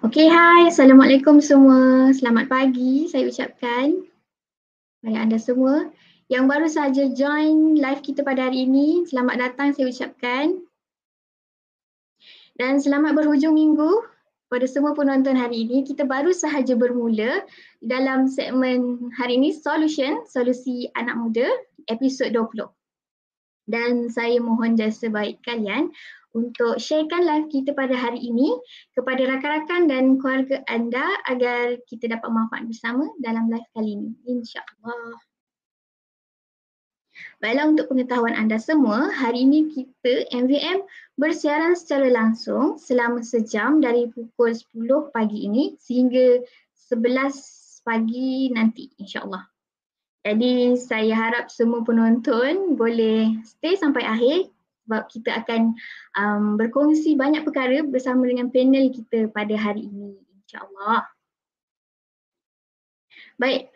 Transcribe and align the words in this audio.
Okey, 0.00 0.32
hai. 0.32 0.72
Assalamualaikum 0.72 1.44
semua. 1.44 2.08
Selamat 2.16 2.48
pagi 2.48 3.04
saya 3.12 3.28
ucapkan 3.28 4.00
kepada 4.96 5.28
anda 5.28 5.36
semua. 5.36 5.92
Yang 6.32 6.44
baru 6.48 6.68
saja 6.72 7.04
join 7.12 7.76
live 7.76 8.00
kita 8.00 8.24
pada 8.24 8.48
hari 8.48 8.64
ini, 8.64 9.04
selamat 9.04 9.36
datang 9.36 9.76
saya 9.76 9.92
ucapkan. 9.92 10.64
Dan 12.56 12.80
selamat 12.80 13.12
berhujung 13.12 13.52
minggu 13.52 14.08
pada 14.48 14.64
semua 14.64 14.96
penonton 14.96 15.36
hari 15.36 15.68
ini. 15.68 15.84
Kita 15.84 16.08
baru 16.08 16.32
sahaja 16.32 16.72
bermula 16.72 17.44
dalam 17.84 18.24
segmen 18.24 19.12
hari 19.20 19.36
ini 19.36 19.52
Solution, 19.52 20.24
Solusi 20.24 20.88
Anak 20.96 21.20
Muda, 21.20 21.44
episod 21.92 22.32
20. 22.32 22.72
Dan 23.68 24.08
saya 24.08 24.40
mohon 24.40 24.80
jasa 24.80 25.12
baik 25.12 25.44
kalian 25.44 25.92
untuk 26.34 26.78
sharekan 26.78 27.26
live 27.26 27.50
kita 27.50 27.74
pada 27.74 27.94
hari 27.94 28.22
ini 28.22 28.54
kepada 28.94 29.26
rakan-rakan 29.26 29.90
dan 29.90 30.04
keluarga 30.22 30.62
anda 30.70 31.04
agar 31.26 31.78
kita 31.90 32.06
dapat 32.06 32.30
manfaat 32.30 32.66
bersama 32.70 33.10
dalam 33.18 33.50
live 33.50 33.66
kali 33.74 33.98
ini. 33.98 34.10
InsyaAllah. 34.26 35.18
Baiklah 37.40 37.66
untuk 37.72 37.88
pengetahuan 37.92 38.36
anda 38.36 38.56
semua, 38.56 39.12
hari 39.12 39.44
ini 39.44 39.72
kita 39.72 40.28
MVM 40.32 40.84
bersiaran 41.20 41.76
secara 41.76 42.08
langsung 42.08 42.80
selama 42.80 43.20
sejam 43.20 43.80
dari 43.80 44.08
pukul 44.08 44.52
10 44.52 45.12
pagi 45.12 45.48
ini 45.48 45.76
sehingga 45.80 46.40
11 46.88 47.84
pagi 47.84 48.52
nanti 48.52 48.88
insyaAllah. 49.00 49.44
Jadi 50.20 50.76
saya 50.76 51.16
harap 51.16 51.48
semua 51.48 51.80
penonton 51.80 52.76
boleh 52.76 53.40
stay 53.40 53.72
sampai 53.72 54.04
akhir 54.04 54.52
sebab 54.90 55.06
kita 55.06 55.30
akan 55.46 55.78
um, 56.18 56.58
berkongsi 56.58 57.14
banyak 57.14 57.46
perkara 57.46 57.86
bersama 57.86 58.26
dengan 58.26 58.50
panel 58.50 58.90
kita 58.90 59.30
pada 59.30 59.54
hari 59.54 59.86
ini 59.86 60.18
insyaAllah. 60.42 61.06
Baik, 63.38 63.70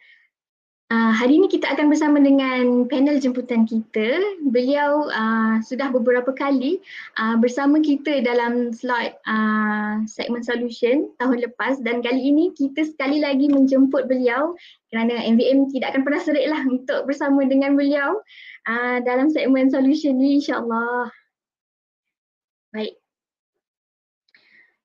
uh, 0.94 1.10
hari 1.10 1.42
ini 1.42 1.50
kita 1.50 1.66
akan 1.74 1.90
bersama 1.90 2.22
dengan 2.22 2.86
panel 2.86 3.18
jemputan 3.18 3.66
kita. 3.66 4.22
Beliau 4.46 5.10
uh, 5.10 5.58
sudah 5.66 5.90
beberapa 5.90 6.30
kali 6.30 6.78
uh, 7.18 7.34
bersama 7.42 7.82
kita 7.82 8.22
dalam 8.22 8.70
slot 8.70 9.18
uh, 9.26 9.98
segmen 10.06 10.46
solution 10.46 11.10
tahun 11.18 11.42
lepas 11.42 11.82
dan 11.82 11.98
kali 11.98 12.22
ini 12.22 12.54
kita 12.54 12.86
sekali 12.86 13.18
lagi 13.18 13.50
menjemput 13.50 14.06
beliau 14.06 14.54
kerana 14.94 15.18
MVM 15.26 15.74
tidak 15.74 15.94
akan 15.94 16.02
pernah 16.06 16.22
serik 16.22 16.46
lah 16.46 16.62
untuk 16.70 17.10
bersama 17.10 17.42
dengan 17.42 17.74
beliau 17.74 18.22
uh, 18.70 18.98
dalam 19.02 19.26
segmen 19.34 19.66
solution 19.66 20.14
ni 20.14 20.38
insyaAllah. 20.38 21.10
Baik. 22.70 23.03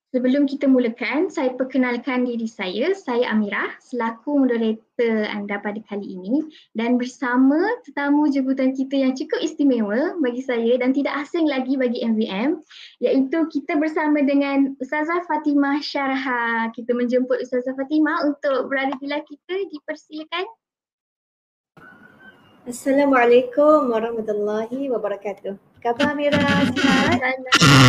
Sebelum 0.10 0.50
kita 0.50 0.66
mulakan, 0.66 1.30
saya 1.30 1.54
perkenalkan 1.54 2.26
diri 2.26 2.50
saya. 2.50 2.98
Saya 2.98 3.30
Amirah 3.30 3.78
selaku 3.78 4.42
moderator 4.42 5.30
anda 5.30 5.62
pada 5.62 5.78
kali 5.86 6.18
ini 6.18 6.50
dan 6.74 6.98
bersama 6.98 7.62
tetamu 7.86 8.26
jemputan 8.26 8.74
kita 8.74 9.06
yang 9.06 9.14
cukup 9.14 9.38
istimewa 9.38 10.18
bagi 10.18 10.42
saya 10.42 10.82
dan 10.82 10.98
tidak 10.98 11.14
asing 11.14 11.46
lagi 11.46 11.78
bagi 11.78 12.02
MVM 12.02 12.58
iaitu 13.06 13.38
kita 13.54 13.78
bersama 13.78 14.26
dengan 14.26 14.74
Ustazah 14.82 15.30
Fatimah 15.30 15.78
Syarha. 15.86 16.74
Kita 16.74 16.98
menjemput 16.98 17.46
Ustazah 17.46 17.78
Fatimah 17.78 18.34
untuk 18.34 18.66
berada 18.66 18.98
di 18.98 19.06
live 19.06 19.30
kita. 19.30 19.56
Dipersilakan. 19.70 20.46
Assalamualaikum 22.66 23.94
warahmatullahi 23.94 24.90
wabarakatuh. 24.90 25.54
Khabar 25.86 26.18
Mira 26.18 26.42
sihat? 26.74 27.22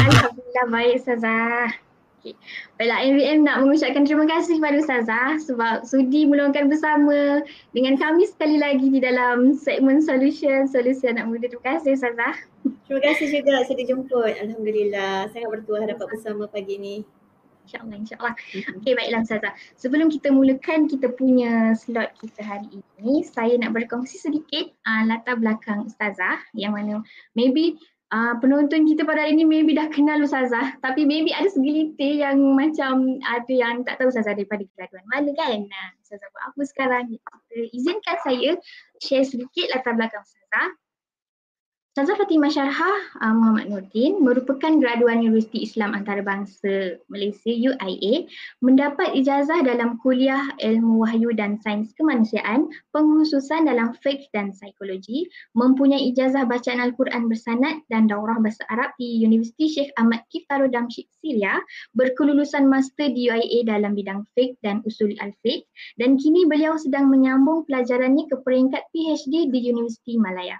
Alhamdulillah 0.04 0.66
baik 0.68 1.00
Ustazah. 1.00 1.89
Okay. 2.20 2.36
Baiklah 2.76 3.00
MVM 3.00 3.48
nak 3.48 3.64
mengucapkan 3.64 4.04
terima 4.04 4.28
kasih 4.28 4.60
kepada 4.60 4.76
Ustazah 4.76 5.40
sebab 5.40 5.88
sudi 5.88 6.28
meluangkan 6.28 6.68
bersama 6.68 7.40
dengan 7.72 7.96
kami 7.96 8.28
sekali 8.28 8.60
lagi 8.60 8.92
di 8.92 9.00
dalam 9.00 9.56
segmen 9.56 10.04
Solution, 10.04 10.68
Solusi 10.68 11.08
Anak 11.08 11.32
Muda. 11.32 11.48
Terima 11.48 11.64
kasih 11.80 11.96
Ustazah. 11.96 12.36
Terima 12.84 13.00
kasih 13.00 13.26
juga 13.32 13.64
saya 13.64 13.76
dijemput. 13.80 14.36
Alhamdulillah 14.36 15.32
sangat 15.32 15.48
bertuah 15.48 15.88
dapat 15.88 16.06
bersama 16.12 16.44
pagi 16.44 16.76
ini 16.76 16.94
insyaAllah, 17.64 17.96
insyaAllah. 18.02 18.34
Okey 18.82 18.92
baiklah 18.98 19.20
Ustazah. 19.24 19.52
Sebelum 19.80 20.12
kita 20.12 20.28
mulakan 20.28 20.92
kita 20.92 21.08
punya 21.16 21.72
slot 21.72 22.12
kita 22.20 22.44
hari 22.44 22.68
ini, 23.00 23.24
saya 23.24 23.56
nak 23.56 23.72
berkongsi 23.72 24.20
sedikit 24.20 24.68
uh, 24.84 25.08
latar 25.08 25.38
belakang 25.38 25.86
Ustazah 25.86 26.42
yang 26.52 26.76
mana 26.76 27.00
maybe 27.32 27.80
uh, 28.10 28.34
penonton 28.42 28.86
kita 28.86 29.06
pada 29.06 29.24
hari 29.24 29.38
ini 29.38 29.46
maybe 29.46 29.72
dah 29.72 29.88
kenal 29.90 30.20
Ustazah 30.20 30.76
tapi 30.82 31.06
maybe 31.06 31.30
ada 31.34 31.46
segelintir 31.48 32.20
yang 32.20 32.38
macam 32.58 33.22
ada 33.24 33.52
yang 33.52 33.86
tak 33.86 34.02
tahu 34.02 34.10
Ustazah 34.10 34.34
daripada 34.34 34.66
graduan 34.76 35.06
mana 35.08 35.30
kan. 35.38 35.66
Ustazah 36.02 36.28
buat 36.34 36.44
apa 36.52 36.62
sekarang? 36.66 37.04
Izinkan 37.74 38.16
saya 38.22 38.58
share 38.98 39.26
sedikit 39.26 39.70
latar 39.72 39.94
belakang 39.96 40.22
Ustazah. 40.22 40.68
Ustazah 42.00 42.16
Fatimah 42.16 42.48
Syarhah 42.48 42.98
uh, 43.20 43.34
Muhammad 43.36 43.68
Nurdin 43.68 44.24
merupakan 44.24 44.72
graduan 44.80 45.20
Universiti 45.20 45.68
Islam 45.68 45.92
Antarabangsa 45.92 46.96
Malaysia 47.12 47.52
UIA 47.52 48.24
mendapat 48.64 49.12
ijazah 49.20 49.60
dalam 49.60 50.00
kuliah 50.00 50.48
ilmu 50.64 51.04
wahyu 51.04 51.28
dan 51.36 51.60
sains 51.60 51.92
kemanusiaan 52.00 52.72
penghususan 52.96 53.68
dalam 53.68 53.92
fiqh 54.00 54.32
dan 54.32 54.48
psikologi 54.56 55.28
mempunyai 55.52 56.08
ijazah 56.08 56.48
bacaan 56.48 56.80
Al-Quran 56.80 57.28
bersanad 57.28 57.84
dan 57.92 58.08
daurah 58.08 58.40
bahasa 58.40 58.64
Arab 58.72 58.96
di 58.96 59.20
Universiti 59.20 59.68
Sheikh 59.68 59.92
Ahmad 60.00 60.24
Kiftaro 60.32 60.72
Damsyik 60.72 61.04
Syria 61.20 61.60
berkelulusan 62.00 62.64
master 62.64 63.12
di 63.12 63.28
UIA 63.28 63.68
dalam 63.68 63.92
bidang 63.92 64.24
fiqh 64.32 64.56
dan 64.64 64.80
usul 64.88 65.12
al-fiqh 65.20 65.68
dan 66.00 66.16
kini 66.16 66.48
beliau 66.48 66.80
sedang 66.80 67.12
menyambung 67.12 67.68
pelajarannya 67.68 68.24
ke 68.24 68.40
peringkat 68.40 68.88
PhD 68.88 69.52
di 69.52 69.68
Universiti 69.68 70.16
Malaya. 70.16 70.56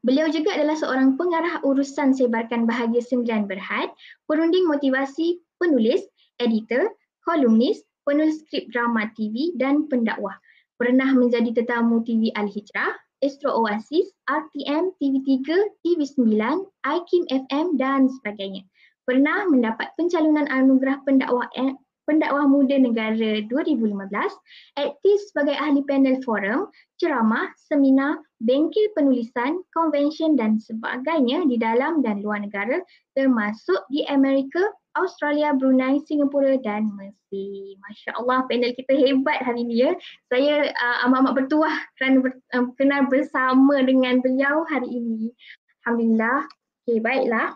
Beliau 0.00 0.30
juga 0.32 0.56
adalah 0.56 0.76
seorang 0.76 1.20
pengarah 1.20 1.60
urusan 1.64 2.16
sebarkan 2.16 2.64
bahagia 2.64 3.04
sembilan 3.04 3.44
berhad, 3.50 3.92
perunding 4.24 4.64
motivasi, 4.64 5.40
penulis, 5.60 6.04
editor, 6.40 6.88
kolumnis, 7.22 7.84
penulis 8.08 8.40
skrip 8.48 8.72
drama 8.72 9.12
TV 9.14 9.52
dan 9.60 9.86
pendakwah. 9.86 10.34
Pernah 10.80 11.12
menjadi 11.12 11.52
tetamu 11.52 12.00
TV 12.02 12.32
Al-Hijrah, 12.32 12.96
Astro 13.20 13.52
Oasis, 13.52 14.08
RTM, 14.24 14.96
TV3, 14.96 15.44
TV9, 15.84 16.40
IKIM 16.88 17.24
FM 17.28 17.76
dan 17.76 18.08
sebagainya. 18.08 18.64
Pernah 19.04 19.44
mendapat 19.52 19.92
pencalonan 20.00 20.48
anugerah 20.48 21.04
pendakwah 21.04 21.44
pendakwah 22.10 22.50
muda 22.50 22.74
negara 22.74 23.46
2015, 23.46 24.10
aktif 24.82 25.16
sebagai 25.30 25.54
ahli 25.54 25.86
panel 25.86 26.18
forum, 26.26 26.66
ceramah, 26.98 27.54
seminar, 27.70 28.18
bengkel 28.42 28.90
penulisan, 28.98 29.62
konvensyen 29.70 30.34
dan 30.34 30.58
sebagainya 30.58 31.46
di 31.46 31.54
dalam 31.54 32.02
dan 32.02 32.18
luar 32.18 32.42
negara 32.42 32.82
termasuk 33.14 33.86
di 33.94 34.02
Amerika, 34.10 34.58
Australia, 34.98 35.54
Brunei, 35.54 36.02
Singapura 36.02 36.58
dan 36.58 36.90
Mesir. 36.98 37.78
Masya 37.78 38.18
Allah 38.18 38.42
panel 38.50 38.74
kita 38.74 38.90
hebat 38.98 39.38
hari 39.46 39.62
ini 39.62 39.86
ya. 39.86 39.90
Saya 40.26 40.74
uh, 40.74 41.06
amat-amat 41.06 41.32
bertuah 41.38 41.76
kerana 41.94 42.26
ber, 42.26 42.32
um, 42.58 42.74
kenal 42.74 43.06
bersama 43.06 43.78
dengan 43.86 44.18
beliau 44.18 44.66
hari 44.66 44.90
ini. 44.90 45.30
Alhamdulillah. 45.86 46.50
Okay, 46.82 46.98
baiklah. 46.98 47.54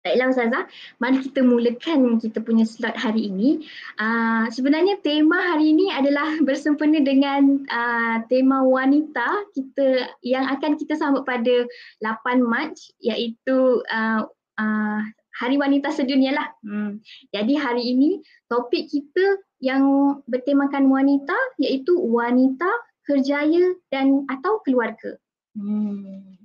Baiklah 0.00 0.32
Ustazah, 0.32 0.64
mari 0.96 1.20
kita 1.20 1.44
mulakan 1.44 2.16
kita 2.16 2.40
punya 2.40 2.64
slot 2.64 2.96
hari 2.96 3.28
ini. 3.28 3.68
Uh, 4.00 4.48
sebenarnya 4.48 4.96
tema 5.04 5.36
hari 5.52 5.76
ini 5.76 5.92
adalah 5.92 6.40
bersempena 6.40 7.04
dengan 7.04 7.60
uh, 7.68 8.24
tema 8.32 8.64
wanita 8.64 9.44
kita 9.52 10.08
yang 10.24 10.48
akan 10.56 10.80
kita 10.80 10.96
sambut 10.96 11.28
pada 11.28 11.68
8 12.00 12.40
Mac 12.40 12.72
iaitu 13.04 13.84
uh, 13.92 14.24
uh, 14.56 15.00
Hari 15.36 15.60
Wanita 15.60 15.92
Sedunia 15.92 16.32
lah. 16.32 16.48
Hmm. 16.64 17.04
Jadi 17.36 17.60
hari 17.60 17.92
ini 17.92 18.24
topik 18.48 18.88
kita 18.88 19.36
yang 19.60 20.16
bertemakan 20.24 20.88
wanita 20.88 21.36
iaitu 21.60 21.92
wanita, 22.00 22.72
kerjaya 23.04 23.76
dan 23.92 24.24
atau 24.32 24.64
keluarga. 24.64 25.20
Hmm. 25.52 26.40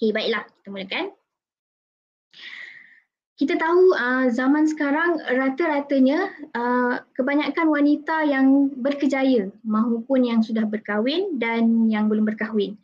Okay 0.00 0.16
baiklah 0.16 0.48
kita 0.48 0.68
mulakan 0.72 1.12
kita 3.40 3.56
tahu 3.56 3.96
uh, 3.96 4.28
zaman 4.28 4.68
sekarang 4.68 5.16
rata-ratanya 5.24 6.28
uh, 6.52 7.00
kebanyakan 7.16 7.72
wanita 7.72 8.28
yang 8.28 8.68
berkejaya 8.84 9.48
maupun 9.64 10.28
yang 10.28 10.44
sudah 10.44 10.68
berkahwin 10.68 11.40
dan 11.40 11.88
yang 11.88 12.12
belum 12.12 12.28
berkahwin. 12.28 12.76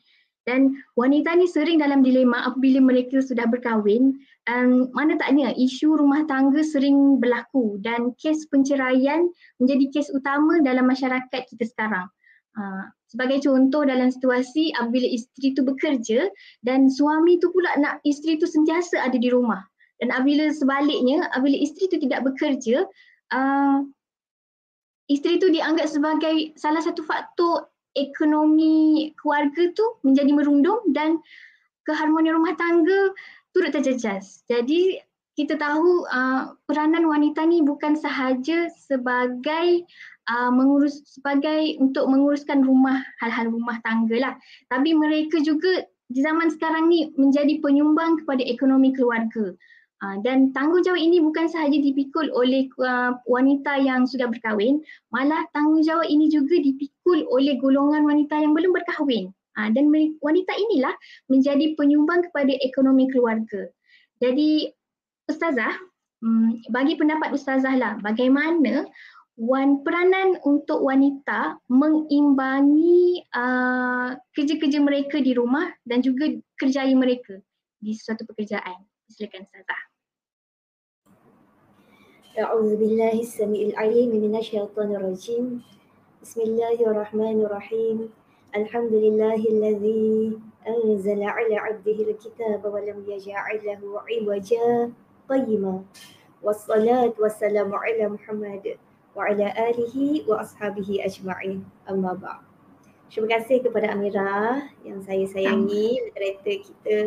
Dan 0.48 0.80
wanita 0.96 1.36
ni 1.36 1.44
sering 1.44 1.84
dalam 1.84 2.00
dilema 2.00 2.48
apabila 2.48 2.80
mereka 2.80 3.20
sudah 3.20 3.44
berkahwin, 3.44 4.16
um, 4.48 4.88
mana 4.96 5.20
taknya 5.20 5.52
isu 5.52 5.92
rumah 5.92 6.24
tangga 6.24 6.64
sering 6.64 7.20
berlaku 7.20 7.76
dan 7.84 8.16
kes 8.16 8.48
penceraian 8.48 9.28
menjadi 9.60 9.92
kes 9.92 10.08
utama 10.08 10.64
dalam 10.64 10.88
masyarakat 10.88 11.52
kita 11.52 11.68
sekarang. 11.68 12.08
Uh, 12.56 12.88
sebagai 13.12 13.44
contoh 13.44 13.84
dalam 13.84 14.08
situasi 14.08 14.72
apabila 14.72 15.04
isteri 15.04 15.52
tu 15.52 15.60
bekerja 15.68 16.32
dan 16.64 16.88
suami 16.88 17.36
tu 17.44 17.52
pula 17.52 17.76
nak 17.76 18.00
isteri 18.08 18.40
tu 18.40 18.48
sentiasa 18.48 19.04
ada 19.04 19.20
di 19.20 19.28
rumah 19.28 19.60
Dan 19.96 20.12
apabila 20.12 20.52
sebaliknya, 20.52 21.28
apabila 21.32 21.56
isteri 21.56 21.88
itu 21.88 21.98
tidak 22.04 22.20
bekerja, 22.28 22.84
uh, 23.32 23.80
isteri 25.08 25.40
itu 25.40 25.48
dianggap 25.48 25.88
sebagai 25.88 26.52
salah 26.58 26.82
satu 26.84 27.00
faktor 27.06 27.70
ekonomi 27.96 29.10
keluarga 29.16 29.72
tu 29.72 29.86
menjadi 30.04 30.30
merundum 30.36 30.84
dan 30.92 31.16
keharmonian 31.88 32.36
rumah 32.36 32.52
tangga 32.60 33.14
turut 33.56 33.72
terjejas. 33.72 34.44
Jadi 34.44 35.00
kita 35.36 35.56
tahu 35.56 36.04
uh, 36.08 36.52
peranan 36.68 37.08
wanita 37.08 37.44
ni 37.48 37.64
bukan 37.64 37.96
sahaja 37.96 38.68
sebagai 38.72 39.84
uh, 40.28 40.50
mengurus 40.52 41.04
sebagai 41.08 41.76
untuk 41.80 42.08
menguruskan 42.08 42.64
rumah 42.64 43.00
hal-hal 43.20 43.48
rumah 43.48 43.80
tangga 43.84 44.16
lah. 44.16 44.34
Tapi 44.68 44.92
mereka 44.92 45.40
juga 45.40 45.84
di 46.06 46.20
zaman 46.22 46.52
sekarang 46.52 46.88
ni 46.88 47.12
menjadi 47.20 47.58
penyumbang 47.60 48.22
kepada 48.22 48.42
ekonomi 48.44 48.92
keluarga. 48.92 49.52
Uh, 49.96 50.20
dan 50.20 50.52
tanggungjawab 50.52 51.00
ini 51.00 51.24
bukan 51.24 51.48
sahaja 51.48 51.72
dipikul 51.72 52.28
oleh 52.36 52.68
uh, 52.84 53.16
wanita 53.24 53.80
yang 53.80 54.04
sudah 54.04 54.28
berkahwin, 54.28 54.84
malah 55.08 55.48
tanggungjawab 55.56 56.04
ini 56.04 56.28
juga 56.28 56.60
dipikul 56.60 57.24
oleh 57.32 57.56
golongan 57.56 58.04
wanita 58.04 58.36
yang 58.36 58.52
belum 58.52 58.76
berkahwin. 58.76 59.32
Uh, 59.56 59.72
dan 59.72 59.88
wanita 60.20 60.52
inilah 60.52 60.92
menjadi 61.32 61.72
penyumbang 61.80 62.28
kepada 62.28 62.52
ekonomi 62.60 63.08
keluarga. 63.08 63.72
Jadi 64.20 64.68
Ustazah, 65.32 65.72
um, 66.20 66.60
bagi 66.68 67.00
pendapat 67.00 67.32
Ustazah 67.32 67.72
lah, 67.80 67.96
bagaimana 68.04 68.84
wan 69.40 69.80
peranan 69.80 70.40
untuk 70.44 70.80
wanita 70.84 71.56
mengimbangi 71.72 73.24
uh, 73.32 74.12
kerja-kerja 74.36 74.80
mereka 74.80 75.24
di 75.24 75.32
rumah 75.32 75.72
dan 75.88 76.04
juga 76.04 76.28
kerjaya 76.60 76.92
mereka 76.92 77.40
di 77.80 77.96
suatu 77.96 78.28
pekerjaan. 78.28 78.76
Silakan 79.09 79.43
Ustazah. 79.47 79.91
أعوذ 82.31 82.79
بالله 82.79 83.27
السميع 83.27 83.75
العليم 83.75 84.15
من 84.15 84.39
الشيطان 84.39 84.95
الرجيم 84.95 85.59
بسم 86.23 86.39
الله 86.41 86.79
الرحمن 86.79 87.43
الرحيم 87.43 88.07
الحمد 88.55 88.93
لله 88.93 89.35
الذي 89.35 90.39
أنزل 90.67 91.23
على 91.23 91.55
عبده 91.55 91.97
الكتاب 92.07 92.61
ولم 92.65 93.03
يجعل 93.07 93.59
له 93.67 93.81
عوجا 93.83 94.91
قيما 95.29 95.83
والصلاة 96.39 97.13
والسلام 97.19 97.75
على 97.75 98.03
محمد 98.07 98.65
وعلى 99.15 99.47
آله 99.69 99.95
وأصحابه 100.27 100.89
أجمعين 101.03 101.59
أما 101.91 102.13
بعد 102.15 102.43
Terima 103.11 103.27
kasih 103.27 103.59
kepada 103.59 103.91
Amira 103.91 104.71
yang 104.87 105.03
saya 105.03 105.27
sayangi, 105.27 105.99
moderator 105.99 106.57
kita. 106.63 106.99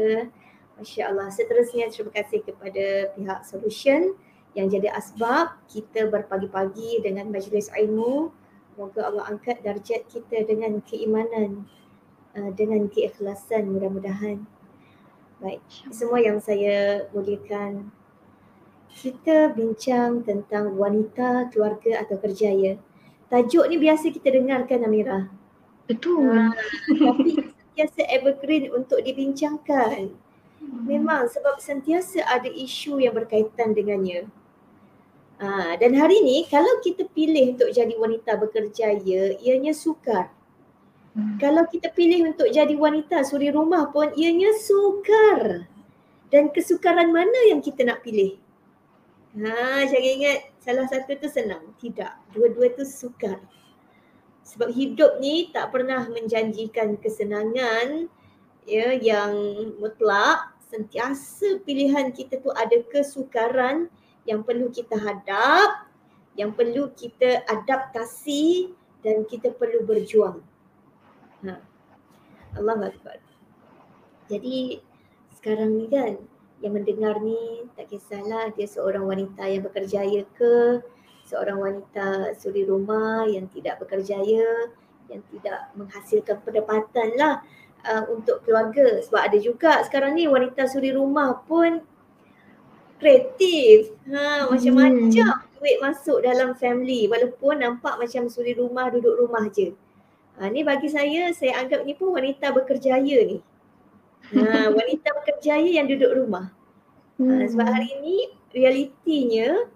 Masya 0.80 1.12
Allah. 1.12 1.28
Seterusnya 1.28 1.92
terima 1.92 2.16
kasih 2.16 2.40
kepada 2.48 3.12
pihak 3.12 3.40
Solution 3.44 4.16
yang 4.56 4.72
jadi 4.72 4.96
asbab 4.96 5.60
kita 5.68 6.08
berpagi-pagi 6.08 7.04
dengan 7.04 7.28
majlis 7.30 7.68
ilmu. 7.76 8.32
Moga 8.80 9.12
Allah 9.12 9.28
angkat 9.28 9.60
darjat 9.60 10.08
kita 10.08 10.48
dengan 10.48 10.80
keimanan, 10.88 11.68
uh, 12.40 12.48
dengan 12.56 12.88
keikhlasan 12.88 13.68
mudah-mudahan. 13.76 14.48
Baik, 15.44 15.60
semua 15.92 16.24
yang 16.24 16.40
saya 16.40 17.08
muliakan. 17.12 17.92
Kita 18.88 19.52
bincang 19.52 20.24
tentang 20.24 20.80
wanita, 20.80 21.52
keluarga 21.52 22.08
atau 22.08 22.16
kerjaya. 22.24 22.80
Tajuk 23.28 23.68
ni 23.68 23.78
biasa 23.78 24.16
kita 24.16 24.32
dengarkan 24.32 24.88
Amira. 24.88 25.28
Betul. 25.92 26.24
Uh, 26.24 26.56
tapi 26.88 27.36
sentiasa 27.36 28.02
evergreen 28.08 28.72
untuk 28.72 29.04
dibincangkan. 29.04 30.29
Memang 30.60 31.32
sebab 31.32 31.64
sentiasa 31.64 32.24
ada 32.28 32.52
isu 32.52 33.00
yang 33.00 33.16
berkaitan 33.16 33.72
dengannya. 33.72 34.28
Uh, 35.40 35.72
dan 35.80 35.96
hari 35.96 36.20
ni 36.20 36.44
kalau 36.52 36.84
kita 36.84 37.08
pilih 37.16 37.56
untuk 37.56 37.72
jadi 37.72 37.96
wanita 37.96 38.36
bekerjaya, 38.36 39.40
ianya 39.40 39.72
sukar. 39.72 40.28
Hmm. 41.16 41.40
Kalau 41.40 41.64
kita 41.64 41.96
pilih 41.96 42.28
untuk 42.28 42.52
jadi 42.52 42.76
wanita 42.76 43.24
suri 43.24 43.48
rumah 43.48 43.88
pun 43.88 44.12
ianya 44.20 44.52
sukar. 44.60 45.64
Dan 46.30 46.54
kesukaran 46.54 47.10
mana 47.10 47.50
yang 47.50 47.64
kita 47.64 47.82
nak 47.88 48.06
pilih? 48.06 48.38
Ha, 49.40 49.86
jangan 49.90 50.14
ingat 50.22 50.40
salah 50.62 50.86
satu 50.86 51.18
tu 51.18 51.26
senang. 51.32 51.74
Tidak, 51.82 52.36
dua-dua 52.36 52.76
tu 52.76 52.86
sukar. 52.86 53.42
Sebab 54.46 54.70
hidup 54.74 55.18
ni 55.24 55.50
tak 55.50 55.74
pernah 55.74 56.06
menjanjikan 56.10 56.98
kesenangan 56.98 58.10
ya 58.68 58.96
yang 58.96 59.34
mutlak. 59.78 60.56
Sentiasa 60.70 61.66
pilihan 61.66 62.14
kita 62.14 62.38
tu 62.46 62.54
ada 62.54 62.78
kesukaran 62.94 63.90
yang 64.30 64.46
perlu 64.46 64.70
kita 64.70 64.94
hadap, 65.02 65.90
yang 66.38 66.54
perlu 66.54 66.94
kita 66.94 67.42
adaptasi 67.50 68.70
dan 69.02 69.26
kita 69.26 69.50
perlu 69.50 69.82
berjuang. 69.82 70.46
Ha. 71.42 71.58
Allah 72.54 72.94
Akbar. 72.94 73.18
Jadi 74.30 74.78
sekarang 75.34 75.74
ni 75.74 75.90
kan 75.90 76.22
yang 76.62 76.78
mendengar 76.78 77.18
ni 77.24 77.66
tak 77.74 77.90
kisahlah 77.90 78.54
dia 78.54 78.70
seorang 78.70 79.10
wanita 79.10 79.50
yang 79.50 79.66
bekerjaya 79.66 80.22
ke, 80.38 80.86
seorang 81.26 81.58
wanita 81.58 82.38
suri 82.38 82.68
rumah 82.68 83.26
yang 83.26 83.50
tidak 83.50 83.82
bekerjaya, 83.82 84.70
yang 85.10 85.22
tidak 85.34 85.74
menghasilkan 85.74 86.38
pendapatan 86.46 87.10
lah 87.18 87.42
uh, 87.86 88.04
untuk 88.12 88.44
keluarga. 88.44 89.00
Sebab 89.04 89.22
ada 89.32 89.38
juga 89.40 89.80
sekarang 89.86 90.16
ni 90.18 90.26
wanita 90.26 90.68
suri 90.68 90.92
rumah 90.92 91.40
pun 91.46 91.84
kreatif. 93.00 93.96
Ha, 94.12 94.48
macam-macam 94.52 95.08
hmm. 95.10 95.56
duit 95.60 95.78
masuk 95.80 96.20
dalam 96.24 96.56
family 96.56 97.08
walaupun 97.08 97.64
nampak 97.64 97.96
macam 97.96 98.28
suri 98.28 98.56
rumah 98.56 98.92
duduk 98.92 99.16
rumah 99.16 99.48
je. 99.52 99.72
Ha, 100.40 100.52
ni 100.52 100.64
bagi 100.64 100.92
saya, 100.92 101.32
saya 101.36 101.60
anggap 101.60 101.84
ni 101.84 101.96
pun 101.96 102.16
wanita 102.16 102.52
bekerjaya 102.52 103.18
ni. 103.28 103.40
Ha, 104.36 104.68
wanita 104.80 105.10
bekerjaya 105.24 105.68
yang 105.68 105.88
duduk 105.88 106.12
rumah. 106.16 106.52
Ha, 107.20 107.48
sebab 107.48 107.66
hmm. 107.68 107.76
hari 107.76 107.92
ni 108.04 108.18
realitinya 108.52 109.68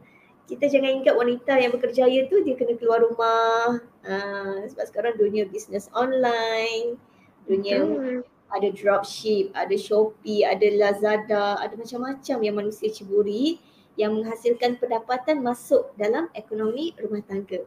kita 0.44 0.68
jangan 0.68 0.92
ingat 1.00 1.16
wanita 1.16 1.54
yang 1.56 1.72
bekerjaya 1.72 2.28
tu 2.28 2.44
dia 2.44 2.56
kena 2.60 2.76
keluar 2.76 3.00
rumah. 3.00 3.80
Uh, 4.04 4.68
sebab 4.68 4.86
sekarang 4.92 5.14
dunia 5.16 5.48
bisnes 5.48 5.88
online, 5.96 7.00
dunia 7.48 7.84
hmm. 7.84 8.22
ada 8.54 8.68
dropship, 8.69 9.51
ada 9.57 9.75
Shopee, 9.75 10.45
ada 10.45 10.68
Lazada, 10.78 11.57
ada 11.60 11.74
macam-macam 11.74 12.38
yang 12.44 12.56
manusia 12.56 12.88
ceburi 12.90 13.60
yang 13.94 14.18
menghasilkan 14.18 14.81
pendapatan 14.81 15.45
masuk 15.45 15.94
dalam 15.98 16.30
ekonomi 16.34 16.97
rumah 16.97 17.21
tangga. 17.26 17.62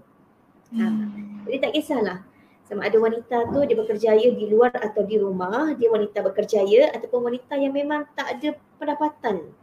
Ha, 0.74 0.82
hmm. 0.82 1.06
Uh, 1.06 1.46
jadi 1.46 1.58
tak 1.62 1.72
kisahlah 1.78 2.18
sama 2.66 2.82
ada 2.90 2.98
wanita 2.98 3.46
tu 3.54 3.62
dia 3.62 3.78
bekerjaya 3.78 4.26
di 4.34 4.50
luar 4.50 4.74
atau 4.74 5.06
di 5.06 5.22
rumah, 5.22 5.70
dia 5.78 5.86
wanita 5.86 6.18
bekerjaya 6.26 6.90
ataupun 6.98 7.30
wanita 7.30 7.54
yang 7.54 7.70
memang 7.70 8.10
tak 8.18 8.38
ada 8.38 8.58
pendapatan 8.82 9.54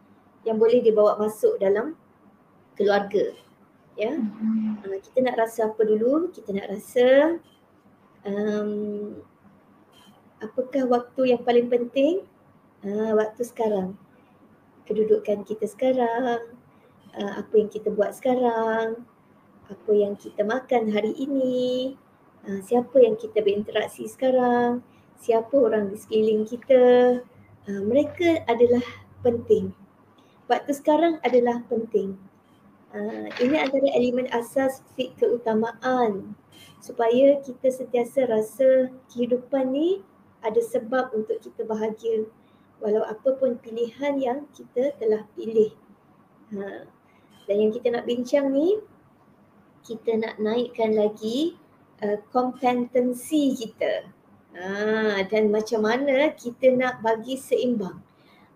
yang 0.48 0.56
boleh 0.56 0.80
dibawa 0.80 1.20
masuk 1.20 1.60
dalam 1.60 2.00
keluarga. 2.80 3.36
Ya. 4.00 4.16
Hmm. 4.16 4.80
Uh, 4.88 5.00
kita 5.04 5.20
nak 5.20 5.36
rasa 5.36 5.68
apa 5.68 5.84
dulu? 5.84 6.32
Kita 6.32 6.56
nak 6.56 6.68
rasa 6.72 7.08
um, 8.24 9.20
apakah 10.44 10.84
waktu 10.92 11.36
yang 11.36 11.42
paling 11.42 11.72
penting? 11.72 12.28
Uh, 12.84 13.16
waktu 13.16 13.48
sekarang. 13.48 13.96
Kedudukan 14.84 15.48
kita 15.48 15.66
sekarang. 15.66 16.60
Uh, 17.16 17.34
apa 17.40 17.54
yang 17.56 17.72
kita 17.72 17.88
buat 17.90 18.12
sekarang. 18.12 19.08
Apa 19.72 19.92
yang 19.96 20.20
kita 20.20 20.44
makan 20.44 20.92
hari 20.92 21.16
ini. 21.16 21.96
Uh, 22.44 22.60
siapa 22.60 23.00
yang 23.00 23.16
kita 23.16 23.40
berinteraksi 23.40 24.04
sekarang. 24.06 24.84
Siapa 25.24 25.56
orang 25.56 25.90
di 25.90 25.98
sekeliling 25.98 26.44
kita. 26.44 26.84
Uh, 27.64 27.82
mereka 27.88 28.44
adalah 28.52 28.84
penting. 29.24 29.72
Waktu 30.52 30.76
sekarang 30.76 31.24
adalah 31.24 31.64
penting. 31.72 32.20
Uh, 32.94 33.32
ini 33.42 33.58
antara 33.58 33.90
elemen 33.96 34.30
asas 34.30 34.86
fit 34.94 35.18
keutamaan 35.18 36.38
supaya 36.78 37.42
kita 37.42 37.72
sentiasa 37.72 38.28
rasa 38.30 38.94
kehidupan 39.10 39.72
ni 39.72 40.04
ada 40.44 40.60
sebab 40.60 41.16
untuk 41.16 41.40
kita 41.40 41.64
bahagia 41.64 42.28
walau 42.84 43.08
apa 43.08 43.40
pun 43.40 43.56
pilihan 43.64 44.20
yang 44.20 44.40
kita 44.52 44.92
telah 45.00 45.24
pilih. 45.40 45.72
Ha. 46.52 46.84
Dan 47.48 47.56
yang 47.68 47.72
kita 47.72 47.88
nak 47.96 48.04
bincang 48.04 48.52
ni 48.52 48.80
kita 49.84 50.16
nak 50.20 50.36
naikkan 50.40 50.96
lagi 50.96 51.56
uh, 52.04 52.20
kompetensi 52.32 53.56
kita. 53.56 54.12
Ha. 54.54 55.26
dan 55.34 55.50
macam 55.50 55.82
mana 55.82 56.30
kita 56.38 56.70
nak 56.78 57.02
bagi 57.02 57.34
seimbang. 57.42 57.98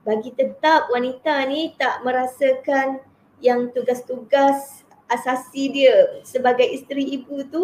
Bagi 0.05 0.29
tetap 0.29 0.93
wanita 0.93 1.41
ni 1.49 1.73
tak 1.73 2.05
merasakan 2.05 3.01
yang 3.41 3.73
tugas-tugas 3.73 4.85
asasi 5.09 5.73
dia 5.73 6.21
sebagai 6.21 6.69
isteri 6.69 7.17
ibu 7.17 7.41
tu 7.49 7.63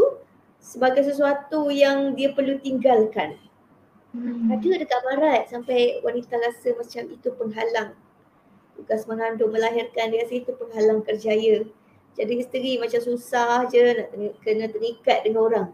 sebagai 0.64 1.04
sesuatu 1.04 1.70
yang 1.70 2.16
dia 2.16 2.32
perlu 2.32 2.58
tinggalkan. 2.58 3.36
Hmm. 4.14 4.54
Ada 4.54 4.86
dekat 4.86 5.02
barat 5.02 5.50
sampai 5.50 5.98
wanita 6.06 6.38
rasa 6.38 6.78
macam 6.78 7.04
itu 7.10 7.34
penghalang 7.34 7.98
tugas 8.78 9.10
mengandung 9.10 9.50
melahirkan 9.50 10.14
dia 10.14 10.22
rasa 10.22 10.38
itu 10.38 10.54
penghalang 10.54 11.02
kerjaya. 11.02 11.66
Jadi 12.14 12.34
isteri 12.38 12.78
macam 12.78 13.02
susah 13.02 13.66
je 13.74 13.82
nak 13.98 14.10
kena 14.46 14.70
terikat 14.70 15.26
dengan 15.26 15.42
orang. 15.50 15.68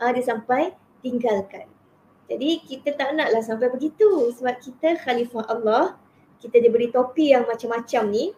Ah 0.00 0.08
dia 0.08 0.24
sampai 0.24 0.72
tinggalkan. 1.04 1.68
Jadi 2.32 2.64
kita 2.64 2.96
tak 2.96 3.12
naklah 3.12 3.44
sampai 3.44 3.68
begitu 3.68 4.32
sebab 4.40 4.56
kita 4.56 4.96
khalifah 5.04 5.44
Allah. 5.52 6.00
Kita 6.40 6.58
diberi 6.58 6.88
topi 6.88 7.36
yang 7.36 7.44
macam-macam 7.44 8.08
ni. 8.08 8.32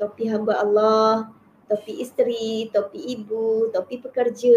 Topi 0.00 0.24
hamba 0.32 0.56
Allah, 0.64 1.28
topi 1.68 2.00
isteri, 2.00 2.72
topi 2.72 3.12
ibu, 3.12 3.68
topi 3.76 4.00
pekerja, 4.00 4.56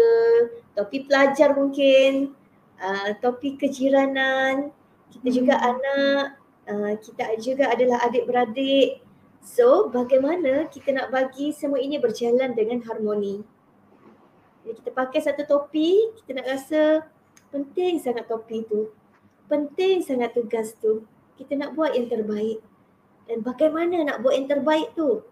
topi 0.72 1.04
pelajar 1.04 1.52
mungkin, 1.52 2.32
uh, 2.80 3.10
topi 3.20 3.60
kejiranan, 3.60 4.72
kita 5.12 5.28
juga 5.30 5.54
hmm. 5.60 5.68
anak, 5.68 6.24
uh, 6.66 6.92
kita 6.98 7.22
juga 7.38 7.70
adalah 7.70 8.02
adik-beradik. 8.08 9.04
So 9.40 9.88
bagaimana 9.88 10.68
kita 10.68 10.92
nak 10.92 11.12
bagi 11.12 11.52
semua 11.52 11.80
ini 11.80 11.96
berjalan 11.96 12.52
dengan 12.52 12.84
harmoni. 12.84 13.40
Jadi 14.60 14.74
kita 14.84 14.90
pakai 14.92 15.20
satu 15.24 15.48
topi, 15.48 16.12
kita 16.20 16.36
nak 16.36 16.46
rasa 16.46 16.82
penting 17.48 17.96
sangat 17.96 18.28
topi 18.28 18.68
tu. 18.68 18.92
Penting 19.48 20.04
sangat 20.04 20.36
tugas 20.36 20.76
tu. 20.76 21.08
Kita 21.40 21.56
nak 21.56 21.72
buat 21.72 21.96
yang 21.96 22.12
terbaik. 22.12 22.60
Dan 23.24 23.40
bagaimana 23.40 24.04
nak 24.04 24.20
buat 24.20 24.36
yang 24.36 24.46
terbaik 24.46 24.92
tu? 24.92 25.24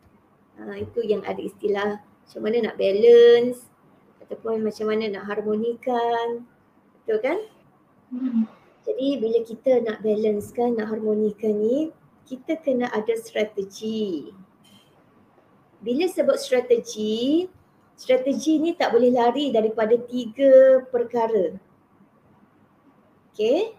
Ha, 0.59 0.81
itu 0.81 1.05
yang 1.05 1.23
ada 1.23 1.39
istilah 1.39 2.03
macam 2.03 2.41
mana 2.45 2.57
nak 2.67 2.77
balance 2.77 3.69
ataupun 4.25 4.65
macam 4.65 4.87
mana 4.91 5.05
nak 5.13 5.25
harmonikan. 5.29 6.49
Betul 7.09 7.25
kan? 7.25 7.41
Hmm. 8.13 8.45
Jadi 8.85 9.17
bila 9.17 9.41
kita 9.41 9.81
nak 9.81 10.05
balance 10.05 10.53
kan, 10.53 10.77
nak 10.77 10.93
harmonikan 10.93 11.57
ni, 11.57 11.89
kita 12.29 12.61
kena 12.61 12.93
ada 12.93 13.17
strategi. 13.17 14.29
Bila 15.81 16.05
sebut 16.05 16.37
strategi, 16.37 17.49
strategi 17.97 18.61
ni 18.61 18.77
tak 18.77 18.93
boleh 18.93 19.09
lari 19.09 19.49
daripada 19.49 19.97
tiga 19.97 20.85
perkara. 20.93 21.57
Okay. 23.33 23.73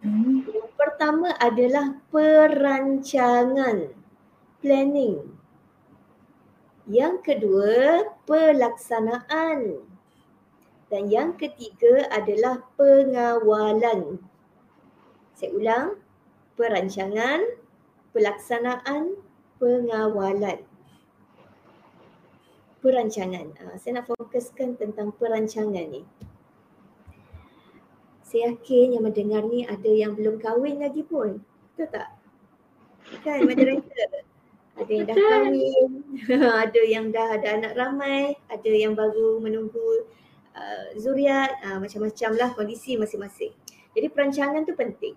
Hmm. 0.00 0.48
Yang 0.48 0.72
pertama 0.72 1.36
adalah 1.36 2.00
perancangan, 2.08 3.92
planning. 4.64 5.36
Yang 6.88 7.28
kedua, 7.28 8.08
pelaksanaan. 8.24 9.89
Dan 10.90 11.06
yang 11.06 11.38
ketiga 11.38 12.10
adalah 12.10 12.66
pengawalan. 12.74 14.18
Saya 15.38 15.50
ulang, 15.54 15.86
perancangan, 16.58 17.46
pelaksanaan, 18.10 19.14
pengawalan. 19.62 20.66
Perancangan. 22.82 23.54
Uh, 23.62 23.78
saya 23.78 24.02
nak 24.02 24.10
fokuskan 24.10 24.74
tentang 24.82 25.14
perancangan 25.14 25.86
ni. 25.86 26.02
Saya 28.26 28.50
yakin 28.50 28.98
yang 28.98 29.06
mendengar 29.06 29.46
ni 29.46 29.62
ada 29.70 29.90
yang 29.90 30.18
belum 30.18 30.42
kahwin 30.42 30.82
lagi 30.82 31.06
pun. 31.06 31.38
Betul 31.78 31.86
tak? 31.94 32.18
Kan, 33.22 33.46
moderator? 33.46 34.26
Ada 34.74 34.90
yang 34.90 35.04
dah 35.06 35.16
kahwin, 35.18 35.88
ada 36.66 36.80
yang 36.82 37.06
dah 37.14 37.26
ada 37.36 37.48
anak 37.62 37.72
ramai, 37.78 38.34
ada 38.48 38.70
yang 38.70 38.96
baru 38.96 39.38
menunggu 39.38 40.08
uh, 40.54 40.94
zuriat, 40.98 41.58
uh, 41.66 41.78
macam-macam 41.78 42.30
lah 42.38 42.50
kondisi 42.54 42.94
masing-masing. 42.96 43.52
Jadi 43.92 44.06
perancangan 44.10 44.62
tu 44.66 44.74
penting 44.78 45.14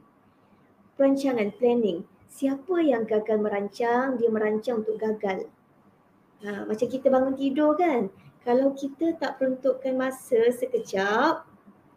perancangan, 0.95 1.49
planning. 1.57 2.05
Siapa 2.33 2.81
yang 2.81 3.05
gagal 3.05 3.37
merancang, 3.37 4.17
dia 4.17 4.29
merancang 4.29 4.81
untuk 4.81 4.97
gagal. 4.97 5.45
Ha, 6.43 6.65
macam 6.65 6.87
kita 6.89 7.07
bangun 7.13 7.37
tidur 7.37 7.77
kan. 7.77 8.09
Kalau 8.43 8.73
kita 8.75 9.15
tak 9.15 9.39
peruntukkan 9.39 9.93
masa 9.95 10.51
sekejap 10.51 11.45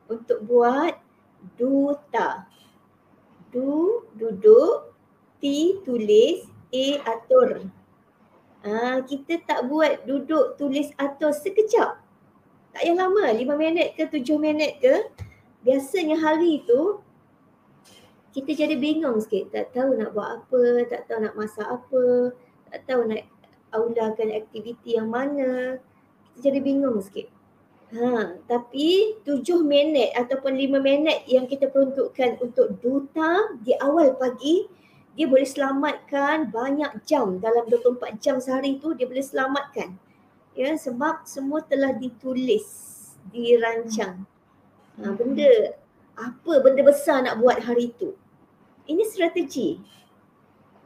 untuk 0.07 0.39
buat 0.45 0.95
duta. 1.57 2.47
Du, 3.51 4.05
duduk. 4.15 4.93
T, 5.41 5.77
tulis. 5.83 6.45
A, 6.73 6.87
atur. 7.09 7.73
Ha, 8.67 9.01
kita 9.07 9.41
tak 9.47 9.71
buat 9.71 10.05
duduk, 10.05 10.61
tulis, 10.61 10.93
atur 11.01 11.33
sekejap. 11.33 11.97
Tak 12.77 12.85
payah 12.85 13.09
lama, 13.09 13.33
lima 13.33 13.57
minit 13.57 13.97
ke 13.97 14.05
tujuh 14.05 14.37
minit 14.37 14.77
ke. 14.85 15.09
Biasanya 15.65 16.21
hari 16.21 16.61
tu 16.69 17.01
kita 18.37 18.53
jadi 18.53 18.77
bingung 18.77 19.17
sikit 19.17 19.49
tak 19.49 19.73
tahu 19.73 19.97
nak 19.97 20.13
buat 20.13 20.45
apa, 20.45 20.85
tak 20.85 21.09
tahu 21.09 21.25
nak 21.25 21.41
masak 21.41 21.65
apa, 21.65 22.37
tak 22.69 22.85
tahu 22.85 23.09
nak 23.09 23.25
aulakan 23.73 24.29
aktiviti 24.29 25.01
yang 25.01 25.09
mana. 25.09 25.81
Kita 26.37 26.53
jadi 26.53 26.61
bingung 26.61 27.01
sikit. 27.01 27.33
Ha, 27.97 28.45
tapi 28.45 29.25
tujuh 29.25 29.65
minit 29.65 30.13
ataupun 30.13 30.53
lima 30.53 30.77
minit 30.77 31.25
yang 31.33 31.49
kita 31.49 31.73
peruntukkan 31.73 32.45
untuk 32.45 32.77
duta 32.85 33.57
di 33.65 33.73
awal 33.81 34.21
pagi, 34.21 34.69
dia 35.17 35.25
boleh 35.25 35.49
selamatkan 35.49 36.53
banyak 36.53 37.09
jam 37.09 37.41
dalam 37.41 37.65
24 37.73 38.21
jam 38.21 38.37
sehari 38.37 38.77
tu 38.77 38.93
dia 38.93 39.09
boleh 39.09 39.25
selamatkan. 39.25 39.97
Ya, 40.57 40.73
sebab 40.73 41.29
semua 41.29 41.61
telah 41.61 41.93
ditulis, 41.93 42.65
dirancang. 43.29 44.25
Ha, 44.97 45.13
benda 45.13 45.77
apa 46.17 46.53
benda 46.65 46.81
besar 46.81 47.21
nak 47.21 47.37
buat 47.45 47.61
hari 47.61 47.93
tu 48.01 48.17
ini 48.87 49.03
strategi. 49.07 49.79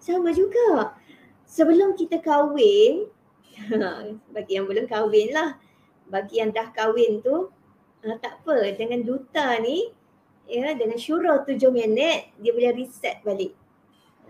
Sama 0.01 0.33
juga. 0.33 0.97
Sebelum 1.45 1.93
kita 1.99 2.23
kahwin, 2.23 3.11
bagi 4.35 4.53
yang 4.57 4.67
belum 4.67 4.89
kahwin 4.89 5.29
lah, 5.35 5.61
bagi 6.09 6.41
yang 6.41 6.51
dah 6.55 6.73
kahwin 6.73 7.21
tu, 7.21 7.53
uh, 8.07 8.17
tak 8.19 8.41
apa, 8.43 8.73
dengan 8.75 9.05
duta 9.05 9.59
ni, 9.61 9.93
ya, 10.49 10.73
dengan 10.75 10.97
syurah 10.97 11.45
tujuh 11.45 11.69
minit, 11.69 12.33
dia 12.41 12.51
boleh 12.55 12.73
reset 12.73 13.21
balik. 13.27 13.53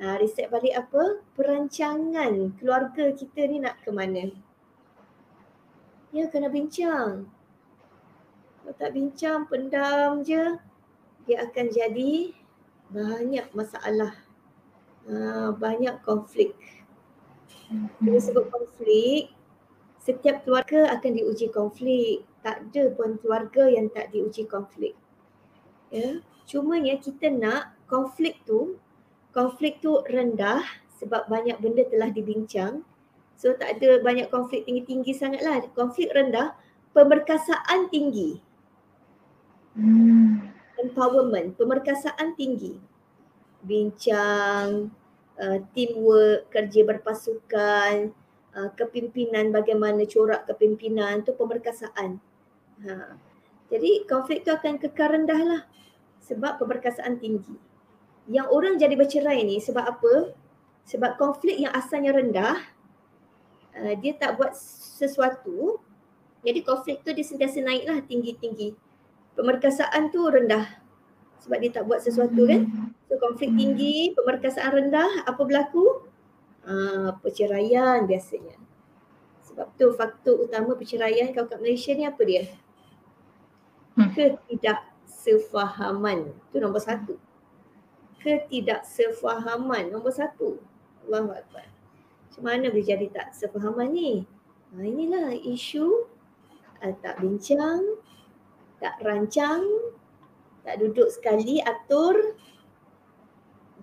Uh, 0.01 0.17
reset 0.19 0.49
balik 0.49 0.75
apa? 0.75 1.21
Perancangan 1.37 2.57
keluarga 2.57 3.13
kita 3.13 3.47
ni 3.47 3.61
nak 3.61 3.79
ke 3.85 3.93
mana. 3.93 4.33
Ya, 6.11 6.27
kena 6.27 6.51
bincang. 6.51 7.31
Kalau 8.59 8.75
tak 8.75 8.91
bincang, 8.99 9.47
pendam 9.47 10.27
je, 10.27 10.59
dia 11.23 11.47
akan 11.47 11.67
jadi 11.71 12.35
banyak 12.91 13.47
masalah, 13.55 14.19
uh, 15.07 15.55
banyak 15.55 16.03
konflik. 16.03 16.59
Bila 18.03 18.19
sebut 18.19 18.51
konflik, 18.51 19.31
setiap 20.03 20.43
keluarga 20.43 20.91
akan 20.99 21.15
diuji 21.15 21.47
konflik. 21.55 22.27
Tak 22.43 22.67
ada 22.67 22.91
pun 22.91 23.15
keluarga 23.23 23.71
yang 23.71 23.87
tak 23.95 24.11
diuji 24.11 24.51
konflik. 24.51 24.99
Ya, 25.95 26.19
cumanya 26.43 26.99
kita 26.99 27.31
nak 27.31 27.79
konflik 27.87 28.43
tu, 28.43 28.83
konflik 29.31 29.79
tu 29.79 30.03
rendah 30.11 30.67
sebab 30.99 31.31
banyak 31.31 31.55
benda 31.63 31.87
telah 31.87 32.11
dibincang. 32.11 32.83
So 33.41 33.57
tak 33.57 33.81
ada 33.81 34.05
banyak 34.05 34.29
konflik 34.29 34.69
tinggi-tinggi 34.69 35.17
sangatlah. 35.17 35.65
Konflik 35.73 36.13
rendah, 36.13 36.53
pemerkasaan 36.93 37.89
tinggi. 37.89 38.37
Hmm 39.73 40.51
empowerment, 40.81 41.55
pemerkasaan 41.61 42.33
tinggi. 42.35 42.81
Bincang, 43.61 44.89
uh, 45.37 45.59
teamwork, 45.77 46.49
kerja 46.49 46.81
berpasukan, 46.89 48.11
uh, 48.57 48.71
kepimpinan, 48.73 49.53
bagaimana 49.53 50.09
corak 50.09 50.49
kepimpinan, 50.49 51.21
tu 51.21 51.37
pemerkasaan. 51.37 52.17
Ha. 52.81 53.21
Jadi 53.69 54.09
konflik 54.09 54.43
tu 54.43 54.51
akan 54.51 54.81
kekal 54.81 55.13
rendah 55.13 55.41
lah 55.45 55.63
sebab 56.25 56.57
pemerkasaan 56.57 57.21
tinggi. 57.21 57.55
Yang 58.25 58.49
orang 58.49 58.75
jadi 58.81 58.97
bercerai 58.97 59.45
ni 59.45 59.61
sebab 59.61 59.85
apa? 59.85 60.33
Sebab 60.89 61.21
konflik 61.21 61.61
yang 61.61 61.71
asalnya 61.77 62.17
rendah, 62.17 62.57
uh, 63.77 63.95
dia 63.99 64.13
tak 64.19 64.41
buat 64.41 64.53
sesuatu, 64.99 65.79
jadi 66.41 66.65
konflik 66.65 67.05
tu 67.05 67.13
dia 67.13 67.25
sentiasa 67.25 67.61
naik 67.61 67.85
lah 67.85 67.99
tinggi-tinggi. 68.05 68.73
Pemerkasaan 69.37 70.11
tu 70.11 70.27
rendah 70.27 70.81
sebab 71.41 71.57
dia 71.61 71.71
tak 71.73 71.85
buat 71.89 72.05
sesuatu 72.05 72.45
kan? 72.45 72.93
So 73.09 73.17
konflik 73.17 73.57
tinggi 73.57 74.13
pemerkasaan 74.13 74.77
rendah 74.77 75.25
apa 75.25 75.41
berlaku? 75.41 76.05
Uh, 76.61 77.17
perceraian 77.25 78.05
biasanya. 78.05 78.61
Sebab 79.49 79.73
tu 79.81 79.89
faktor 79.97 80.45
utama 80.45 80.77
perceraian 80.77 81.33
kalau 81.33 81.49
kat 81.49 81.57
Malaysia 81.59 81.97
ni 81.97 82.05
apa 82.05 82.21
dia? 82.23 82.45
Hmm. 83.97 84.13
ketidaksefahaman. 84.13 86.37
Tu 86.53 86.61
nombor 86.61 86.85
satu. 86.85 87.17
Ketidaksefahaman 88.21 89.89
nombor 89.89 90.13
satu. 90.13 90.61
Allahu 91.09 91.33
Akbar. 91.33 91.61
macam 91.61 91.70
mana 92.41 92.73
boleh 92.73 92.85
jadi 92.85 93.07
tak 93.13 93.33
sefahaman 93.37 93.93
ni 93.93 94.25
ha, 94.73 94.83
inilah 94.83 95.33
isu 95.37 96.09
uh, 96.83 96.95
tak 97.01 97.21
bincang 97.21 98.01
tak 98.81 98.97
rancang, 99.05 99.63
tak 100.65 100.81
duduk 100.81 101.13
sekali 101.13 101.61
atur, 101.61 102.17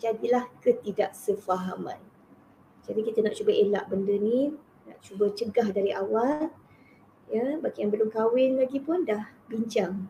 jadilah 0.01 0.49
ketidaksefahaman. 0.65 2.01
Jadi 2.89 2.99
kita 3.05 3.21
nak 3.21 3.37
cuba 3.37 3.53
elak 3.53 3.85
benda 3.87 4.17
ni, 4.17 4.51
nak 4.89 4.97
cuba 5.05 5.29
cegah 5.29 5.69
dari 5.69 5.93
awal. 5.93 6.49
Ya, 7.29 7.59
bagi 7.61 7.85
yang 7.85 7.91
belum 7.93 8.09
kahwin 8.09 8.57
lagi 8.57 8.81
pun 8.81 9.05
dah 9.05 9.29
bincang. 9.45 10.09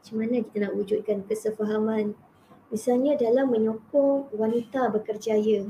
Macam 0.00 0.14
mana 0.22 0.38
kita 0.40 0.56
nak 0.62 0.72
wujudkan 0.78 1.26
kesefahaman 1.26 2.14
misalnya 2.70 3.18
dalam 3.18 3.50
menyokong 3.50 4.30
wanita 4.30 4.86
berkerjaya. 4.88 5.66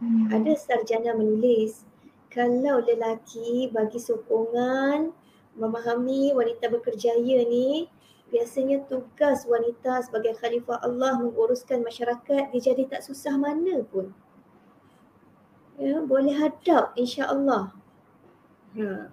Hmm. 0.00 0.32
Ada 0.32 0.56
sarjana 0.56 1.12
menulis 1.12 1.84
kalau 2.32 2.80
lelaki 2.80 3.68
bagi 3.68 4.00
sokongan 4.00 5.12
memahami 5.58 6.32
wanita 6.32 6.72
berkerjaya 6.72 7.44
ni 7.44 7.90
biasanya 8.30 8.86
tugas 8.86 9.44
wanita 9.44 10.00
sebagai 10.06 10.38
khalifah 10.38 10.80
Allah 10.80 11.18
menguruskan 11.18 11.82
masyarakat 11.82 12.54
dia 12.54 12.60
jadi 12.72 12.86
tak 12.86 13.02
susah 13.02 13.34
mana 13.34 13.82
pun 13.82 14.14
ya, 15.80 16.04
boleh 16.04 16.36
hadap 16.36 16.92
insya-Allah. 16.94 17.72
Ha. 18.76 19.08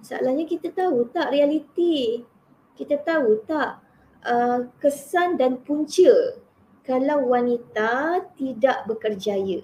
Masalahnya 0.00 0.48
kita 0.48 0.72
tahu 0.72 1.06
tak 1.12 1.30
realiti. 1.30 2.24
Kita 2.72 2.98
tahu 2.98 3.44
tak 3.44 3.78
uh, 4.24 4.66
kesan 4.80 5.36
dan 5.36 5.60
punca 5.62 6.40
kalau 6.82 7.30
wanita 7.30 8.24
tidak 8.34 8.88
bekerjaya. 8.88 9.62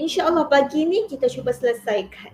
InsyaAllah 0.00 0.48
pagi 0.48 0.88
ni 0.88 1.04
kita 1.06 1.28
cuba 1.28 1.52
selesaikan 1.52 2.32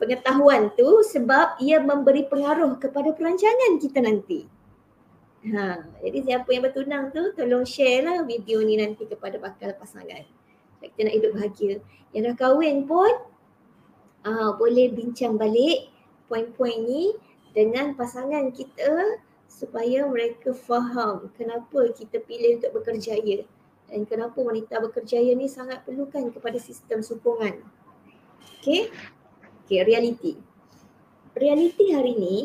pengetahuan 0.00 0.72
tu 0.76 1.04
sebab 1.04 1.60
ia 1.60 1.80
memberi 1.80 2.24
pengaruh 2.28 2.76
kepada 2.80 3.12
perancangan 3.12 3.80
kita 3.80 4.00
nanti. 4.00 4.48
Ha, 5.46 5.78
jadi 6.02 6.18
siapa 6.26 6.48
yang 6.50 6.64
bertunang 6.66 7.14
tu 7.14 7.22
tolong 7.38 7.62
share 7.62 8.02
lah 8.02 8.26
video 8.26 8.58
ni 8.66 8.80
nanti 8.80 9.06
kepada 9.06 9.38
bakal 9.38 9.70
pasangan 9.78 10.26
kita 10.96 11.00
nak 11.06 11.14
hidup 11.18 11.30
bahagia. 11.36 11.74
Yang 12.14 12.22
dah 12.32 12.36
kahwin 12.40 12.76
pun 12.88 13.12
uh, 14.24 14.50
boleh 14.56 14.90
bincang 14.94 15.36
balik 15.36 15.90
poin-poin 16.30 16.78
ni 16.82 17.14
dengan 17.52 17.94
pasangan 17.94 18.50
kita 18.52 19.20
supaya 19.46 20.04
mereka 20.04 20.52
faham 20.52 21.30
kenapa 21.38 21.94
kita 21.94 22.20
pilih 22.26 22.60
untuk 22.60 22.82
bekerjaya 22.82 23.46
dan 23.86 24.02
kenapa 24.02 24.38
wanita 24.42 24.82
bekerjaya 24.82 25.32
ni 25.38 25.46
sangat 25.46 25.86
perlukan 25.86 26.30
kepada 26.34 26.58
sistem 26.58 27.00
sokongan. 27.06 27.62
Okay? 28.58 28.90
Okay, 29.66 29.82
reality. 29.86 30.34
Reality 31.36 31.94
hari 31.94 32.14
ni, 32.18 32.36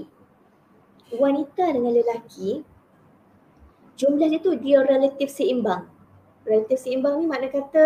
wanita 1.17 1.73
dengan 1.73 1.97
lelaki, 1.97 2.61
jumlah 3.97 4.27
dia 4.29 4.41
tu 4.41 4.53
dia 4.57 4.85
relatif 4.85 5.29
seimbang. 5.33 5.89
Relatif 6.45 6.81
seimbang 6.81 7.21
ni 7.21 7.25
makna 7.29 7.49
kata 7.49 7.85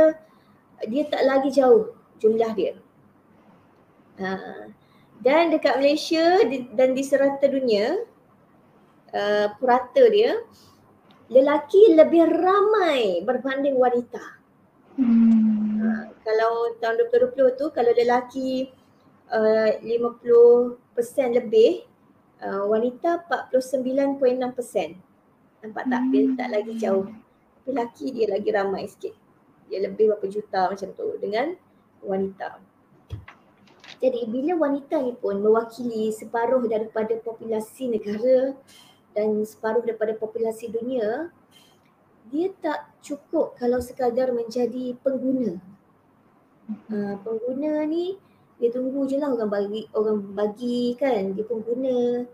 dia 0.87 1.03
tak 1.07 1.23
lagi 1.23 1.49
jauh 1.51 1.95
jumlah 2.19 2.51
dia. 2.55 2.73
Uh, 4.15 4.71
dan 5.19 5.51
dekat 5.51 5.79
Malaysia 5.79 6.43
di, 6.47 6.67
dan 6.75 6.95
di 6.95 7.03
serata 7.03 7.47
dunia, 7.47 8.03
uh, 9.11 9.47
purata 9.59 10.03
dia, 10.11 10.39
lelaki 11.29 11.93
lebih 11.97 12.25
ramai 12.29 13.21
berbanding 13.25 13.77
wanita. 13.77 14.21
Hmm. 14.95 15.81
Uh, 15.81 16.03
kalau 16.23 16.71
tahun 16.79 16.97
2020 17.11 17.59
tu, 17.59 17.69
kalau 17.75 17.91
lelaki 17.93 18.71
uh, 19.29 19.71
50% 19.83 21.37
lebih, 21.37 21.83
uh, 22.41 22.65
wanita 22.69 23.25
49.6%. 23.27 24.95
Nampak 25.65 25.85
tak? 25.89 26.01
Dia 26.13 26.23
tak 26.37 26.49
lagi 26.53 26.73
jauh. 26.77 27.09
Lelaki 27.65 28.13
dia 28.13 28.29
lagi 28.29 28.53
ramai 28.53 28.85
sikit 28.85 29.25
dia 29.69 29.79
lebih 29.81 30.13
berapa 30.13 30.27
juta 30.29 30.69
macam 30.69 30.89
tu 30.93 31.07
dengan 31.17 31.57
wanita. 32.05 32.61
Jadi 34.03 34.27
bila 34.29 34.53
wanita 34.59 35.01
ni 35.01 35.15
pun 35.17 35.41
mewakili 35.41 36.13
separuh 36.13 36.61
daripada 36.67 37.15
populasi 37.23 37.89
negara 37.89 38.53
dan 39.15 39.41
separuh 39.47 39.81
daripada 39.81 40.11
populasi 40.19 40.67
dunia, 40.67 41.31
dia 42.29 42.51
tak 42.59 42.91
cukup 42.99 43.55
kalau 43.55 43.79
sekadar 43.79 44.35
menjadi 44.35 44.93
pengguna. 44.99 45.57
Uh, 46.91 47.15
pengguna 47.23 47.85
ni 47.87 48.17
dia 48.57 48.73
tunggu 48.73 49.05
je 49.05 49.21
lah 49.21 49.29
orang 49.29 49.51
bagi 49.51 49.85
orang 49.93 50.19
bagi 50.33 50.97
kan 50.99 51.31
dia 51.31 51.45
pengguna. 51.47 52.27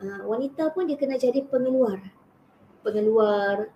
Uh, 0.00 0.22
wanita 0.26 0.72
pun 0.72 0.88
dia 0.88 0.96
kena 0.96 1.20
jadi 1.20 1.44
pengeluar. 1.46 2.00
Pengeluar 2.80 3.68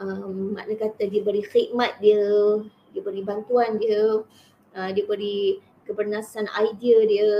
um, 0.00 0.54
makna 0.54 0.74
kata 0.76 1.06
dia 1.06 1.22
beri 1.22 1.42
khidmat 1.42 1.98
dia, 2.02 2.20
dia 2.92 3.02
beri 3.02 3.22
bantuan 3.22 3.78
dia, 3.78 4.22
uh, 4.74 4.90
dia 4.90 5.04
beri 5.06 5.62
kebernasan 5.84 6.48
idea 6.58 6.98
dia, 7.06 7.30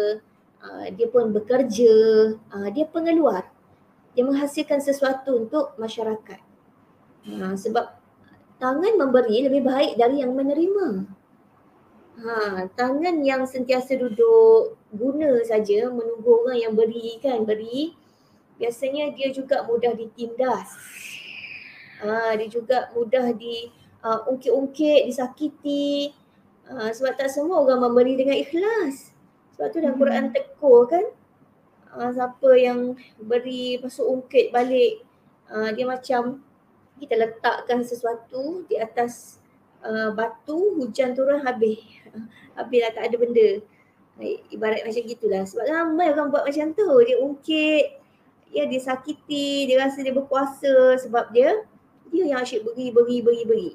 uh, 0.63 0.87
dia 0.93 1.07
pun 1.09 1.33
bekerja, 1.33 1.95
uh, 2.55 2.69
dia 2.71 2.87
pengeluar. 2.87 3.54
Dia 4.15 4.23
menghasilkan 4.23 4.79
sesuatu 4.79 5.47
untuk 5.47 5.75
masyarakat. 5.77 6.41
Uh, 7.25 7.55
sebab 7.59 7.99
tangan 8.63 8.95
memberi 8.95 9.47
lebih 9.47 9.67
baik 9.67 9.99
dari 9.99 10.23
yang 10.23 10.33
menerima. 10.33 11.07
Ha, 12.15 12.71
tangan 12.79 13.27
yang 13.27 13.43
sentiasa 13.43 13.99
duduk 13.99 14.79
guna 14.95 15.43
saja 15.43 15.91
menunggu 15.91 16.47
orang 16.47 16.63
yang 16.63 16.71
beri 16.79 17.19
kan 17.19 17.43
beri 17.43 17.91
biasanya 18.55 19.11
dia 19.19 19.35
juga 19.35 19.67
mudah 19.67 19.99
ditindas 19.99 20.71
Ha, 22.05 22.37
dia 22.37 22.49
juga 22.53 22.93
mudah 22.93 23.33
di 23.33 23.73
uh, 24.05 24.29
ungkit-ungkit, 24.29 25.09
disakiti. 25.09 26.13
Uh, 26.69 26.93
sebab 26.93 27.17
tak 27.17 27.33
semua 27.33 27.65
orang 27.65 27.81
memberi 27.81 28.21
dengan 28.21 28.37
ikhlas. 28.37 29.17
Sebab 29.57 29.67
tu 29.73 29.79
dalam 29.81 29.97
Quran 29.97 30.29
hmm. 30.29 30.33
tegur 30.37 30.85
kan. 30.85 31.05
Uh, 31.95 32.11
siapa 32.11 32.51
yang 32.59 32.99
beri 33.23 33.79
masuk 33.79 34.03
ungkit 34.03 34.51
balik. 34.51 35.07
Uh, 35.47 35.71
dia 35.71 35.87
macam 35.87 36.43
kita 36.99 37.15
letakkan 37.15 37.87
sesuatu 37.87 38.67
di 38.67 38.75
atas 38.79 39.39
uh, 39.87 40.11
batu, 40.11 40.75
hujan 40.79 41.15
turun 41.15 41.43
habis. 41.47 41.83
Habislah 42.59 42.93
tak 42.95 43.11
ada 43.11 43.17
benda. 43.19 43.49
Ibarat 44.51 44.87
macam 44.87 45.03
gitulah. 45.07 45.43
Sebab 45.47 45.65
ramai 45.67 46.11
orang 46.11 46.31
buat 46.31 46.47
macam 46.47 46.71
tu. 46.75 46.87
Dia 47.03 47.19
ungkit, 47.19 47.87
ya 48.55 48.65
dia 48.71 48.81
sakiti, 48.83 49.67
dia 49.67 49.83
rasa 49.83 50.07
dia 50.07 50.15
berkuasa 50.15 50.99
sebab 51.03 51.35
dia 51.35 51.67
dia 52.15 52.31
yang 52.31 52.39
asyik 52.39 52.63
beri, 52.63 52.95
beri, 52.95 53.19
beri, 53.27 53.43
beri. 53.43 53.71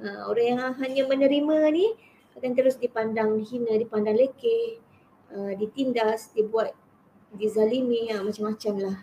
Ha, 0.00 0.26
orang 0.26 0.46
yang 0.48 0.60
hanya 0.80 1.02
menerima 1.04 1.56
ni 1.76 1.92
akan 2.34 2.50
terus 2.56 2.80
dipandang 2.80 3.44
hina, 3.44 3.78
dipandang 3.78 4.16
lekeh, 4.16 4.80
uh, 5.30 5.52
ditindas, 5.54 6.34
dibuat 6.34 6.74
dizalimi, 7.36 8.10
ha, 8.14 8.22
macam-macam 8.22 8.74
lah. 8.80 8.98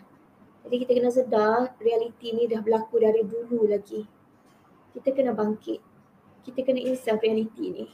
Jadi 0.62 0.76
kita 0.86 0.92
kena 0.94 1.10
sedar 1.10 1.74
realiti 1.82 2.32
ni 2.32 2.46
dah 2.46 2.62
berlaku 2.62 3.02
dari 3.02 3.26
dulu 3.26 3.66
lagi. 3.66 4.06
Kita 4.94 5.10
kena 5.10 5.34
bangkit. 5.34 5.80
Kita 6.42 6.60
kena 6.62 6.80
insaf 6.82 7.18
realiti 7.22 7.66
ni. 7.70 7.86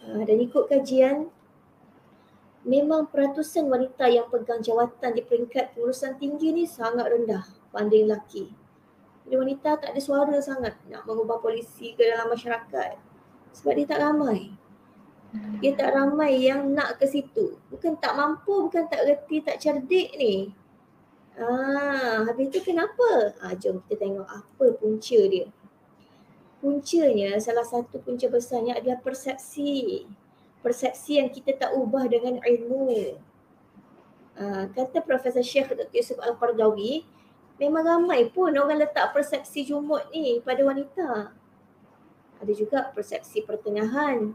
Uh, 0.00 0.24
dan 0.24 0.40
ikut 0.40 0.68
kajian, 0.72 1.28
memang 2.64 3.08
peratusan 3.08 3.68
wanita 3.72 4.08
yang 4.08 4.28
pegang 4.28 4.60
jawatan 4.60 5.16
di 5.16 5.24
peringkat 5.24 5.72
pengurusan 5.72 6.20
tinggi 6.20 6.52
ni 6.52 6.64
sangat 6.68 7.08
rendah 7.08 7.44
banding 7.72 8.04
lelaki 8.04 8.52
dia 9.24 9.38
wanita 9.38 9.80
tak 9.80 9.94
ada 9.94 10.00
suara 10.02 10.36
sangat 10.42 10.76
nak 10.90 11.06
mengubah 11.06 11.40
polisi 11.40 11.96
ke 11.96 12.04
dalam 12.04 12.28
masyarakat 12.28 12.98
sebab 13.56 13.72
dia 13.78 13.86
tak 13.88 14.02
ramai 14.02 14.52
dia 15.62 15.78
tak 15.78 15.94
ramai 15.94 16.42
yang 16.42 16.74
nak 16.74 16.98
ke 16.98 17.06
situ. 17.06 17.54
Bukan 17.70 18.02
tak 18.02 18.18
mampu 18.18 18.66
bukan 18.66 18.90
tak 18.90 19.06
reti 19.06 19.38
tak 19.38 19.62
cerdik 19.62 20.10
ni. 20.18 20.50
Ah 21.38 22.26
habis 22.26 22.50
tu 22.50 22.58
kenapa? 22.66 23.38
Ah 23.38 23.54
jom 23.54 23.78
kita 23.86 24.02
tengok 24.02 24.26
apa 24.26 24.66
punca 24.74 25.20
dia. 25.30 25.46
Puncanya 26.58 27.38
salah 27.38 27.64
satu 27.64 28.02
punca 28.02 28.26
besarnya 28.26 28.76
adalah 28.76 28.98
persepsi. 28.98 30.04
Persepsi 30.60 31.22
yang 31.22 31.30
kita 31.30 31.54
tak 31.56 31.70
ubah 31.78 32.10
dengan 32.10 32.42
ilmu. 32.42 33.14
Ah 34.34 34.66
kata 34.66 34.98
profesor 35.06 35.46
Syekh 35.46 35.70
Dr. 35.70 35.94
Yusuf 35.94 36.18
Al-Qardawi 36.18 37.06
memang 37.62 37.84
ramai 37.86 38.26
pun 38.26 38.50
orang 38.56 38.82
letak 38.82 39.14
persepsi 39.14 39.62
jumut 39.62 40.10
ni 40.10 40.42
pada 40.42 40.66
wanita. 40.66 41.30
Ada 42.42 42.52
juga 42.56 42.90
persepsi 42.90 43.46
pertengahan 43.46 44.34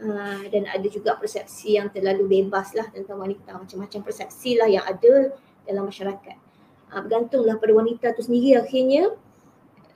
uh, 0.00 0.42
dan 0.48 0.64
ada 0.66 0.86
juga 0.90 1.14
persepsi 1.18 1.78
yang 1.78 1.90
terlalu 1.90 2.42
bebas 2.42 2.74
lah 2.74 2.88
tentang 2.90 3.20
wanita. 3.20 3.54
Macam-macam 3.54 4.00
persepsi 4.02 4.58
lah 4.58 4.66
yang 4.66 4.84
ada 4.86 5.34
dalam 5.66 5.86
masyarakat. 5.86 6.36
Uh, 6.90 7.00
bergantunglah 7.04 7.58
pada 7.58 7.72
wanita 7.74 8.06
tu 8.14 8.22
sendiri 8.22 8.58
akhirnya 8.58 9.14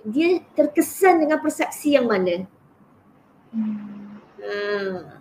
dia 0.06 0.42
terkesan 0.54 1.22
dengan 1.26 1.38
persepsi 1.42 1.98
yang 1.98 2.06
mana. 2.06 2.46
Hmm. 3.50 4.20
Uh, 4.38 5.18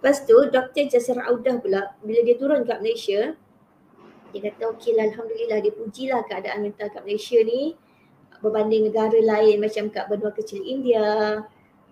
lepas 0.00 0.24
tu 0.24 0.36
Dr. 0.48 0.84
Jasir 0.90 1.16
Audah 1.20 1.56
pula 1.60 1.96
bila 2.04 2.20
dia 2.24 2.36
turun 2.36 2.66
kat 2.66 2.80
Malaysia 2.84 3.36
dia 4.30 4.40
kata 4.46 4.74
okey 4.74 4.94
lah 4.94 5.10
Alhamdulillah 5.10 5.58
dia 5.58 5.72
pujilah 5.74 6.22
keadaan 6.28 6.62
mental 6.62 6.86
kat 6.92 7.02
Malaysia 7.02 7.38
ni 7.42 7.74
berbanding 8.40 8.88
negara 8.88 9.18
lain 9.20 9.60
macam 9.60 9.92
kat 9.92 10.08
benua 10.08 10.32
kecil 10.32 10.64
India, 10.64 11.40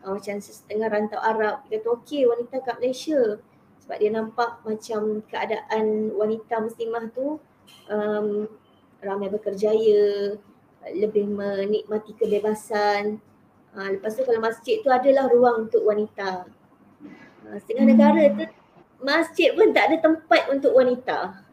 uh, 0.09 0.17
macam 0.17 0.41
setengah 0.41 0.89
rantau 0.89 1.21
Arab, 1.21 1.69
dia 1.69 1.77
kata 1.77 1.89
okey 2.01 2.25
wanita 2.25 2.65
kat 2.65 2.81
Malaysia 2.81 3.37
sebab 3.85 3.97
dia 4.01 4.11
nampak 4.13 4.51
macam 4.65 5.21
keadaan 5.29 6.13
wanita 6.17 6.65
muslimah 6.65 7.13
tu 7.13 7.37
um, 7.93 8.49
ramai 9.05 9.29
berkerjaya, 9.29 10.37
lebih 10.93 11.29
menikmati 11.29 12.17
kebebasan. 12.17 13.21
Uh, 13.77 13.89
lepas 13.97 14.17
tu 14.17 14.25
kalau 14.25 14.41
masjid 14.41 14.81
tu 14.81 14.89
adalah 14.89 15.29
ruang 15.29 15.69
untuk 15.69 15.85
wanita. 15.85 16.49
Uh, 17.45 17.57
setengah 17.61 17.85
hmm. 17.85 17.93
negara 17.93 18.23
tu 18.33 18.45
masjid 19.01 19.55
pun 19.55 19.71
tak 19.73 19.93
ada 19.93 19.97
tempat 20.01 20.43
untuk 20.53 20.73
wanita. 20.77 21.45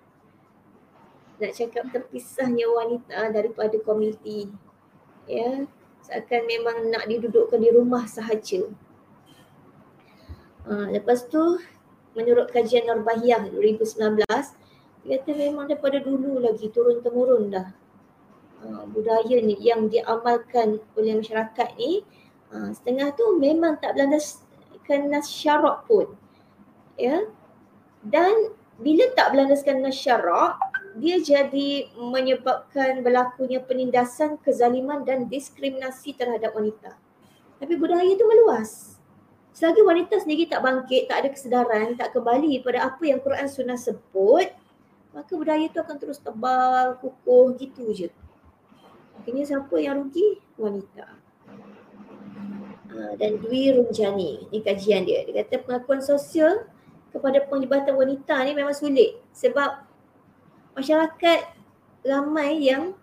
Nak 1.35 1.51
cakap 1.51 1.91
terpisahnya 1.91 2.67
wanita 2.71 3.31
daripada 3.31 3.75
komuniti. 3.83 4.51
Ya, 5.27 5.67
seakan 6.05 6.41
memang 6.45 6.77
nak 6.93 7.09
didudukkan 7.09 7.57
di 7.57 7.69
rumah 7.73 8.05
sahaja. 8.05 8.69
Uh, 10.65 10.89
lepas 10.93 11.25
tu 11.29 11.57
menurut 12.17 12.49
kajian 12.49 12.89
Narbahiyah 12.89 13.53
2019 13.53 14.25
dia 15.05 15.21
kata 15.21 15.31
memang 15.37 15.69
daripada 15.69 16.01
dulu 16.01 16.41
lagi 16.41 16.73
turun 16.73 17.05
temurun 17.05 17.53
dah 17.53 17.69
uh, 18.65 18.89
budaya 18.89 19.37
ni 19.45 19.53
yang 19.61 19.85
diamalkan 19.85 20.81
oleh 20.97 21.13
masyarakat 21.21 21.69
ni 21.77 22.01
uh, 22.49 22.73
setengah 22.73 23.13
tu 23.13 23.37
memang 23.37 23.77
tak 23.77 23.93
berlandaskan 23.93 25.01
nas 25.13 25.29
syarak 25.29 25.85
pun 25.85 26.09
ya 26.97 27.29
dan 28.01 28.49
bila 28.81 29.05
tak 29.13 29.37
berlandaskan 29.37 29.85
nas 29.85 29.93
syarak 29.93 30.57
dia 30.95 31.19
jadi 31.19 31.91
menyebabkan 31.99 33.03
berlakunya 33.03 33.59
penindasan, 33.59 34.39
kezaliman 34.39 35.03
dan 35.03 35.27
diskriminasi 35.27 36.15
terhadap 36.15 36.55
wanita. 36.55 36.95
Tapi 37.59 37.73
budaya 37.75 38.07
itu 38.07 38.23
meluas. 38.23 38.95
Selagi 39.55 39.83
wanita 39.83 40.19
sendiri 40.19 40.47
tak 40.47 40.63
bangkit, 40.63 41.07
tak 41.07 41.23
ada 41.23 41.29
kesedaran, 41.31 41.95
tak 41.95 42.11
kembali 42.11 42.59
pada 42.63 42.91
apa 42.91 43.03
yang 43.07 43.19
Quran 43.23 43.47
Sunnah 43.47 43.79
sebut, 43.79 44.51
maka 45.15 45.31
budaya 45.31 45.63
itu 45.63 45.79
akan 45.79 45.95
terus 45.95 46.19
tebal, 46.19 46.99
kukuh 46.99 47.55
gitu 47.55 47.91
je. 47.95 48.11
Akhirnya 49.19 49.47
siapa 49.47 49.75
yang 49.79 50.03
rugi? 50.03 50.43
Wanita. 50.59 51.07
Uh, 52.91 53.13
dan 53.19 53.39
Dwi 53.39 53.75
Runjani, 53.75 54.47
ni 54.51 54.59
kajian 54.59 55.07
dia. 55.07 55.23
Dia 55.27 55.43
kata 55.43 55.63
pengakuan 55.63 56.03
sosial 56.03 56.67
kepada 57.15 57.43
penglibatan 57.47 57.95
wanita 57.95 58.43
ni 58.43 58.51
memang 58.51 58.75
sulit 58.75 59.15
sebab 59.31 59.87
masyarakat 60.75 61.41
ramai 62.05 62.61
yang 62.61 62.93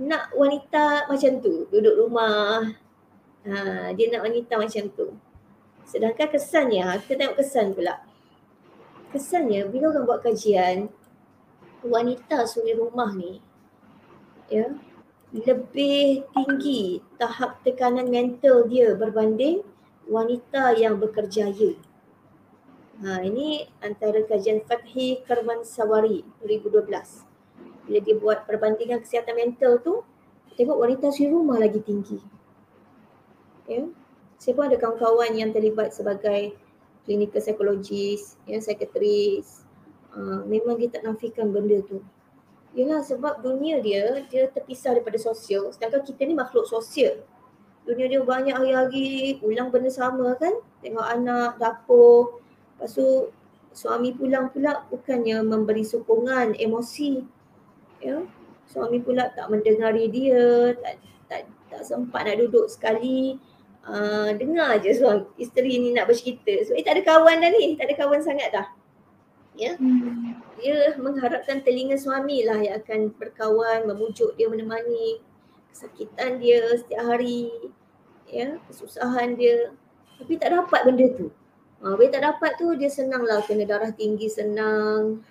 nak 0.00 0.32
wanita 0.32 1.10
macam 1.10 1.32
tu, 1.44 1.68
duduk 1.68 2.06
rumah. 2.06 2.72
Ha, 3.44 3.92
dia 3.92 4.08
nak 4.08 4.24
wanita 4.24 4.56
macam 4.56 4.84
tu. 4.94 5.12
Sedangkan 5.84 6.30
kesannya, 6.30 7.02
kita 7.04 7.20
tengok 7.20 7.36
kesan 7.36 7.76
pula. 7.76 8.00
Kesannya 9.10 9.68
bila 9.68 9.90
orang 9.90 10.06
buat 10.06 10.20
kajian, 10.22 10.88
wanita 11.84 12.44
suri 12.44 12.76
rumah 12.76 13.12
ni 13.16 13.40
ya 14.50 14.66
lebih 15.30 16.26
tinggi 16.34 16.98
tahap 17.16 17.62
tekanan 17.62 18.10
mental 18.10 18.66
dia 18.66 18.98
berbanding 18.98 19.62
wanita 20.10 20.74
yang 20.74 20.98
bekerjaya. 20.98 21.78
Ha, 23.00 23.24
ini 23.24 23.64
antara 23.80 24.20
kajian 24.28 24.60
Fathi 24.68 25.24
Kerman 25.24 25.64
Sawari 25.64 26.20
2012. 26.44 27.24
Bila 27.88 27.98
dia 28.04 28.16
buat 28.20 28.44
perbandingan 28.44 29.00
kesihatan 29.00 29.40
mental 29.40 29.80
tu, 29.80 30.04
tengok 30.60 30.76
wanita 30.76 31.08
di 31.08 31.24
rumah 31.32 31.56
lagi 31.56 31.80
tinggi. 31.80 32.20
Ya. 33.64 33.88
Saya 34.36 34.52
pun 34.52 34.68
ada 34.68 34.76
kawan-kawan 34.76 35.32
yang 35.32 35.48
terlibat 35.48 35.96
sebagai 35.96 36.52
clinical 37.08 37.40
psychologist, 37.40 38.36
ya, 38.44 38.60
psychiatrist. 38.60 39.64
Uh, 40.12 40.44
memang 40.44 40.76
dia 40.76 40.92
tak 40.92 41.08
nafikan 41.08 41.48
benda 41.48 41.80
tu. 41.80 42.04
Yalah 42.76 43.00
sebab 43.00 43.40
dunia 43.40 43.80
dia, 43.80 44.28
dia 44.28 44.44
terpisah 44.52 44.92
daripada 44.92 45.16
sosial. 45.16 45.72
Sedangkan 45.72 46.04
kita 46.04 46.28
ni 46.28 46.36
makhluk 46.36 46.68
sosial. 46.68 47.24
Dunia 47.88 48.12
dia 48.12 48.20
banyak 48.20 48.52
hari-hari 48.52 49.40
ulang 49.40 49.72
benda 49.72 49.88
sama 49.88 50.36
kan. 50.36 50.52
Tengok 50.84 51.06
anak, 51.08 51.56
dapur, 51.56 52.44
Lepas 52.80 52.96
tu 52.96 53.28
suami 53.76 54.16
pulang 54.16 54.48
pula 54.48 54.88
bukannya 54.88 55.44
memberi 55.44 55.84
sokongan 55.84 56.56
emosi. 56.56 57.20
Ya. 58.00 58.24
Suami 58.64 59.04
pula 59.04 59.28
tak 59.36 59.52
mendengari 59.52 60.08
dia, 60.08 60.72
tak 60.80 60.96
tak 61.28 61.40
tak 61.68 61.84
sempat 61.84 62.24
nak 62.24 62.40
duduk 62.40 62.72
sekali. 62.72 63.36
Uh, 63.84 64.32
dengar 64.40 64.80
je 64.80 64.96
suami 64.96 65.28
isteri 65.36 65.76
ni 65.76 65.92
nak 65.92 66.08
bercerita. 66.08 66.56
So, 66.64 66.72
eh 66.72 66.80
tak 66.80 66.96
ada 66.96 67.02
kawan 67.04 67.44
dah 67.44 67.52
ni, 67.52 67.76
tak 67.76 67.92
ada 67.92 68.00
kawan 68.00 68.24
sangat 68.24 68.48
dah. 68.48 68.66
Ya. 69.52 69.76
Hmm. 69.76 70.40
Dia 70.56 70.96
mengharapkan 70.96 71.60
telinga 71.60 72.00
suami 72.00 72.48
lah 72.48 72.64
yang 72.64 72.80
akan 72.80 73.12
berkawan, 73.12 73.84
memujuk 73.84 74.32
dia, 74.40 74.48
menemani 74.48 75.20
kesakitan 75.68 76.40
dia 76.40 76.64
setiap 76.80 77.04
hari. 77.04 77.52
Ya, 78.24 78.56
kesusahan 78.72 79.36
dia. 79.36 79.76
Tapi 80.16 80.40
tak 80.40 80.56
dapat 80.56 80.80
benda 80.88 81.06
tu. 81.12 81.28
Uh, 81.80 81.96
bila 81.96 82.12
tak 82.12 82.22
dapat 82.28 82.60
tu 82.60 82.76
dia 82.76 82.92
senang 82.92 83.24
lah 83.24 83.40
kena 83.40 83.64
darah 83.64 83.88
tinggi 83.88 84.28
senang, 84.28 85.24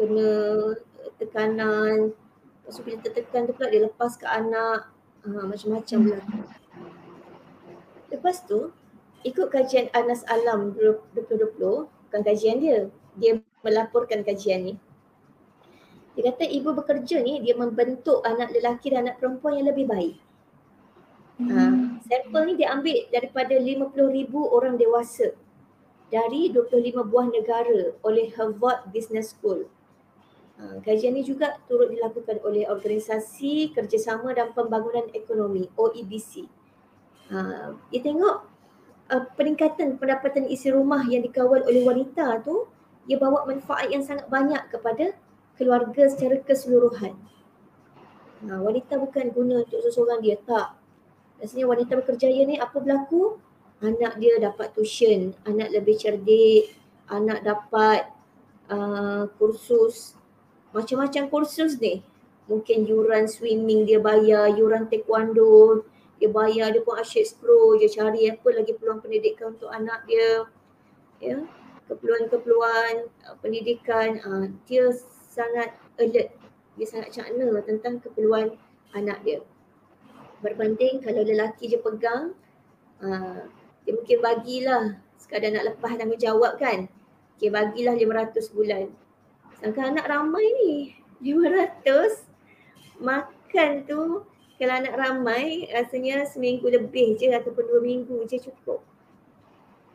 kena 0.00 0.28
tekanan. 1.20 2.16
Lepas 2.64 2.80
tu 2.80 2.82
bila 2.82 2.96
tertekan 3.04 3.44
tu 3.44 3.52
pula 3.52 3.68
dia 3.68 3.84
lepas 3.84 4.16
ke 4.16 4.24
anak, 4.24 4.88
uh, 5.28 5.44
macam-macam 5.44 6.16
lah. 6.16 6.24
Lepas 8.08 8.40
tu 8.48 8.72
ikut 9.28 9.52
kajian 9.52 9.92
Anas 9.92 10.24
Alam 10.32 10.72
2020, 11.12 11.60
bukan 11.60 12.20
kajian 12.24 12.56
dia, 12.56 12.88
dia 13.20 13.44
melaporkan 13.60 14.24
kajian 14.24 14.72
ni. 14.72 14.74
Dia 16.16 16.32
kata 16.32 16.48
ibu 16.48 16.72
bekerja 16.72 17.20
ni 17.20 17.44
dia 17.44 17.52
membentuk 17.52 18.24
anak 18.24 18.48
lelaki 18.48 18.96
dan 18.96 19.04
anak 19.04 19.20
perempuan 19.20 19.60
yang 19.60 19.68
lebih 19.68 19.84
baik. 19.84 20.16
Hmm. 21.36 21.52
Uh, 21.52 21.74
sampel 22.08 22.48
ni 22.48 22.56
dia 22.56 22.72
ambil 22.72 22.96
daripada 23.12 23.52
50,000 23.60 23.92
orang 24.32 24.80
dewasa 24.80 25.36
dari 26.12 26.54
25 26.54 27.02
buah 27.10 27.26
negara 27.30 27.94
oleh 28.06 28.30
Harvard 28.34 28.90
Business 28.94 29.34
School. 29.34 29.66
Uh, 30.56 30.80
kajian 30.80 31.12
ini 31.12 31.26
juga 31.26 31.60
turut 31.68 31.92
dilakukan 31.92 32.40
oleh 32.40 32.64
Organisasi 32.64 33.76
Kerjasama 33.76 34.32
dan 34.32 34.56
Pembangunan 34.56 35.04
Ekonomi 35.12 35.68
OEBC. 35.76 36.48
Dia 37.90 38.00
tengok 38.00 38.36
uh, 39.10 39.24
peningkatan 39.34 39.98
pendapatan 39.98 40.46
isi 40.46 40.70
rumah 40.70 41.02
yang 41.06 41.26
dikawal 41.26 41.62
oleh 41.66 41.82
wanita 41.82 42.42
tu 42.42 42.70
ia 43.06 43.18
bawa 43.18 43.46
manfaat 43.46 43.90
yang 43.90 44.02
sangat 44.02 44.26
banyak 44.26 44.66
kepada 44.70 45.14
keluarga 45.54 46.10
secara 46.10 46.42
keseluruhan. 46.42 47.14
Uh, 48.44 48.60
wanita 48.62 48.98
bukan 49.00 49.32
guna 49.32 49.62
untuk 49.64 49.80
seseorang 49.80 50.20
dia 50.20 50.36
tak. 50.42 50.76
Rasanya 51.40 51.66
wanita 51.70 51.92
berkerjaya 52.00 52.42
ni 52.44 52.56
apa 52.58 52.76
berlaku? 52.80 53.38
Anak 53.84 54.16
dia 54.16 54.40
dapat 54.40 54.72
tuition, 54.72 55.36
anak 55.44 55.68
lebih 55.72 56.00
cerdik, 56.00 56.72
anak 57.12 57.44
dapat 57.44 58.08
uh, 58.72 59.28
kursus, 59.36 60.16
macam-macam 60.72 61.28
kursus 61.28 61.76
ni. 61.76 62.00
Mungkin 62.46 62.86
yuran 62.86 63.26
swimming 63.26 63.84
dia 63.84 63.98
bayar, 63.98 64.54
yuran 64.54 64.86
taekwondo, 64.86 65.82
dia 66.16 66.30
bayar, 66.30 66.70
dia 66.72 66.80
pun 66.80 66.96
asyik 66.96 67.26
scroll, 67.26 67.76
dia 67.76 67.90
cari 67.90 68.30
apa 68.30 68.48
lagi 68.54 68.72
peluang 68.72 69.02
pendidikan 69.02 69.58
untuk 69.58 69.68
anak 69.68 70.06
dia. 70.06 70.46
Ya, 71.18 71.42
keperluan-keperluan 71.90 73.08
uh, 73.28 73.36
pendidikan, 73.42 74.20
uh, 74.24 74.46
dia 74.64 74.94
sangat 75.28 75.76
alert, 76.00 76.32
dia 76.76 76.86
sangat 76.86 77.12
cakna 77.12 77.60
tentang 77.66 78.00
keperluan 78.00 78.56
anak 78.96 79.20
dia. 79.26 79.40
Berbanding 80.40 81.02
kalau 81.02 81.24
lelaki 81.24 81.72
je 81.72 81.80
pegang, 81.80 82.36
uh, 83.02 83.48
dia 83.86 83.94
mungkin 83.94 84.18
bagilah 84.18 84.98
sekadar 85.16 85.54
nak 85.54 85.72
lepas 85.72 85.94
tanggungjawab 85.94 86.58
kan. 86.58 86.90
Okay, 87.38 87.48
bagilah 87.54 87.94
500 87.94 88.50
bulan. 88.50 88.90
Sedangkan 89.56 89.94
anak 89.94 90.06
ramai 90.10 90.44
ni, 90.58 90.74
500 91.22 92.26
makan 93.00 93.70
tu 93.86 94.26
kalau 94.56 94.72
anak 94.72 94.94
ramai 94.96 95.68
rasanya 95.68 96.24
seminggu 96.24 96.64
lebih 96.72 97.20
je 97.20 97.28
ataupun 97.28 97.64
dua 97.68 97.80
minggu 97.84 98.24
je 98.24 98.40
cukup. 98.40 98.80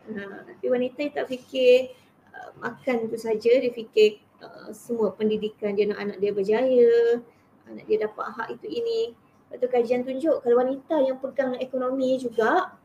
Ha, 0.10 0.46
tapi 0.46 0.66
wanita 0.70 1.02
tak 1.14 1.30
fikir 1.34 1.94
uh, 2.34 2.54
makan 2.62 3.10
tu 3.10 3.18
saja, 3.18 3.52
dia 3.58 3.74
fikir 3.74 4.22
uh, 4.42 4.70
semua 4.70 5.14
pendidikan 5.18 5.74
dia 5.74 5.90
nak 5.90 5.98
anak 5.98 6.18
dia 6.22 6.32
berjaya, 6.34 7.22
anak 7.70 7.86
dia 7.90 8.06
dapat 8.06 8.26
hak 8.38 8.48
itu 8.62 8.68
ini. 8.70 9.02
Lepas 9.50 9.58
tu 9.58 9.68
kajian 9.68 10.02
tunjuk 10.06 10.38
kalau 10.46 10.58
wanita 10.62 10.96
yang 11.10 11.18
pegang 11.18 11.58
ekonomi 11.58 12.22
juga, 12.22 12.78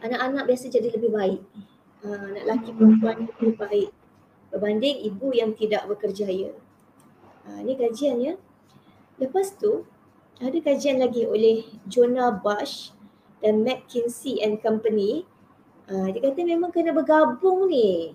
anak-anak 0.00 0.44
biasa 0.48 0.72
jadi 0.72 0.88
lebih 0.92 1.10
baik. 1.12 1.40
Uh, 2.00 2.32
anak 2.32 2.44
lelaki 2.48 2.70
perempuan 2.72 3.16
lebih 3.28 3.52
baik 3.60 3.90
berbanding 4.50 4.96
ibu 5.06 5.30
yang 5.30 5.54
tidak 5.54 5.86
bekerjaya. 5.86 6.52
Uh, 7.46 7.58
ini 7.62 7.78
kajian 7.78 8.18
ya. 8.18 8.34
Lepas 9.20 9.54
tu 9.56 9.86
ada 10.40 10.58
kajian 10.58 10.98
lagi 10.98 11.24
oleh 11.28 11.68
Jonah 11.86 12.34
Bush 12.34 12.96
dan 13.44 13.62
McKinsey 13.62 14.40
and 14.40 14.58
Company. 14.60 15.24
Uh, 15.86 16.10
dia 16.10 16.30
kata 16.30 16.42
memang 16.46 16.70
kena 16.70 16.94
bergabung 16.94 17.68
ni 17.70 18.14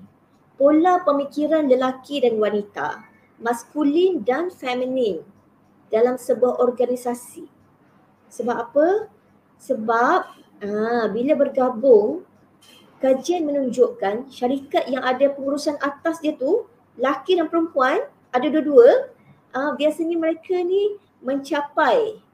pola 0.55 1.03
pemikiran 1.03 1.67
lelaki 1.67 2.23
dan 2.23 2.39
wanita, 2.39 3.03
maskulin 3.39 4.23
dan 4.23 4.47
feminin 4.47 5.23
dalam 5.91 6.15
sebuah 6.15 6.59
organisasi. 6.63 7.47
Sebab 8.31 8.55
apa? 8.55 8.87
Sebab 9.59 10.19
ah, 10.65 11.05
bila 11.13 11.37
bergabung, 11.37 12.25
kajian 12.99 13.45
menunjukkan 13.45 14.33
syarikat 14.33 14.89
yang 14.89 15.05
ada 15.05 15.29
pengurusan 15.29 15.77
atas 15.77 16.19
dia 16.19 16.33
tu, 16.33 16.65
laki 16.97 17.37
dan 17.37 17.47
perempuan, 17.47 18.01
ada 18.33 18.47
dua-dua, 18.49 19.13
ah, 19.53 19.77
biasanya 19.77 20.17
mereka 20.17 20.57
ni 20.59 20.97
mencapai 21.21 22.25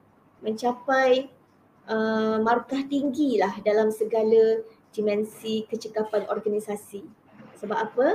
mencapai 0.42 1.30
uh, 1.88 2.42
markah 2.42 2.82
tinggi 2.90 3.38
lah 3.38 3.54
dalam 3.62 3.94
segala 3.94 4.66
dimensi 4.92 5.64
kecekapan 5.70 6.28
organisasi. 6.28 7.06
Sebab 7.62 7.78
apa? 7.78 8.08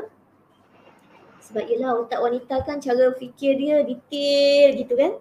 Sebab 1.40 1.62
ialah 1.62 2.02
otak 2.02 2.18
wanita 2.18 2.66
kan 2.66 2.82
cara 2.82 3.14
fikir 3.14 3.56
dia 3.56 3.86
detail 3.86 4.68
gitu 4.74 4.94
kan. 4.98 5.12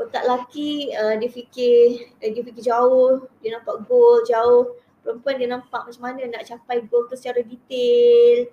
Otak 0.00 0.24
lelaki 0.24 0.92
uh, 0.96 1.14
dia 1.20 1.30
fikir 1.30 2.10
uh, 2.20 2.30
dia 2.32 2.42
fikir 2.42 2.62
jauh, 2.64 3.28
dia 3.44 3.56
nampak 3.56 3.84
goal 3.86 4.24
jauh. 4.24 4.76
Perempuan 5.02 5.34
dia 5.38 5.48
nampak 5.50 5.82
macam 5.90 6.02
mana 6.02 6.30
nak 6.30 6.46
capai 6.46 6.84
goal 6.86 7.10
tu 7.10 7.18
secara 7.18 7.42
detail. 7.42 8.50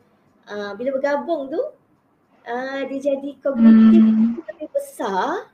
Uh, 0.49 0.73
bila 0.73 0.97
bergabung 0.97 1.47
tu 1.51 1.61
uh, 2.49 2.81
dia 2.89 2.99
jadi 3.13 3.29
kognitif 3.37 4.01
hmm. 4.01 4.41
lebih 4.49 4.69
besar 4.73 5.49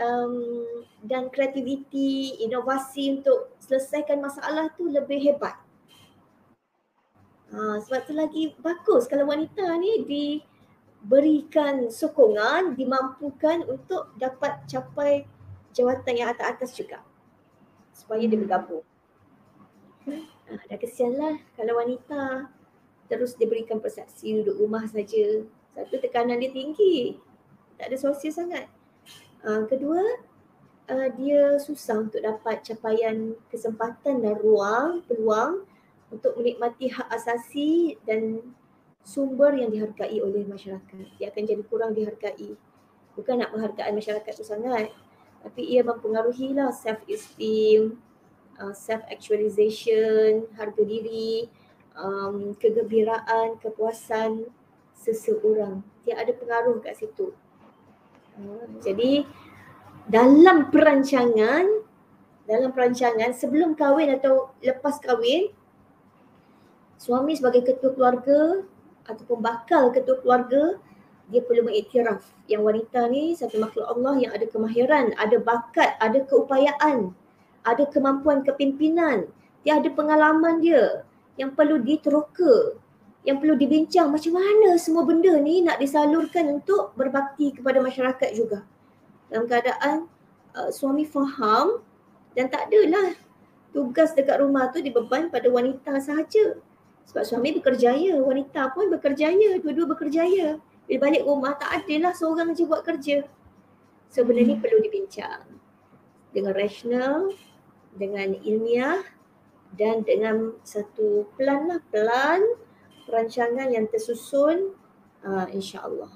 um, 0.00 0.64
dan 1.04 1.28
kreativiti, 1.32 2.40
inovasi 2.44 3.20
untuk 3.20 3.56
selesaikan 3.60 4.20
masalah 4.20 4.72
tu 4.76 4.88
lebih 4.88 5.20
hebat. 5.30 5.56
Ha, 7.50 7.82
sebab 7.82 8.00
tu 8.06 8.14
lagi 8.14 8.54
bagus 8.62 9.10
kalau 9.10 9.26
wanita 9.26 9.74
ni 9.82 10.06
diberikan 11.00 11.88
sokongan, 11.88 12.76
dimampukan 12.76 13.64
untuk 13.64 14.12
dapat 14.20 14.60
capai 14.68 15.24
jawatan 15.72 16.14
yang 16.14 16.28
atas-atas 16.30 16.76
juga. 16.76 17.00
Supaya 17.96 18.20
dia 18.28 18.36
bergabung. 18.36 18.84
Ha, 20.06 20.66
dah 20.66 20.78
kesianlah 20.78 21.40
kalau 21.54 21.78
wanita 21.78 22.50
terus 23.10 23.34
diberikan 23.34 23.82
persepsi 23.82 24.40
duduk 24.40 24.60
rumah 24.60 24.86
saja. 24.86 25.42
Satu 25.74 25.96
tekanan 25.98 26.38
dia 26.38 26.52
tinggi. 26.52 27.16
Tak 27.80 27.90
ada 27.90 27.96
sosial 27.98 28.34
sangat. 28.34 28.66
Ha, 29.42 29.64
kedua, 29.66 30.04
uh, 30.90 31.08
dia 31.16 31.56
susah 31.62 32.06
untuk 32.06 32.20
dapat 32.20 32.60
capaian 32.66 33.34
kesempatan 33.48 34.20
dan 34.20 34.34
ruang, 34.36 35.00
peluang 35.06 35.64
untuk 36.10 36.34
menikmati 36.36 36.90
hak 36.90 37.08
asasi 37.08 37.96
dan 38.02 38.42
sumber 39.04 39.56
yang 39.56 39.72
dihargai 39.72 40.20
oleh 40.20 40.44
masyarakat. 40.46 41.16
Dia 41.16 41.32
akan 41.32 41.42
jadi 41.44 41.62
kurang 41.66 41.92
dihargai. 41.96 42.54
Bukan 43.16 43.42
nak 43.42 43.52
penghargaan 43.52 43.92
masyarakat 43.96 44.32
tu 44.32 44.44
sangat. 44.46 44.92
Tapi 45.40 45.62
ia 45.64 45.80
mempengaruhi 45.80 46.52
lah 46.52 46.68
self-esteem, 46.68 47.96
uh, 48.60 48.74
self-actualization, 48.76 50.52
harga 50.54 50.82
diri, 50.84 51.48
um, 51.96 52.52
kegembiraan, 52.60 53.56
kepuasan 53.58 54.46
seseorang. 54.92 55.80
Dia 56.04 56.20
ada 56.20 56.32
pengaruh 56.36 56.84
kat 56.84 57.00
situ. 57.00 57.32
Uh, 58.36 58.68
jadi 58.84 59.24
dalam 60.06 60.68
perancangan, 60.68 61.64
dalam 62.44 62.70
perancangan 62.76 63.32
sebelum 63.32 63.72
kahwin 63.72 64.12
atau 64.12 64.52
lepas 64.60 65.00
kahwin, 65.00 65.48
suami 67.00 67.32
sebagai 67.32 67.64
ketua 67.64 67.96
keluarga 67.96 68.60
ataupun 69.08 69.40
bakal 69.40 69.92
ketua 69.94 70.20
keluarga 70.20 70.76
dia 71.30 71.40
perlu 71.46 71.70
mengiktiraf 71.70 72.26
yang 72.50 72.66
wanita 72.66 73.06
ni 73.06 73.38
satu 73.38 73.62
makhluk 73.62 73.86
Allah 73.86 74.18
yang 74.18 74.32
ada 74.34 74.50
kemahiran, 74.50 75.14
ada 75.14 75.38
bakat, 75.38 75.94
ada 76.02 76.26
keupayaan, 76.26 77.14
ada 77.62 77.84
kemampuan 77.86 78.42
kepimpinan, 78.42 79.30
dia 79.62 79.78
ada 79.78 79.88
pengalaman 79.94 80.58
dia 80.58 81.06
yang 81.38 81.54
perlu 81.54 81.78
diteroka, 81.78 82.74
yang 83.22 83.38
perlu 83.38 83.54
dibincang 83.54 84.10
macam 84.10 84.36
mana 84.36 84.74
semua 84.80 85.06
benda 85.06 85.30
ni 85.38 85.62
nak 85.62 85.78
disalurkan 85.78 86.60
untuk 86.60 86.96
berbakti 86.98 87.54
kepada 87.54 87.78
masyarakat 87.78 88.30
juga. 88.34 88.66
Dalam 89.30 89.46
keadaan 89.46 90.10
uh, 90.58 90.70
suami 90.74 91.06
faham 91.06 91.78
dan 92.34 92.50
tak 92.50 92.66
adalah 92.72 93.14
tugas 93.70 94.10
dekat 94.18 94.42
rumah 94.42 94.74
tu 94.74 94.82
dibeban 94.82 95.30
pada 95.30 95.46
wanita 95.46 95.94
sahaja. 96.02 96.58
Sebab 97.08 97.26
suami 97.26 97.58
bekerjaya, 97.58 98.22
wanita 98.22 98.70
pun 98.70 98.86
bekerjaya, 98.86 99.58
dua-dua 99.58 99.98
bekerjaya. 99.98 100.62
Bila 100.86 101.06
balik 101.06 101.22
rumah 101.26 101.54
tak 101.54 101.82
adalah 101.82 102.14
seorang 102.14 102.54
je 102.54 102.66
buat 102.66 102.82
kerja. 102.82 103.26
So 104.10 104.26
benda 104.26 104.42
ni 104.42 104.58
hmm. 104.58 104.62
perlu 104.62 104.78
dibincang. 104.82 105.46
Dengan 106.34 106.54
rasional, 106.54 107.34
dengan 107.94 108.34
ilmiah 108.42 109.02
dan 109.74 110.02
dengan 110.02 110.54
satu 110.66 111.30
plan 111.34 111.66
lah, 111.66 111.82
plan 111.90 112.42
perancangan 113.06 113.70
yang 113.70 113.90
tersusun 113.90 114.74
uh, 115.26 115.46
insyaAllah. 115.50 116.10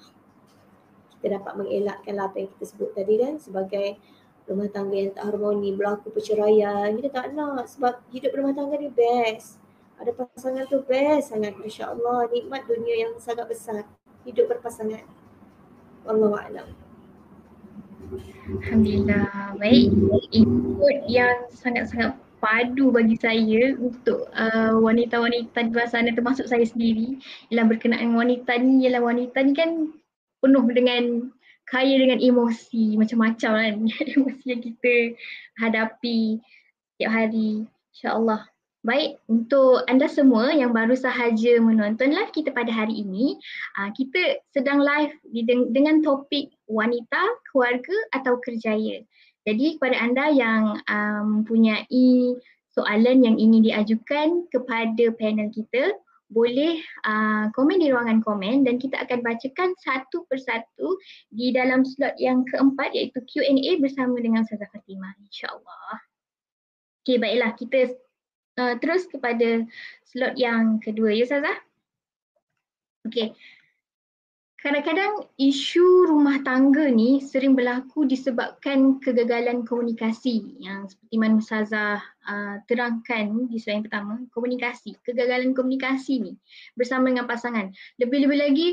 Kita 1.18 1.38
dapat 1.42 1.58
mengelakkan 1.58 2.18
apa 2.22 2.38
yang 2.38 2.48
kita 2.54 2.64
sebut 2.70 2.94
tadi 2.94 3.18
kan 3.18 3.38
sebagai 3.42 3.98
rumah 4.46 4.70
tangga 4.70 4.94
yang 4.94 5.10
tak 5.10 5.26
harmoni, 5.26 5.74
berlaku 5.74 6.14
perceraian. 6.14 6.94
Kita 6.94 7.10
tak 7.10 7.34
nak 7.34 7.66
sebab 7.66 7.98
hidup 8.14 8.30
rumah 8.34 8.54
tangga 8.54 8.78
ni 8.78 8.90
best 8.90 9.63
ada 9.98 10.10
pasangan 10.14 10.66
tu 10.66 10.82
best 10.84 11.30
sangat 11.30 11.54
Masya 11.54 11.94
Allah 11.94 12.26
nikmat 12.30 12.66
dunia 12.66 13.08
yang 13.08 13.12
sangat 13.22 13.46
besar. 13.46 13.86
Hidup 14.26 14.50
berpasangan. 14.50 15.04
Allah 16.04 16.32
Alam. 16.50 16.68
Alhamdulillah. 18.60 19.56
Baik. 19.56 19.88
Input 20.34 20.96
yang 21.08 21.48
sangat-sangat 21.52 22.18
padu 22.42 22.92
bagi 22.92 23.16
saya 23.16 23.72
untuk 23.80 24.28
uh, 24.36 24.76
wanita-wanita 24.76 25.64
di 25.64 25.70
luar 25.72 25.88
sana 25.88 26.12
termasuk 26.12 26.44
saya 26.44 26.60
sendiri 26.68 27.16
ialah 27.48 27.64
berkenaan 27.72 28.12
wanita 28.12 28.60
ni 28.60 28.84
ialah 28.84 29.00
wanita 29.00 29.40
ni 29.40 29.56
kan 29.56 29.88
penuh 30.44 30.64
dengan 30.68 31.32
kaya 31.64 31.96
dengan 31.96 32.20
emosi. 32.20 33.00
Macam-macam 33.00 33.50
kan 33.56 33.74
emosi 34.20 34.44
yang 34.44 34.60
kita 34.60 34.94
hadapi 35.64 36.44
setiap 36.94 37.10
hari. 37.10 37.64
insyaAllah 37.94 38.53
Baik, 38.84 39.16
untuk 39.32 39.80
anda 39.88 40.04
semua 40.04 40.52
yang 40.52 40.76
baru 40.76 40.92
sahaja 40.92 41.56
menonton 41.56 42.12
live 42.12 42.28
kita 42.36 42.52
pada 42.52 42.68
hari 42.68 43.00
ini, 43.00 43.40
uh, 43.80 43.88
kita 43.96 44.44
sedang 44.52 44.76
live 44.76 45.16
dengan 45.72 46.04
topik 46.04 46.52
wanita, 46.68 47.40
keluarga 47.48 47.96
atau 48.12 48.36
kerjaya. 48.44 49.00
Jadi 49.48 49.80
kepada 49.80 49.96
anda 49.96 50.28
yang 50.28 50.84
mempunyai 51.24 52.36
um, 52.36 52.40
soalan 52.76 53.24
yang 53.24 53.40
ingin 53.40 53.64
diajukan 53.64 54.52
kepada 54.52 55.16
panel 55.16 55.48
kita, 55.48 55.96
boleh 56.28 56.76
uh, 57.08 57.48
komen 57.56 57.80
di 57.80 57.88
ruangan 57.88 58.20
komen 58.20 58.68
dan 58.68 58.76
kita 58.76 59.00
akan 59.00 59.24
bacakan 59.24 59.72
satu 59.80 60.28
persatu 60.28 61.00
di 61.32 61.56
dalam 61.56 61.88
slot 61.88 62.20
yang 62.20 62.44
keempat 62.52 62.92
iaitu 62.92 63.16
Q&A 63.32 63.80
bersama 63.80 64.20
dengan 64.20 64.44
Ustazah 64.44 64.68
Fatimah 64.68 65.16
insyaAllah. 65.24 65.96
Okay 67.04 67.20
baiklah 67.20 67.52
kita 67.56 67.96
uh, 68.58 68.74
terus 68.78 69.06
kepada 69.10 69.62
slot 70.06 70.34
yang 70.38 70.78
kedua 70.78 71.14
ya 71.14 71.26
Ustazah. 71.26 71.58
Okey. 73.04 73.36
Kadang-kadang 74.64 75.28
isu 75.36 76.08
rumah 76.08 76.40
tangga 76.40 76.88
ni 76.88 77.20
sering 77.20 77.52
berlaku 77.52 78.08
disebabkan 78.08 78.96
kegagalan 78.96 79.60
komunikasi 79.68 80.56
yang 80.56 80.88
seperti 80.88 81.20
mana 81.20 81.36
Ustazah 81.36 82.00
uh, 82.00 82.56
terangkan 82.64 83.44
di 83.52 83.60
slide 83.60 83.84
yang 83.84 83.84
pertama, 83.84 84.14
komunikasi, 84.32 84.96
kegagalan 85.04 85.52
komunikasi 85.52 86.24
ni 86.24 86.32
bersama 86.80 87.12
dengan 87.12 87.28
pasangan. 87.28 87.76
Lebih-lebih 88.00 88.38
lagi 88.40 88.68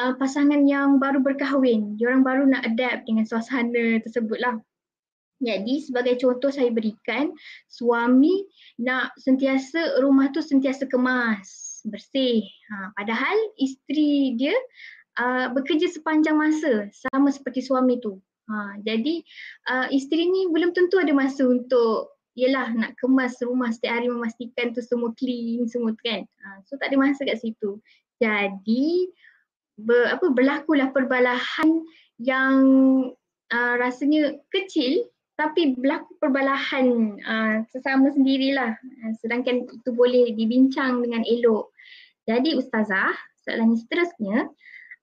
uh, 0.00 0.16
pasangan 0.16 0.64
yang 0.64 0.96
baru 0.96 1.20
berkahwin, 1.20 2.00
diorang 2.00 2.24
baru 2.24 2.48
nak 2.48 2.64
adapt 2.64 3.04
dengan 3.04 3.28
suasana 3.28 4.00
tersebut 4.00 4.40
lah. 4.40 4.56
Jadi 5.42 5.82
sebagai 5.82 6.14
contoh 6.22 6.48
saya 6.48 6.70
berikan 6.70 7.34
suami 7.66 8.46
nak 8.78 9.14
sentiasa 9.18 9.98
rumah 10.00 10.30
tu 10.30 10.40
sentiasa 10.40 10.86
kemas, 10.86 11.82
bersih. 11.86 12.46
Ha, 12.70 12.94
padahal 12.94 13.36
isteri 13.58 14.38
dia 14.38 14.54
uh, 15.18 15.50
bekerja 15.52 15.90
sepanjang 15.90 16.38
masa 16.38 16.88
sama 16.94 17.34
seperti 17.34 17.66
suami 17.66 17.98
tu. 17.98 18.18
Ha, 18.46 18.78
jadi 18.84 19.24
uh, 19.72 19.86
isteri 19.90 20.28
ni 20.28 20.48
belum 20.52 20.76
tentu 20.76 21.00
ada 21.00 21.12
masa 21.16 21.48
untuk 21.48 22.14
yelah 22.34 22.66
nak 22.74 22.98
kemas 22.98 23.38
rumah 23.42 23.70
setiap 23.70 24.02
hari 24.02 24.10
memastikan 24.10 24.74
tu 24.74 24.82
semua 24.82 25.14
clean 25.18 25.66
semua 25.66 25.94
tu 25.94 26.02
kan. 26.02 26.22
Ha, 26.22 26.62
so 26.66 26.78
tak 26.78 26.94
ada 26.94 26.96
masa 27.00 27.26
kat 27.26 27.42
situ. 27.42 27.82
Jadi 28.22 29.10
ber, 29.82 30.14
apa 30.14 30.30
berlakulah 30.30 30.94
perbalahan 30.94 31.82
yang 32.22 32.62
uh, 33.50 33.74
rasanya 33.78 34.38
kecil 34.54 35.04
tapi 35.34 35.74
berlaku 35.74 36.14
perbalahan 36.22 37.18
uh, 37.26 37.56
sesama 37.74 38.10
sendirilah 38.14 38.78
uh, 38.78 39.12
sedangkan 39.18 39.66
itu 39.66 39.90
boleh 39.90 40.30
dibincang 40.34 41.02
dengan 41.02 41.26
elok. 41.26 41.74
Jadi 42.24 42.56
ustazah, 42.56 43.12
soalan 43.44 43.76
seterusnya, 43.76 44.48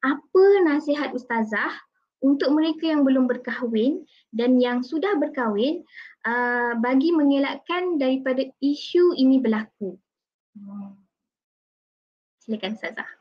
apa 0.02 0.44
nasihat 0.65 1.13
ustazah 1.13 1.70
untuk 2.26 2.50
mereka 2.54 2.89
yang 2.89 3.06
belum 3.06 3.30
berkahwin 3.30 4.02
dan 4.34 4.58
yang 4.58 4.82
sudah 4.82 5.13
berkahwin 5.22 5.86
uh, 6.26 6.74
bagi 6.82 7.13
mengelakkan 7.13 8.02
daripada 8.02 8.48
isu 8.63 9.13
ini 9.20 9.38
berlaku? 9.38 10.00
Hmm. 10.58 10.98
Silakan 12.41 12.74
ustazah. 12.74 13.20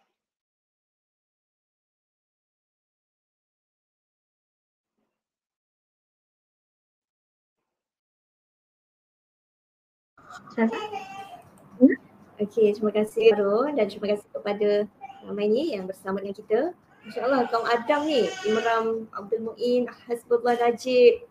Okey, 12.40 12.72
terima 12.72 12.92
kasih 12.96 13.36
Ro 13.36 13.68
dan 13.76 13.84
terima 13.84 14.16
kasih 14.16 14.28
kepada 14.32 14.88
ramai 15.28 15.46
ni 15.52 15.76
yang 15.76 15.84
bersama 15.84 16.24
dengan 16.24 16.36
kita. 16.40 16.60
InsyaAllah 17.04 17.48
kaum 17.52 17.64
Adam 17.68 18.08
ni, 18.08 18.28
Imram, 18.48 19.08
Abdul 19.12 19.40
Muin, 19.44 19.88
Hasbullah 20.08 20.56
Najib, 20.56 21.24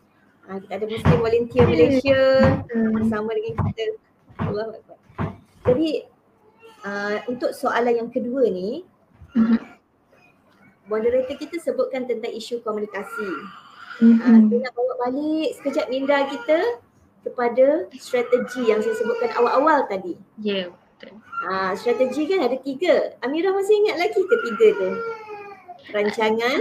ha, 0.46 0.58
kita 0.58 0.72
ada 0.82 0.86
Muslim 0.86 1.18
Volunteer 1.22 1.64
Malaysia 1.66 2.22
bersama 2.94 3.30
dengan 3.34 3.54
kita. 3.70 3.84
Allah 4.38 4.66
Jadi 5.66 5.90
uh, 6.86 7.16
untuk 7.30 7.54
soalan 7.54 8.06
yang 8.06 8.10
kedua 8.10 8.50
ni, 8.50 8.82
moderator 10.90 11.38
kita 11.38 11.62
sebutkan 11.62 12.06
tentang 12.06 12.34
isu 12.34 12.62
komunikasi. 12.66 13.30
Uh, 14.00 14.46
saya 14.48 14.58
nak 14.64 14.72
bawa 14.74 14.94
balik 15.06 15.54
sekejap 15.60 15.86
minda 15.92 16.24
kita 16.30 16.80
kepada 17.20 17.88
strategi 17.96 18.68
yang 18.68 18.80
saya 18.80 18.96
sebutkan 18.96 19.30
awal-awal 19.36 19.84
tadi. 19.86 20.16
Ya, 20.40 20.64
yeah, 20.64 20.66
betul. 20.72 21.16
Ha, 21.48 21.72
strategi 21.76 22.28
kan 22.28 22.40
ada 22.44 22.56
tiga. 22.60 23.16
Amira 23.24 23.52
masih 23.52 23.76
ingat 23.84 23.96
lagi 24.00 24.20
ke 24.20 24.36
tiga 24.48 24.66
tu? 24.76 24.90
Rancangan. 25.92 26.58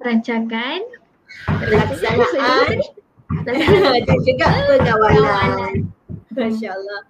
Rancangan. 0.00 0.80
Pelaksanaan. 1.44 2.78
dan 4.08 4.18
juga 4.24 4.46
pengawalan. 4.68 5.72
Masya 6.34 6.68
Allah. 6.72 7.00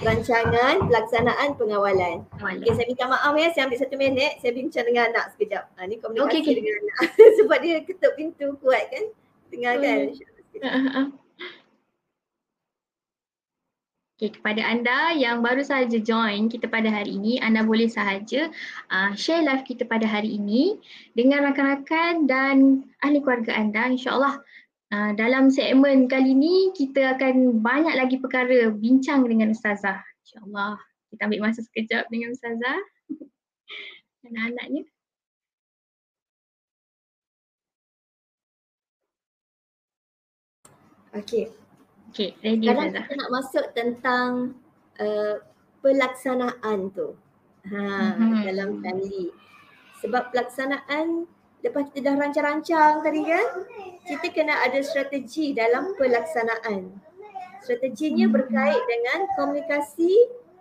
Rancangan, 0.00 0.86
pelaksanaan, 0.86 1.48
pengawalan. 1.60 2.24
Okay, 2.40 2.72
saya 2.72 2.86
minta 2.88 3.04
maaf 3.04 3.34
ya, 3.36 3.52
saya 3.52 3.68
ambil 3.68 3.78
satu 3.80 3.96
minit, 4.00 4.38
saya 4.40 4.52
bincang 4.56 4.86
dengan 4.86 5.12
anak 5.12 5.34
sekejap. 5.34 5.66
Ha, 5.76 5.84
ni 5.84 6.00
komunikasi 6.00 6.40
okay, 6.40 6.40
okay. 6.40 6.54
dengan 6.56 6.74
anak. 6.78 7.00
Sebab 7.42 7.58
dia 7.60 7.76
ketuk 7.84 8.12
pintu 8.16 8.56
kuat 8.64 8.88
kan. 8.88 9.04
Dengarkan. 9.50 9.98
Hmm. 10.56 11.06
Okay, 14.20 14.36
kepada 14.36 14.60
anda 14.60 15.16
yang 15.16 15.40
baru 15.40 15.64
sahaja 15.64 15.96
join 15.96 16.52
kita 16.52 16.68
pada 16.68 16.92
hari 16.92 17.16
ini, 17.16 17.40
anda 17.40 17.64
boleh 17.64 17.88
sahaja 17.88 18.52
uh, 18.92 19.16
share 19.16 19.40
live 19.40 19.64
kita 19.64 19.88
pada 19.88 20.04
hari 20.04 20.36
ini 20.36 20.76
dengan 21.16 21.48
rakan-rakan 21.48 22.28
dan 22.28 22.84
ahli 23.00 23.24
keluarga 23.24 23.56
anda. 23.56 23.88
InsyaAllah 23.88 24.44
uh, 24.92 25.10
dalam 25.16 25.48
segmen 25.48 26.04
kali 26.04 26.36
ini 26.36 26.68
kita 26.76 27.16
akan 27.16 27.64
banyak 27.64 27.96
lagi 27.96 28.20
perkara 28.20 28.68
bincang 28.68 29.24
dengan 29.24 29.56
Ustazah. 29.56 30.04
InsyaAllah 30.28 30.76
kita 31.16 31.24
ambil 31.24 31.40
masa 31.48 31.64
sekejap 31.64 32.04
dengan 32.12 32.36
Ustazah 32.36 32.76
anak-anaknya. 34.28 34.84
Okay, 41.16 41.48
Okay, 42.10 42.34
ready 42.42 42.66
Sekarang 42.66 42.90
kita 42.90 43.14
nak 43.14 43.30
masuk 43.30 43.66
tentang 43.70 44.58
uh, 44.98 45.38
pelaksanaan 45.78 46.90
tu. 46.90 47.14
Ha, 47.70 47.78
mm-hmm. 47.78 48.42
dalam 48.50 48.70
family. 48.82 49.30
Sebab 50.02 50.34
pelaksanaan 50.34 51.30
lepas 51.62 51.86
kita 51.92 52.10
dah 52.10 52.18
rancang-rancang 52.18 53.04
tadi 53.06 53.22
kan, 53.30 53.46
kita 54.10 54.26
kena 54.34 54.58
ada 54.58 54.82
strategi 54.82 55.54
dalam 55.54 55.94
pelaksanaan. 55.94 56.90
Strateginya 57.62 58.26
mm-hmm. 58.26 58.34
berkait 58.34 58.82
dengan 58.90 59.18
komunikasi 59.38 60.10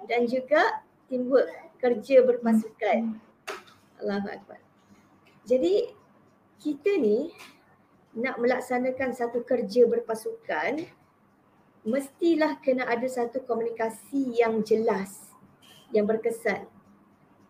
dan 0.06 0.30
juga 0.30 0.86
teamwork, 1.10 1.50
kerja 1.82 2.22
berpasukan. 2.30 3.00
Mm-hmm. 3.10 4.00
Allahu 4.06 4.28
Akbar. 4.30 4.62
Jadi 5.50 5.90
kita 6.62 6.94
ni 7.02 7.34
nak 8.14 8.38
melaksanakan 8.38 9.18
satu 9.18 9.42
kerja 9.42 9.90
berpasukan, 9.90 10.99
mestilah 11.88 12.60
kena 12.60 12.88
ada 12.88 13.08
satu 13.08 13.44
komunikasi 13.44 14.40
yang 14.40 14.62
jelas, 14.66 15.32
yang 15.96 16.04
berkesan. 16.04 16.68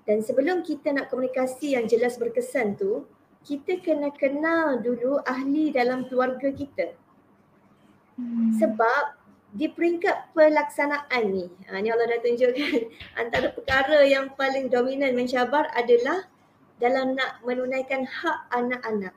Dan 0.05 0.25
sebelum 0.25 0.65
kita 0.65 0.89
nak 0.89 1.13
komunikasi 1.13 1.77
yang 1.77 1.85
jelas 1.85 2.17
berkesan 2.17 2.77
tu, 2.77 3.05
kita 3.45 3.79
kena 3.79 4.09
kenal 4.13 4.81
dulu 4.81 5.21
ahli 5.23 5.69
dalam 5.69 6.05
keluarga 6.09 6.49
kita. 6.49 6.97
Hmm. 8.19 8.57
Sebab 8.57 9.21
di 9.49 9.65
peringkat 9.69 10.33
pelaksanaan 10.37 11.23
ni, 11.29 11.49
ha, 11.69 11.81
ni 11.81 11.89
Allah 11.89 12.05
dah 12.05 12.21
tunjukkan 12.21 12.89
antara 13.21 13.49
perkara 13.49 14.05
yang 14.05 14.33
paling 14.37 14.69
dominan 14.69 15.17
mencabar 15.17 15.69
adalah 15.73 16.29
dalam 16.77 17.17
nak 17.17 17.41
menunaikan 17.41 18.05
hak 18.05 18.39
anak-anak. 18.53 19.15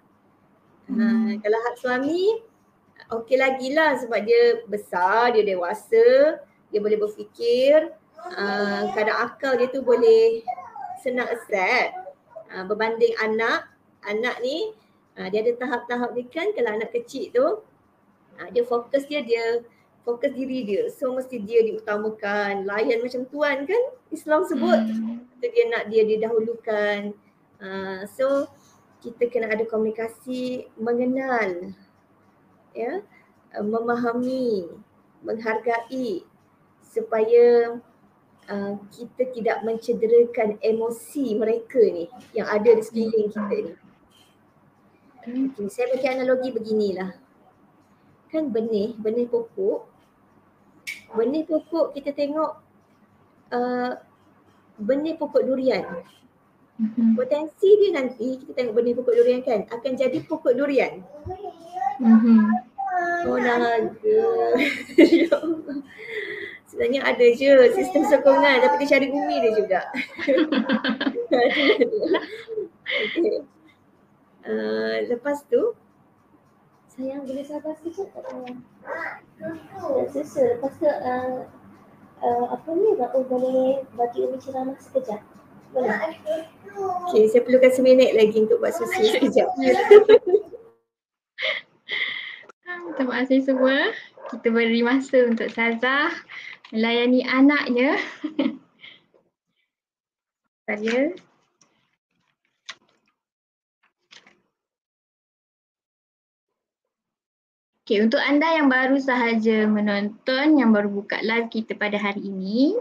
Ha, 0.88 0.92
hmm. 0.92 1.00
Ha, 1.00 1.32
kalau 1.40 1.58
hak 1.68 1.76
suami, 1.80 2.51
okey 3.20 3.36
lagi 3.36 3.68
lah 3.76 3.98
sebab 4.00 4.20
dia 4.24 4.64
besar, 4.64 5.36
dia 5.36 5.44
dewasa, 5.44 6.38
dia 6.72 6.78
boleh 6.80 6.96
berfikir, 6.96 7.92
uh, 8.32 8.82
kadang 8.96 9.18
akal 9.28 9.52
dia 9.60 9.68
tu 9.68 9.84
boleh 9.84 10.40
senang 11.04 11.28
accept 11.28 11.92
uh, 12.54 12.64
berbanding 12.64 13.12
anak, 13.20 13.68
anak 14.06 14.36
ni 14.40 14.72
uh, 15.18 15.28
dia 15.28 15.44
ada 15.44 15.52
tahap-tahap 15.58 16.10
ni 16.16 16.24
kan 16.30 16.54
kalau 16.56 16.70
anak 16.72 16.90
kecil 16.94 17.28
tu 17.32 17.46
uh, 18.40 18.48
dia 18.54 18.62
fokus 18.64 19.04
dia, 19.04 19.20
dia 19.20 19.60
fokus 20.02 20.34
diri 20.34 20.66
dia. 20.66 20.82
So 20.90 21.14
mesti 21.14 21.38
dia 21.42 21.62
diutamakan, 21.62 22.66
layan 22.66 23.02
macam 23.02 23.22
tuan 23.30 23.64
kan 23.66 23.82
Islam 24.10 24.42
sebut. 24.46 24.80
Hmm. 24.82 25.26
dia 25.42 25.64
nak 25.70 25.90
dia 25.90 26.02
didahulukan. 26.06 27.14
Uh, 27.62 28.02
so 28.10 28.50
kita 29.02 29.26
kena 29.30 29.50
ada 29.50 29.66
komunikasi 29.66 30.70
mengenal 30.78 31.74
ya 32.72 33.04
uh, 33.56 33.64
memahami 33.64 34.68
menghargai 35.22 36.26
supaya 36.82 37.78
uh, 38.50 38.74
kita 38.92 39.22
tidak 39.32 39.58
mencederakan 39.64 40.58
emosi 40.60 41.36
mereka 41.38 41.80
ni 41.80 42.10
yang 42.36 42.48
ada 42.50 42.74
di 42.74 42.82
sekeliling 42.82 43.30
kita 43.30 43.56
ni. 43.70 43.72
Okay, 45.22 45.70
saya 45.70 45.86
bagi 45.94 46.08
analogi 46.10 46.50
beginilah. 46.50 47.14
Kan 48.34 48.50
benih, 48.50 48.98
benih 48.98 49.30
pokok. 49.30 49.86
Benih 51.14 51.46
pokok 51.46 51.94
kita 51.94 52.10
tengok 52.10 52.58
uh, 53.54 53.92
benih 54.82 55.14
pokok 55.14 55.46
durian. 55.46 56.02
Mm-hmm. 56.82 57.14
Potensi 57.14 57.68
dia 57.78 57.90
nanti 57.94 58.42
kita 58.42 58.50
tengok 58.56 58.74
benih 58.74 58.98
pokok 58.98 59.14
durian 59.14 59.40
kan 59.46 59.62
akan 59.70 59.92
jadi 59.94 60.18
pokok 60.26 60.58
durian. 60.58 61.06
Mm-hmm. 62.00 62.40
Oh 63.26 63.38
naga. 63.38 64.24
Sebenarnya 66.72 67.00
ada 67.04 67.26
je 67.36 67.52
sistem 67.76 68.02
sokongan 68.08 68.64
tapi 68.64 68.84
dia 68.84 68.96
cari 68.96 69.06
bumi 69.12 69.36
dia 69.44 69.52
juga. 69.52 69.80
okay. 72.92 73.44
Uh, 74.42 75.06
lepas 75.06 75.44
tu 75.46 75.76
sayang 76.90 77.28
boleh 77.28 77.44
sabar 77.44 77.76
sikit 77.84 78.08
tak 78.16 78.24
sayang? 78.26 78.58
Dah 79.38 80.06
susu. 80.10 80.42
Lepas 80.56 80.72
tu 80.80 80.88
uh, 80.88 81.44
uh, 82.24 82.46
apa 82.50 82.70
ni 82.72 82.96
Bapak 82.96 83.28
boleh 83.28 83.84
bagi 83.94 84.24
Umi 84.24 84.40
ceramah 84.40 84.76
sekejap? 84.80 85.20
Boleh? 85.76 85.92
Okay, 87.12 87.28
saya 87.28 87.44
perlukan 87.44 87.72
seminit 87.72 88.16
lagi 88.16 88.48
untuk 88.48 88.64
buat 88.64 88.72
susu 88.72 89.12
sekejap. 89.12 89.48
Terima 92.96 93.24
kasih 93.24 93.40
semua. 93.44 93.92
Kita 94.30 94.48
beri 94.52 94.84
masa 94.84 95.24
untuk 95.28 95.48
Sazah 95.52 96.12
melayani 96.72 97.24
anaknya. 97.24 97.96
Saya. 100.68 101.12
Okay, 107.82 107.98
untuk 107.98 108.22
anda 108.22 108.46
yang 108.46 108.70
baru 108.70 108.96
sahaja 108.96 109.66
menonton, 109.66 110.56
yang 110.56 110.70
baru 110.70 110.86
buka 110.86 111.18
live 111.18 111.50
kita 111.50 111.74
pada 111.74 111.98
hari 111.98 112.24
ini, 112.24 112.78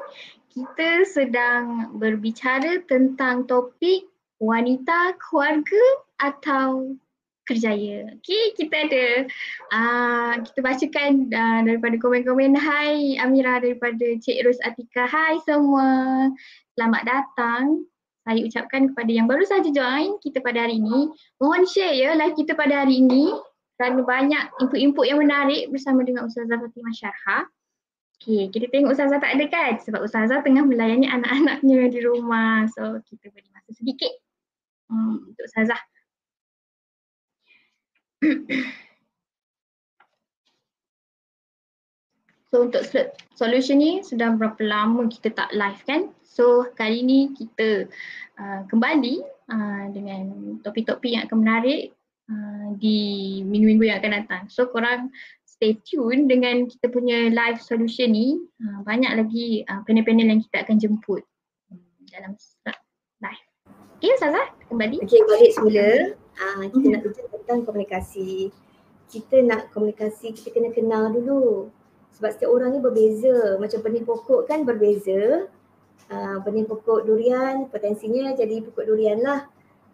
kita 0.54 1.10
sedang 1.10 1.98
berbicara 1.98 2.86
tentang 2.86 3.50
topik 3.50 4.06
wanita, 4.38 5.18
keluarga 5.18 5.84
atau 6.22 6.96
kerjaya. 7.52 8.16
Okay, 8.24 8.56
kita 8.56 8.76
ada 8.88 9.06
uh, 9.76 10.34
kita 10.48 10.60
bacakan 10.64 11.12
uh, 11.28 11.60
daripada 11.68 11.96
komen-komen. 12.00 12.56
Hai 12.56 13.20
Amira 13.20 13.60
daripada 13.60 14.08
Cik 14.24 14.48
Ros 14.48 14.60
Atika. 14.64 15.04
Hai 15.04 15.36
semua. 15.44 16.32
Selamat 16.80 17.04
datang. 17.04 17.84
Saya 18.24 18.40
ucapkan 18.48 18.94
kepada 18.94 19.12
yang 19.12 19.28
baru 19.28 19.44
saja 19.44 19.68
join 19.68 20.16
kita 20.24 20.40
pada 20.40 20.64
hari 20.64 20.80
ini. 20.80 21.12
Mohon 21.44 21.68
share 21.68 21.92
ya 21.92 22.16
live 22.16 22.40
kita 22.40 22.56
pada 22.56 22.88
hari 22.88 23.04
ini 23.04 23.36
kerana 23.76 24.06
banyak 24.06 24.44
input-input 24.62 25.06
yang 25.10 25.20
menarik 25.20 25.68
bersama 25.74 26.06
dengan 26.08 26.30
Ustazah 26.30 26.56
Fatimah 26.56 26.96
Syarha. 26.96 27.50
Okay, 28.22 28.54
kita 28.54 28.70
tengok 28.70 28.94
Ustazah 28.94 29.18
tak 29.18 29.34
ada 29.34 29.46
kan? 29.50 29.82
Sebab 29.82 30.06
Ustazah 30.06 30.46
tengah 30.46 30.62
melayani 30.62 31.10
anak-anaknya 31.10 31.90
di 31.90 32.00
rumah. 32.06 32.70
So, 32.70 33.02
kita 33.10 33.34
beri 33.34 33.50
masa 33.50 33.74
sedikit 33.74 34.14
hmm, 34.94 35.34
untuk 35.34 35.44
Ustazah. 35.50 35.82
so, 42.54 42.70
untuk 42.70 42.86
solution 43.34 43.82
ni 43.82 44.06
sudah 44.06 44.38
berapa 44.38 44.62
lama 44.62 45.10
kita 45.10 45.34
tak 45.34 45.50
live 45.58 45.82
kan? 45.90 46.14
So, 46.22 46.70
kali 46.78 47.02
ni 47.04 47.34
kita 47.34 47.90
uh, 48.38 48.62
kembali 48.70 49.26
uh, 49.52 49.86
dengan 49.92 50.56
topik-topik 50.62 51.12
yang 51.12 51.28
akan 51.28 51.44
menarik 51.44 51.92
uh, 52.30 52.78
di 52.78 53.42
minggu-minggu 53.44 53.90
yang 53.90 54.00
akan 54.00 54.14
datang. 54.24 54.48
So, 54.48 54.70
korang 54.70 55.10
stay 55.44 55.82
tune 55.82 56.30
dengan 56.30 56.70
kita 56.70 56.94
punya 56.94 57.34
live 57.34 57.60
solution 57.60 58.14
ni. 58.14 58.38
Uh, 58.62 58.86
banyak 58.86 59.18
lagi 59.18 59.66
uh, 59.66 59.82
panel-panel 59.84 60.30
yang 60.30 60.46
kita 60.46 60.62
akan 60.64 60.78
jemput 60.78 61.26
dalam 62.12 62.36
live. 63.24 63.46
Okay 63.98 64.12
Ustazah, 64.18 64.48
kembali. 64.70 64.98
Okay, 65.06 65.22
balik 65.26 65.52
semula. 65.54 66.18
Uh, 66.38 66.66
kita 66.72 66.86
hmm. 66.88 66.94
nak 66.96 67.02
bincang 67.04 67.28
tentang 67.32 67.60
komunikasi. 67.68 68.32
Kita 69.12 69.44
nak 69.44 69.76
komunikasi, 69.76 70.32
kita 70.32 70.56
kena 70.56 70.72
kenal 70.72 71.12
dulu. 71.12 71.68
Sebab 72.16 72.30
setiap 72.32 72.52
orang 72.52 72.76
ni 72.76 72.80
berbeza. 72.80 73.60
Macam 73.60 73.80
benih 73.84 74.04
pokok 74.08 74.48
kan 74.48 74.64
berbeza. 74.64 75.48
Uh, 76.12 76.38
benih 76.44 76.68
pokok 76.68 77.08
durian, 77.08 77.72
potensinya 77.72 78.36
jadi 78.36 78.64
pokok 78.64 78.84
durian 78.88 79.20
lah. 79.24 79.48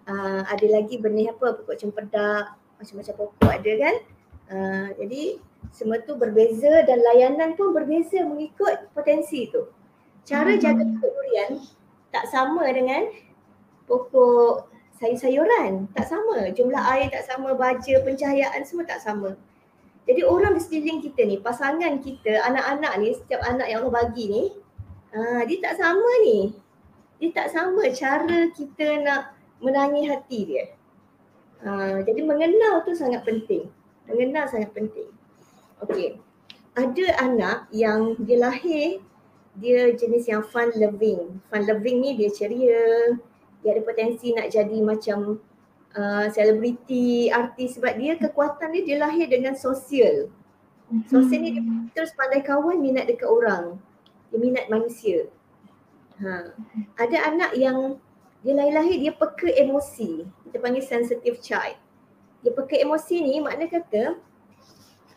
Uh, 0.08 0.42
ada 0.48 0.66
lagi 0.72 0.98
benih 0.98 1.30
apa, 1.36 1.58
pokok 1.62 1.78
cempedak, 1.78 2.56
macam-macam 2.80 3.14
pokok 3.18 3.52
ada 3.52 3.74
kan. 3.78 3.96
Uh, 4.48 4.88
jadi 5.04 5.24
semua 5.76 6.00
tu 6.02 6.16
berbeza 6.16 6.88
dan 6.88 7.04
layanan 7.04 7.60
pun 7.60 7.76
berbeza 7.76 8.24
mengikut 8.24 8.90
potensi 8.96 9.52
tu. 9.52 9.68
Cara 10.24 10.56
hmm. 10.56 10.62
jaga 10.62 10.84
pokok 10.86 11.12
durian 11.12 11.52
tak 12.14 12.26
sama 12.32 12.64
dengan 12.72 13.12
pokok 13.86 14.77
sayur-sayuran. 14.98 15.90
Tak 15.94 16.06
sama. 16.10 16.50
Jumlah 16.54 16.84
air 16.94 17.08
tak 17.14 17.26
sama, 17.30 17.54
baja, 17.54 18.02
pencahayaan 18.02 18.62
semua 18.66 18.86
tak 18.86 19.02
sama. 19.02 19.38
Jadi 20.08 20.24
orang 20.24 20.56
di 20.56 20.62
sekeliling 20.64 21.04
kita 21.04 21.22
ni, 21.28 21.36
pasangan 21.44 22.00
kita, 22.00 22.40
anak-anak 22.48 22.94
ni, 23.04 23.10
setiap 23.12 23.44
anak 23.44 23.68
yang 23.68 23.84
Allah 23.84 23.96
bagi 24.08 24.26
ni, 24.32 24.44
uh, 25.12 25.42
dia 25.44 25.58
tak 25.60 25.76
sama 25.76 26.12
ni. 26.24 26.56
Dia 27.20 27.30
tak 27.34 27.48
sama 27.52 27.84
cara 27.92 28.48
kita 28.56 28.88
nak 29.04 29.22
menangi 29.60 30.08
hati 30.08 30.40
dia. 30.48 30.66
Uh, 31.60 32.00
jadi 32.06 32.22
mengenal 32.24 32.86
tu 32.88 32.94
sangat 32.94 33.26
penting. 33.28 33.68
Mengenal 34.08 34.48
sangat 34.48 34.72
penting. 34.72 35.10
Okay. 35.84 36.22
Ada 36.78 37.26
anak 37.26 37.58
yang 37.74 38.14
dia 38.22 38.38
lahir 38.38 39.02
dia 39.58 39.90
jenis 39.98 40.30
yang 40.30 40.46
fun 40.46 40.70
loving. 40.78 41.42
Fun 41.50 41.66
loving 41.66 41.98
ni 42.00 42.14
dia 42.14 42.30
ceria, 42.30 43.18
dia 43.68 43.76
ada 43.76 43.84
potensi 43.84 44.32
nak 44.32 44.48
jadi 44.48 44.80
macam 44.80 45.44
uh, 45.92 46.26
selebriti, 46.32 47.28
uh, 47.28 47.44
artis 47.44 47.76
sebab 47.76 48.00
dia 48.00 48.16
kekuatan 48.16 48.72
dia 48.72 48.84
dia 48.88 48.98
lahir 49.04 49.28
dengan 49.28 49.60
sosial. 49.60 50.32
Sosial 51.12 51.44
ni 51.44 51.52
dia 51.52 51.60
hmm. 51.60 51.92
terus 51.92 52.16
pandai 52.16 52.40
kawan 52.48 52.80
minat 52.80 53.12
dekat 53.12 53.28
orang. 53.28 53.76
Dia 54.32 54.40
minat 54.40 54.72
manusia. 54.72 55.28
Ha. 56.24 56.56
Ada 56.96 57.28
anak 57.28 57.52
yang 57.60 58.00
dia 58.40 58.56
lahir-lahir 58.56 59.04
dia 59.04 59.12
peka 59.12 59.52
emosi. 59.52 60.24
Kita 60.48 60.64
panggil 60.64 60.88
sensitive 60.88 61.44
child. 61.44 61.76
Dia 62.48 62.56
peka 62.56 62.80
emosi 62.80 63.20
ni 63.20 63.44
makna 63.44 63.68
kata 63.68 64.16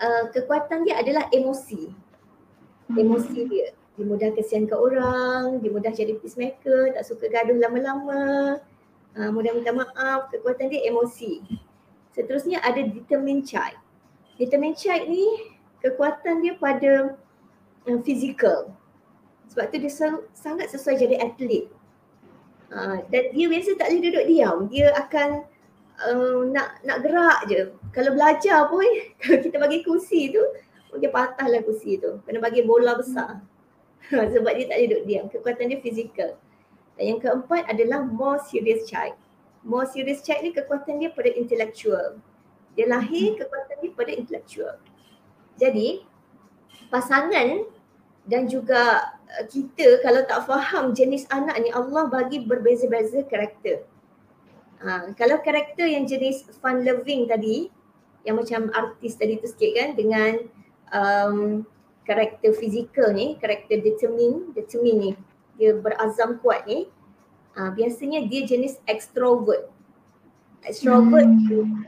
uh, 0.03 0.25
kekuatan 0.35 0.83
dia 0.83 0.99
adalah 0.99 1.31
emosi. 1.31 1.95
Emosi 2.99 3.47
dia. 3.47 3.71
Dia 4.01 4.09
mudah 4.09 4.33
kesian 4.33 4.65
ke 4.65 4.73
orang, 4.73 5.61
dia 5.61 5.69
mudah 5.69 5.93
jadi 5.93 6.17
peacemaker, 6.17 6.97
tak 6.97 7.05
suka 7.05 7.29
gaduh 7.29 7.61
lama-lama, 7.61 8.57
uh, 9.13 9.29
mudah 9.29 9.53
minta 9.53 9.77
maaf, 9.77 10.33
kekuatan 10.33 10.73
dia 10.73 10.89
emosi. 10.89 11.45
Seterusnya 12.17 12.65
ada 12.65 12.81
determined 12.81 13.45
child. 13.45 13.77
Determined 14.41 14.81
child 14.81 15.05
ni 15.05 15.53
kekuatan 15.85 16.41
dia 16.41 16.57
pada 16.57 17.13
uh, 17.85 17.99
physical. 18.01 18.73
Sebab 19.53 19.69
tu 19.69 19.77
dia 19.85 19.93
sangat 20.33 20.73
sesuai 20.73 20.97
jadi 20.97 21.21
atlet. 21.21 21.69
Uh, 22.73 23.05
dan 23.13 23.37
dia 23.37 23.53
biasa 23.53 23.77
tak 23.77 23.93
boleh 23.93 24.03
duduk 24.09 24.25
diam. 24.33 24.57
Dia 24.73 24.97
akan 24.97 25.29
uh, 26.09 26.41
nak 26.49 26.81
nak 26.89 27.05
gerak 27.05 27.41
je. 27.53 27.69
Kalau 27.93 28.17
belajar 28.17 28.65
pun 28.73 28.81
kalau 29.21 29.39
kita 29.45 29.57
bagi 29.61 29.85
kursi 29.85 30.33
tu 30.33 30.41
dia 30.97 31.13
patahlah 31.13 31.61
kursi 31.61 32.01
tu. 32.01 32.25
Kena 32.25 32.41
bagi 32.41 32.65
bola 32.65 32.97
besar. 32.97 33.43
Sebab 34.33 34.53
dia 34.57 34.67
tak 34.67 34.79
duduk 34.87 35.03
diam. 35.05 35.27
Kekuatan 35.29 35.71
dia 35.71 35.79
fizikal. 35.85 36.37
Dan 36.97 37.05
yang 37.17 37.21
keempat 37.21 37.69
adalah 37.69 38.05
more 38.05 38.41
serious 38.41 38.89
child. 38.89 39.17
More 39.65 39.85
serious 39.85 40.25
child 40.25 40.45
ni 40.45 40.57
kekuatan 40.57 41.01
dia 41.01 41.13
pada 41.13 41.29
intellectual. 41.33 42.21
Dia 42.77 42.89
lahir 42.89 43.37
kekuatan 43.37 43.77
dia 43.85 43.93
pada 43.93 44.11
intellectual. 44.13 44.75
Jadi 45.61 46.05
pasangan 46.89 47.69
dan 48.29 48.47
juga 48.49 49.15
uh, 49.37 49.45
kita 49.49 50.01
kalau 50.05 50.25
tak 50.25 50.45
faham 50.45 50.93
jenis 50.93 51.25
anak 51.33 51.57
ni 51.61 51.71
Allah 51.73 52.09
bagi 52.09 52.45
berbeza-beza 52.45 53.25
karakter. 53.29 53.85
Ha, 54.81 55.13
kalau 55.13 55.37
karakter 55.45 55.85
yang 55.85 56.09
jenis 56.09 56.49
fun 56.57 56.81
loving 56.81 57.29
tadi 57.29 57.69
yang 58.25 58.41
macam 58.41 58.73
artis 58.73 59.13
tadi 59.17 59.37
tu 59.37 59.45
sikit 59.49 59.73
kan 59.77 59.89
dengan 59.93 60.33
um, 60.93 61.65
karakter 62.05 62.51
fizikal 62.57 63.13
ni, 63.13 63.37
karakter 63.39 63.81
determine, 63.81 64.51
determine 64.57 64.99
ni 64.99 65.13
dia 65.61 65.77
berazam 65.77 66.41
kuat 66.41 66.65
ni 66.65 66.89
uh, 67.61 67.71
biasanya 67.75 68.25
dia 68.25 68.49
jenis 68.49 68.81
extrovert. 68.89 69.69
Extrovert 70.65 71.29
hmm. 71.29 71.85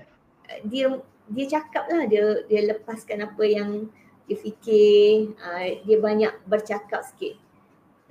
dia 0.68 1.00
dia 1.32 1.46
cakap 1.48 1.88
lah 1.88 2.04
dia 2.04 2.44
dia 2.48 2.60
lepaskan 2.76 3.24
apa 3.24 3.44
yang 3.44 3.88
dia 4.28 4.36
fikir, 4.38 5.34
uh, 5.40 5.66
dia 5.82 5.96
banyak 5.98 6.32
bercakap 6.46 7.02
sikit. 7.04 7.40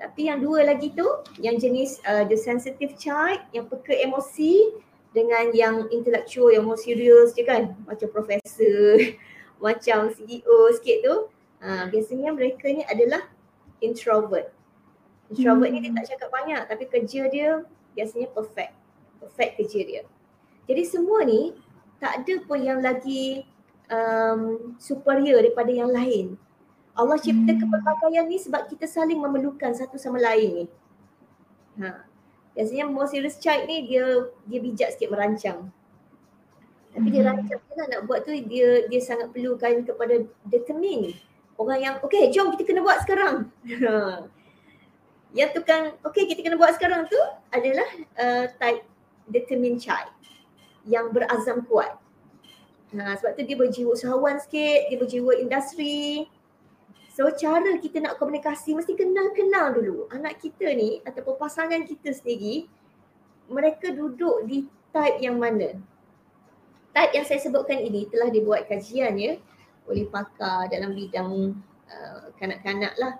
Tapi 0.01 0.33
yang 0.33 0.41
dua 0.41 0.65
lagi 0.65 0.89
tu, 0.97 1.05
yang 1.37 1.61
jenis 1.61 2.01
uh, 2.09 2.25
the 2.25 2.33
sensitive 2.33 2.97
child, 2.97 3.37
yang 3.53 3.69
peka 3.69 3.93
emosi 3.93 4.73
dengan 5.13 5.53
yang 5.53 5.85
intellectual, 5.93 6.49
yang 6.49 6.65
more 6.65 6.79
serious 6.79 7.37
je 7.37 7.45
kan. 7.45 7.77
Macam 7.85 8.09
profesor, 8.09 8.97
macam 9.65 10.09
CEO 10.09 10.57
sikit 10.73 10.97
tu. 11.05 11.15
Uh, 11.61 11.85
biasanya 11.93 12.33
mereka 12.33 12.65
ni 12.73 12.81
adalah 12.89 13.21
introvert. 13.85 14.49
Introvert 15.29 15.69
hmm. 15.69 15.77
ni 15.77 15.85
dia 15.85 15.91
tak 15.93 16.07
cakap 16.17 16.29
banyak 16.33 16.61
tapi 16.65 16.83
kerja 16.89 17.21
dia 17.29 17.49
biasanya 17.93 18.33
perfect. 18.33 18.73
Perfect 19.21 19.51
kerja 19.61 19.79
dia. 19.85 20.01
Jadi 20.65 20.83
semua 20.89 21.21
ni 21.21 21.53
tak 22.01 22.25
ada 22.25 22.33
pun 22.49 22.57
yang 22.57 22.81
lagi 22.81 23.45
um, 23.93 24.73
superior 24.81 25.45
daripada 25.45 25.69
yang 25.69 25.93
lain. 25.93 26.33
Allah 26.97 27.17
cipta 27.21 27.53
hmm. 27.53 27.59
kepelbagaian 27.61 28.25
ni 28.27 28.37
sebab 28.41 28.67
kita 28.67 28.89
saling 28.89 29.21
memerlukan 29.21 29.71
satu 29.71 29.95
sama 29.95 30.19
lain 30.19 30.49
ni. 30.51 30.65
Ha. 31.79 32.03
Biasanya 32.51 32.91
more 32.91 33.07
serious 33.07 33.39
child 33.39 33.63
ni 33.69 33.87
dia 33.87 34.03
dia 34.43 34.59
bijak 34.59 34.89
sikit 34.97 35.13
merancang. 35.13 35.71
Tapi 36.91 37.07
hmm. 37.07 37.13
dia 37.15 37.21
rancang 37.23 37.61
lah 37.77 37.87
nak 37.87 38.01
buat 38.09 38.27
tu 38.27 38.35
dia 38.35 38.89
dia 38.91 38.99
sangat 38.99 39.31
perlukan 39.31 39.87
kepada 39.87 40.25
determine. 40.43 41.15
Orang 41.61 41.77
yang 41.77 41.95
okay 42.01 42.33
jom 42.33 42.49
kita 42.57 42.65
kena 42.65 42.81
buat 42.81 43.05
sekarang. 43.05 43.53
Yang 45.37 45.49
tukang 45.61 45.95
okay 46.03 46.27
kita 46.27 46.43
kena 46.43 46.59
buat 46.59 46.75
sekarang 46.75 47.07
tu 47.07 47.15
adalah 47.55 47.87
uh, 48.19 48.51
type 48.59 48.83
determined 49.31 49.79
child 49.79 50.11
yang 50.83 51.07
berazam 51.13 51.63
kuat. 51.69 51.95
Ha, 52.91 53.15
sebab 53.15 53.39
tu 53.39 53.47
dia 53.47 53.55
berjiwa 53.55 53.95
usahawan 53.95 54.43
sikit, 54.43 54.91
dia 54.91 54.99
berjiwa 54.99 55.31
industri, 55.39 56.27
So 57.11 57.27
cara 57.35 57.75
kita 57.75 57.99
nak 57.99 58.15
komunikasi 58.23 58.71
mesti 58.71 58.95
kenal-kenal 58.95 59.75
dulu 59.75 60.07
anak 60.15 60.39
kita 60.39 60.71
ni 60.71 61.03
ataupun 61.03 61.35
pasangan 61.35 61.83
kita 61.83 62.15
sendiri 62.15 62.71
mereka 63.51 63.91
duduk 63.91 64.47
di 64.47 64.63
type 64.95 65.19
yang 65.19 65.35
mana. 65.35 65.75
Type 66.95 67.11
yang 67.11 67.27
saya 67.27 67.43
sebutkan 67.43 67.83
ini 67.83 68.07
telah 68.07 68.31
dibuat 68.31 68.63
kajiannya 68.63 69.43
oleh 69.91 70.07
pakar 70.07 70.71
dalam 70.71 70.95
bidang 70.95 71.59
uh, 71.91 72.31
kanak-kanak 72.39 72.95
lah 72.95 73.19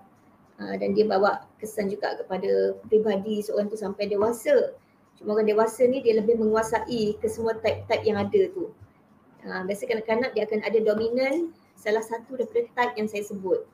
uh, 0.64 0.76
dan 0.80 0.96
dia 0.96 1.04
bawa 1.04 1.44
kesan 1.60 1.92
juga 1.92 2.16
kepada 2.16 2.80
pribadi 2.88 3.44
seorang 3.44 3.68
tu 3.68 3.78
sampai 3.78 4.08
dewasa. 4.08 4.74
Cuma 5.20 5.38
orang 5.38 5.52
dewasa 5.52 5.86
ni 5.86 6.02
dia 6.02 6.18
lebih 6.18 6.40
menguasai 6.40 7.20
ke 7.20 7.28
semua 7.30 7.54
type-type 7.60 8.08
yang 8.08 8.18
ada 8.18 8.42
tu. 8.56 8.72
Uh, 9.44 9.62
biasa 9.68 9.86
kanak-kanak 9.86 10.32
dia 10.34 10.48
akan 10.48 10.62
ada 10.64 10.80
dominan 10.80 11.52
salah 11.78 12.02
satu 12.02 12.40
daripada 12.40 12.66
type 12.74 12.94
yang 12.98 13.08
saya 13.12 13.26
sebut. 13.26 13.68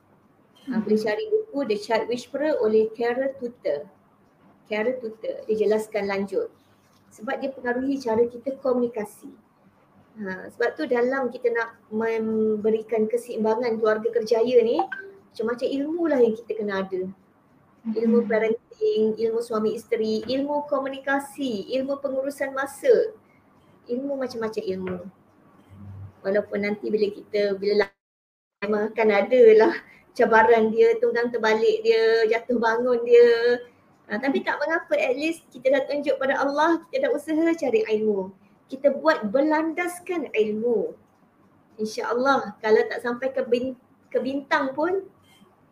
Uh, 0.68 0.80
boleh 0.84 1.00
cari 1.00 1.24
buku 1.32 1.58
The 1.64 1.76
Child 1.80 2.04
Whisperer 2.12 2.58
oleh 2.60 2.92
Carol 2.92 3.32
Tutor. 3.40 3.88
Carol 4.68 4.96
Tutor, 5.00 5.48
dia 5.48 5.56
jelaskan 5.56 6.04
lanjut. 6.08 6.52
Sebab 7.08 7.40
dia 7.40 7.48
pengaruhi 7.48 7.96
cara 7.96 8.20
kita 8.28 8.60
komunikasi. 8.60 9.32
Ha, 10.18 10.50
sebab 10.50 10.74
tu 10.74 10.82
dalam 10.90 11.30
kita 11.30 11.46
nak 11.54 11.78
memberikan 11.94 13.06
keseimbangan 13.06 13.78
keluarga 13.78 14.10
kerjaya 14.10 14.66
ni, 14.66 14.82
macam-macam 15.30 15.68
ilmu 15.70 16.02
lah 16.10 16.18
yang 16.18 16.34
kita 16.34 16.58
kena 16.58 16.82
ada. 16.82 17.06
Ilmu 17.94 18.26
hmm. 18.26 18.26
parenting, 18.26 19.02
ilmu 19.14 19.38
suami 19.38 19.78
isteri, 19.78 20.26
ilmu 20.26 20.66
komunikasi, 20.66 21.70
ilmu 21.70 22.02
pengurusan 22.02 22.50
masa, 22.50 23.14
ilmu 23.86 24.18
macam-macam 24.18 24.62
ilmu. 24.66 24.98
Walaupun 26.26 26.66
nanti 26.66 26.90
bila 26.90 27.06
kita, 27.14 27.54
bila 27.54 27.86
lama 28.66 28.90
akan 28.90 29.08
ada 29.14 29.42
lah 29.54 29.74
cabaran 30.18 30.74
dia, 30.74 30.98
tunggang 30.98 31.30
terbalik 31.30 31.78
dia, 31.86 32.26
jatuh 32.26 32.58
bangun 32.58 33.06
dia. 33.06 33.62
Ha, 34.10 34.18
tapi 34.18 34.42
tak 34.42 34.58
mengapa, 34.58 34.98
at 34.98 35.14
least 35.14 35.46
kita 35.54 35.70
dah 35.70 35.86
tunjuk 35.86 36.18
pada 36.18 36.42
Allah, 36.42 36.82
kita 36.90 37.06
dah 37.06 37.10
usaha 37.14 37.54
cari 37.54 37.86
ilmu 37.86 38.47
kita 38.68 38.92
buat 38.92 39.32
berlandaskan 39.32 40.28
ilmu. 40.32 40.92
InsyaAllah 41.80 42.60
kalau 42.60 42.82
tak 42.86 43.00
sampai 43.00 43.32
ke, 43.32 43.42
bin, 43.48 43.74
ke 44.12 44.18
bintang 44.20 44.76
pun 44.76 45.08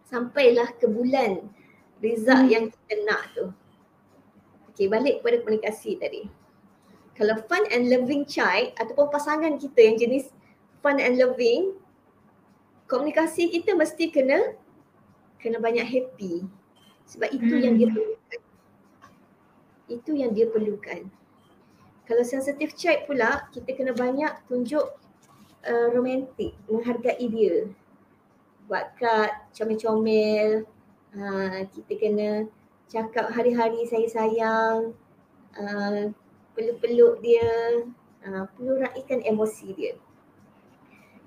sampailah 0.06 0.70
ke 0.78 0.88
bulan 0.88 1.44
result 2.00 2.46
hmm. 2.46 2.52
yang 2.52 2.64
kita 2.72 2.94
nak 3.04 3.22
tu. 3.36 3.44
Okay 4.72 4.88
balik 4.88 5.20
kepada 5.20 5.36
komunikasi 5.44 5.96
tadi. 6.00 6.28
Kalau 7.16 7.36
fun 7.48 7.64
and 7.72 7.88
loving 7.88 8.28
child 8.28 8.76
ataupun 8.76 9.08
pasangan 9.08 9.56
kita 9.56 9.80
yang 9.80 9.96
jenis 9.96 10.28
fun 10.84 11.00
and 11.00 11.16
loving 11.16 11.72
komunikasi 12.86 13.48
kita 13.48 13.72
mesti 13.72 14.12
kena 14.12 14.54
kena 15.40 15.58
banyak 15.58 15.84
happy. 15.84 16.44
Sebab 17.06 17.28
itu 17.32 17.54
hmm. 17.56 17.62
yang 17.62 17.74
dia 17.78 17.88
hmm. 17.88 17.96
perlukan. 17.96 18.40
Itu 19.86 20.10
yang 20.12 20.30
dia 20.34 20.46
perlukan. 20.50 21.00
Kalau 22.06 22.22
sensitive 22.22 22.70
child 22.78 23.10
pula, 23.10 23.50
kita 23.50 23.74
kena 23.74 23.90
banyak 23.90 24.30
tunjuk 24.46 24.94
uh, 25.66 25.86
romantik, 25.90 26.54
menghargai 26.70 27.26
dia. 27.26 27.66
Buat 28.70 28.94
kad, 28.94 29.50
comel-comel, 29.50 30.62
uh, 31.18 31.60
kita 31.74 31.92
kena 31.98 32.30
cakap 32.86 33.34
hari-hari 33.34 33.82
saya 33.90 34.06
sayang, 34.06 34.94
uh, 35.58 36.14
peluk-peluk 36.54 37.18
dia, 37.26 37.50
uh, 38.22 38.46
perlu 38.54 38.86
raikan 38.86 39.26
emosi 39.26 39.66
dia. 39.74 39.94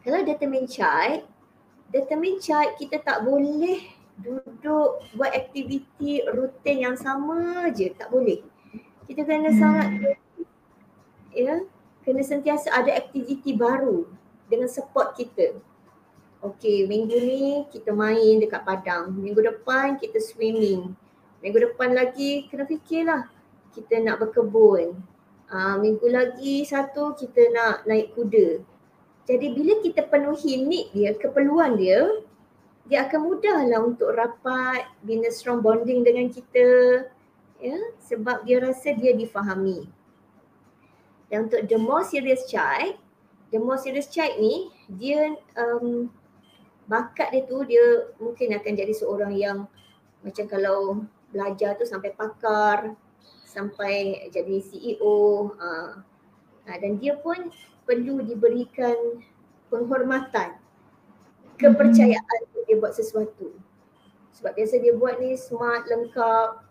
Kalau 0.07 0.23
determined 0.23 0.71
child, 0.71 1.27
determined 1.91 2.39
child 2.39 2.79
kita 2.79 3.03
tak 3.03 3.27
boleh 3.27 3.83
duduk 4.19 5.03
buat 5.15 5.31
aktiviti 5.35 6.23
rutin 6.31 6.87
yang 6.87 6.95
sama 6.95 7.67
je, 7.75 7.91
tak 7.99 8.07
boleh. 8.07 8.39
Kita 9.11 9.27
kena 9.27 9.51
hmm. 9.51 9.59
sangat 9.59 9.89
ya 11.33 11.63
kena 12.05 12.23
sentiasa 12.25 12.73
ada 12.73 12.95
aktiviti 12.95 13.53
baru 13.53 14.07
dengan 14.49 14.67
support 14.67 15.13
kita. 15.13 15.57
Okey, 16.39 16.87
minggu 16.87 17.17
ni 17.19 17.67
kita 17.67 17.91
main 17.91 18.39
dekat 18.39 18.63
padang. 18.63 19.11
Minggu 19.11 19.43
depan 19.43 19.99
kita 19.99 20.23
swimming. 20.23 20.95
Minggu 21.43 21.59
depan 21.71 21.91
lagi 21.91 22.47
kena 22.47 22.63
fikirlah 22.63 23.27
kita 23.75 23.99
nak 23.99 24.23
berkebun. 24.23 24.97
Uh, 25.49 25.75
minggu 25.81 26.07
lagi 26.07 26.61
satu 26.63 27.17
kita 27.17 27.41
nak 27.51 27.75
naik 27.89 28.13
kuda. 28.15 28.61
Jadi 29.29 29.47
bila 29.53 29.73
kita 29.83 30.07
penuhi 30.09 30.63
need 30.63 30.89
dia, 30.89 31.13
keperluan 31.13 31.77
dia, 31.77 32.01
dia 32.89 33.05
akan 33.05 33.19
mudahlah 33.29 33.79
untuk 33.85 34.09
rapat, 34.15 34.89
bina 35.05 35.29
strong 35.29 35.61
bonding 35.61 36.01
dengan 36.01 36.33
kita. 36.33 36.67
Ya, 37.59 37.77
sebab 38.07 38.47
dia 38.47 38.63
rasa 38.63 38.95
dia 38.95 39.13
difahami. 39.13 39.85
Dan 41.29 41.45
untuk 41.45 41.61
the 41.69 41.77
more 41.77 42.01
serious 42.01 42.49
child, 42.49 42.97
the 43.53 43.61
more 43.61 43.77
serious 43.77 44.09
child 44.09 44.37
ni 44.41 44.69
dia 44.89 45.33
um, 45.57 46.09
bakat 46.89 47.29
dia 47.29 47.45
tu 47.45 47.61
dia 47.69 48.09
mungkin 48.17 48.57
akan 48.57 48.73
jadi 48.73 48.93
seorang 48.97 49.33
yang 49.37 49.69
macam 50.25 50.45
kalau 50.49 51.05
belajar 51.29 51.77
tu 51.77 51.85
sampai 51.85 52.11
pakar, 52.17 52.97
sampai 53.45 54.25
jadi 54.33 54.57
CEO 54.61 55.53
uh, 55.53 56.01
uh, 56.65 56.77
dan 56.81 56.97
dia 56.97 57.17
pun 57.21 57.53
perlu 57.85 58.21
diberikan 58.25 59.21
penghormatan, 59.69 60.57
kepercayaan 61.57 62.37
untuk 62.49 62.63
dia 62.65 62.77
buat 62.77 62.93
sesuatu. 62.93 63.53
Sebab 64.33 64.53
biasa 64.57 64.81
dia 64.81 64.93
buat 64.97 65.17
ni 65.21 65.37
smart, 65.37 65.89
lengkap. 65.89 66.65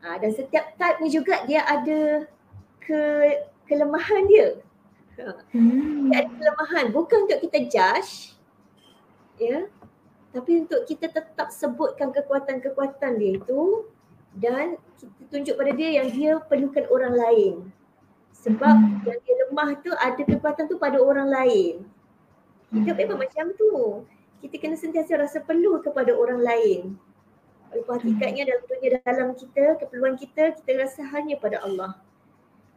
Uh, 0.00 0.16
dan 0.16 0.30
setiap 0.32 0.72
type 0.80 0.98
ni 1.04 1.12
juga 1.12 1.44
dia 1.44 1.60
ada 1.66 2.24
ke 2.80 3.02
kelemahan 3.70 4.26
dia. 4.26 4.48
Hmm. 5.54 6.10
Dia 6.10 6.26
ada 6.26 6.30
kelemahan 6.34 6.84
bukan 6.90 7.28
untuk 7.28 7.38
kita 7.46 7.58
judge 7.70 8.34
ya 9.40 9.68
tapi 10.30 10.62
untuk 10.62 10.86
kita 10.86 11.10
tetap 11.10 11.50
sebutkan 11.50 12.14
kekuatan-kekuatan 12.14 13.18
dia 13.18 13.32
itu 13.34 13.90
dan 14.38 14.78
kita 14.94 15.22
tunjuk 15.26 15.54
pada 15.58 15.72
dia 15.74 15.90
yang 16.02 16.08
dia 16.14 16.38
perlukan 16.38 16.86
orang 16.86 17.14
lain. 17.18 17.54
Sebab 18.40 18.74
hmm. 18.78 19.10
yang 19.10 19.18
dia 19.26 19.34
lemah 19.46 19.70
tu 19.82 19.90
ada 19.90 20.22
kekuatan 20.22 20.70
tu 20.70 20.78
pada 20.78 21.02
orang 21.02 21.26
lain. 21.26 21.82
Hidup 22.70 22.94
hmm. 22.94 23.02
memang 23.02 23.18
macam 23.26 23.44
tu. 23.58 23.72
Kita 24.38 24.54
kena 24.56 24.78
sentiasa 24.78 25.18
rasa 25.18 25.42
perlu 25.42 25.82
kepada 25.82 26.14
orang 26.14 26.40
lain. 26.40 26.94
Walaupun 27.74 27.98
hakikatnya 27.98 28.48
dalam 28.48 28.62
dunia 28.66 28.88
dalam 29.02 29.28
kita, 29.34 29.78
keperluan 29.82 30.14
kita, 30.14 30.54
kita 30.62 30.70
rasa 30.78 31.02
hanya 31.10 31.36
pada 31.38 31.60
Allah. 31.62 31.98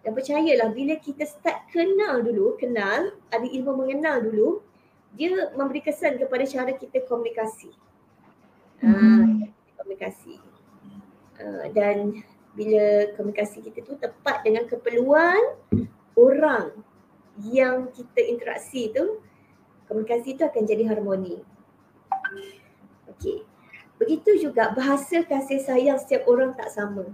Dan 0.03 0.11
percayalah 0.11 0.75
bila 0.75 0.99
kita 0.99 1.23
start 1.23 1.71
kenal 1.71 2.19
dulu, 2.19 2.59
kenal, 2.59 3.15
ada 3.31 3.47
ilmu 3.47 3.87
mengenal 3.87 4.19
dulu, 4.19 4.59
dia 5.15 5.31
memberi 5.55 5.79
kesan 5.79 6.19
kepada 6.19 6.43
cara 6.43 6.75
kita 6.75 7.07
komunikasi. 7.07 7.71
Hmm. 8.83 8.91
Uh, 8.91 9.47
komunikasi. 9.79 10.35
Uh, 11.39 11.71
dan 11.71 12.19
bila 12.51 13.15
komunikasi 13.15 13.63
kita 13.63 13.79
tu 13.87 13.95
tepat 13.95 14.43
dengan 14.43 14.67
keperluan 14.67 15.39
orang 16.19 16.75
yang 17.39 17.87
kita 17.95 18.19
interaksi 18.27 18.91
tu, 18.91 19.23
komunikasi 19.87 20.35
tu 20.35 20.43
akan 20.43 20.67
jadi 20.67 20.83
harmoni. 20.91 21.39
Okey. 23.07 23.47
Begitu 24.03 24.51
juga 24.51 24.75
bahasa 24.75 25.23
kasih 25.23 25.63
sayang 25.63 25.95
setiap 25.95 26.27
orang 26.27 26.51
tak 26.59 26.67
sama. 26.67 27.07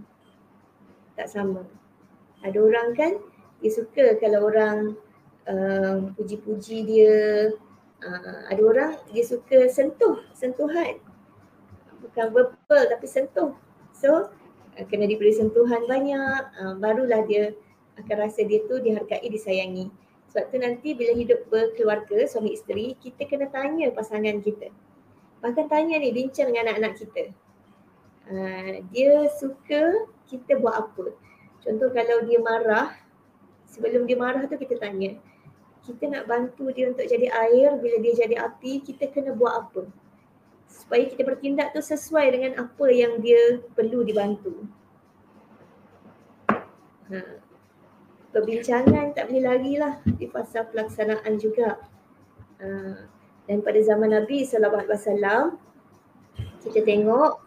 Tak 1.13 1.29
sama 1.29 1.69
ada 2.43 2.57
orang 2.59 2.95
kan 2.95 3.11
dia 3.59 3.71
suka 3.71 4.15
kalau 4.23 4.47
orang 4.47 4.95
uh, 5.47 6.11
puji-puji 6.15 6.87
dia. 6.87 7.17
Uh, 7.99 8.47
ada 8.47 8.61
orang 8.63 8.91
dia 9.11 9.27
suka 9.27 9.67
sentuh 9.67 10.23
sentuhan 10.31 11.03
bukan 11.99 12.27
verbal 12.31 12.83
tapi 12.87 13.07
sentuh. 13.11 13.51
So 13.91 14.31
uh, 14.79 14.85
kena 14.87 15.03
diberi 15.03 15.35
sentuhan 15.35 15.83
banyak 15.83 16.41
uh, 16.63 16.79
barulah 16.79 17.27
dia 17.27 17.51
akan 17.99 18.15
rasa 18.23 18.47
dia 18.47 18.63
tu 18.71 18.79
dihargai 18.79 19.27
disayangi. 19.27 19.91
Sebab 20.31 20.45
tu 20.47 20.57
nanti 20.63 20.95
bila 20.95 21.11
hidup 21.11 21.51
berkeluarga 21.51 22.23
suami 22.23 22.55
isteri 22.55 22.95
kita 23.03 23.27
kena 23.27 23.51
tanya 23.51 23.91
pasangan 23.91 24.39
kita. 24.39 24.71
Bahkan 25.43 25.67
tanya 25.67 25.99
ni 25.99 26.15
bincang 26.15 26.55
dengan 26.55 26.71
anak-anak 26.71 26.93
kita. 27.03 27.23
Uh, 28.31 28.73
dia 28.95 29.27
suka 29.35 30.07
kita 30.31 30.55
buat 30.61 30.87
apa 30.87 31.11
Contoh 31.59 31.89
kalau 31.91 32.23
dia 32.23 32.39
marah, 32.39 32.95
sebelum 33.67 34.07
dia 34.07 34.15
marah 34.15 34.47
tu 34.47 34.55
kita 34.55 34.79
tanya, 34.79 35.19
kita 35.83 36.05
nak 36.07 36.27
bantu 36.29 36.71
dia 36.71 36.91
untuk 36.91 37.03
jadi 37.07 37.27
air, 37.31 37.75
bila 37.79 37.97
dia 37.99 38.13
jadi 38.27 38.35
api, 38.45 38.83
kita 38.83 39.09
kena 39.11 39.35
buat 39.35 39.67
apa? 39.67 39.83
Supaya 40.69 41.03
kita 41.09 41.25
bertindak 41.25 41.73
tu 41.75 41.81
sesuai 41.81 42.29
dengan 42.29 42.51
apa 42.61 42.85
yang 42.93 43.19
dia 43.19 43.59
perlu 43.73 44.05
dibantu. 44.05 44.69
Ha. 47.09 47.41
Perbincangan 48.29 49.17
tak 49.17 49.33
boleh 49.33 49.41
lari 49.41 49.73
lah 49.81 49.97
di 50.05 50.29
fasa 50.29 50.61
pelaksanaan 50.61 51.41
juga. 51.41 51.81
Ha. 52.61 52.67
Dan 53.49 53.65
pada 53.65 53.81
zaman 53.81 54.13
Nabi 54.13 54.45
SAW, 54.45 55.57
kita 56.61 56.79
tengok 56.85 57.41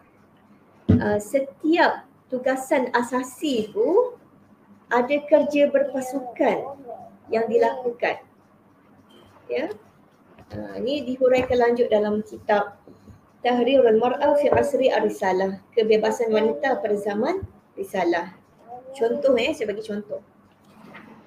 uh, 0.98 1.18
setiap 1.22 2.10
tugasan 2.32 2.88
asasi 2.96 3.68
itu 3.68 4.16
ada 4.88 5.16
kerja 5.28 5.68
berpasukan 5.68 6.80
yang 7.28 7.44
dilakukan. 7.44 8.24
Ya. 9.52 9.68
Uh, 10.52 10.80
ini 10.80 11.04
dihuraikan 11.04 11.60
lanjut 11.60 11.92
dalam 11.92 12.24
kitab 12.24 12.80
Tahrir 13.44 13.84
al-Mar'ah 13.84 14.36
fi 14.38 14.52
Asri 14.52 14.88
Ar-Risalah, 14.92 15.60
kebebasan 15.76 16.32
wanita 16.32 16.80
pada 16.80 16.96
zaman 16.96 17.44
Risalah. 17.76 18.36
Contoh 18.92 19.32
eh, 19.40 19.52
saya 19.56 19.72
bagi 19.72 19.84
contoh. 19.84 20.20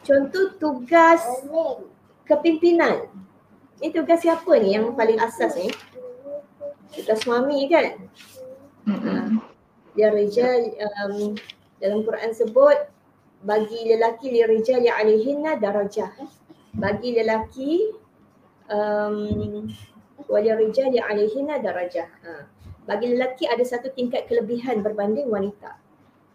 Contoh 0.05 0.53
tugas 0.61 1.21
kepimpinan. 2.29 3.09
Ini 3.81 3.89
tugas 3.89 4.21
siapa 4.21 4.53
ni 4.61 4.77
yang 4.77 4.93
paling 4.93 5.17
asas 5.17 5.57
ni? 5.57 5.73
Tugas 6.93 7.25
suami 7.25 7.65
kan? 7.65 7.97
Mm-hmm. 8.85 9.54
Dia 9.95 10.11
rijal 10.11 10.75
um, 10.75 11.33
dalam 11.79 12.03
Quran 12.03 12.31
sebut 12.35 12.77
bagi 13.41 13.87
lelaki 13.87 14.27
li 14.31 14.43
rijal 14.43 14.83
ya 14.83 14.99
alaihinna 14.99 15.55
darajah. 15.55 16.11
Bagi 16.75 17.15
lelaki 17.15 17.95
um, 18.67 19.71
wali 20.27 20.51
rijal 20.51 20.91
ya 20.91 21.07
alaihinna 21.07 21.63
darajah. 21.63 22.11
Ha. 22.27 22.31
Bagi 22.85 23.15
lelaki 23.15 23.49
ada 23.49 23.63
satu 23.65 23.89
tingkat 23.95 24.27
kelebihan 24.29 24.83
berbanding 24.83 25.31
wanita. 25.31 25.79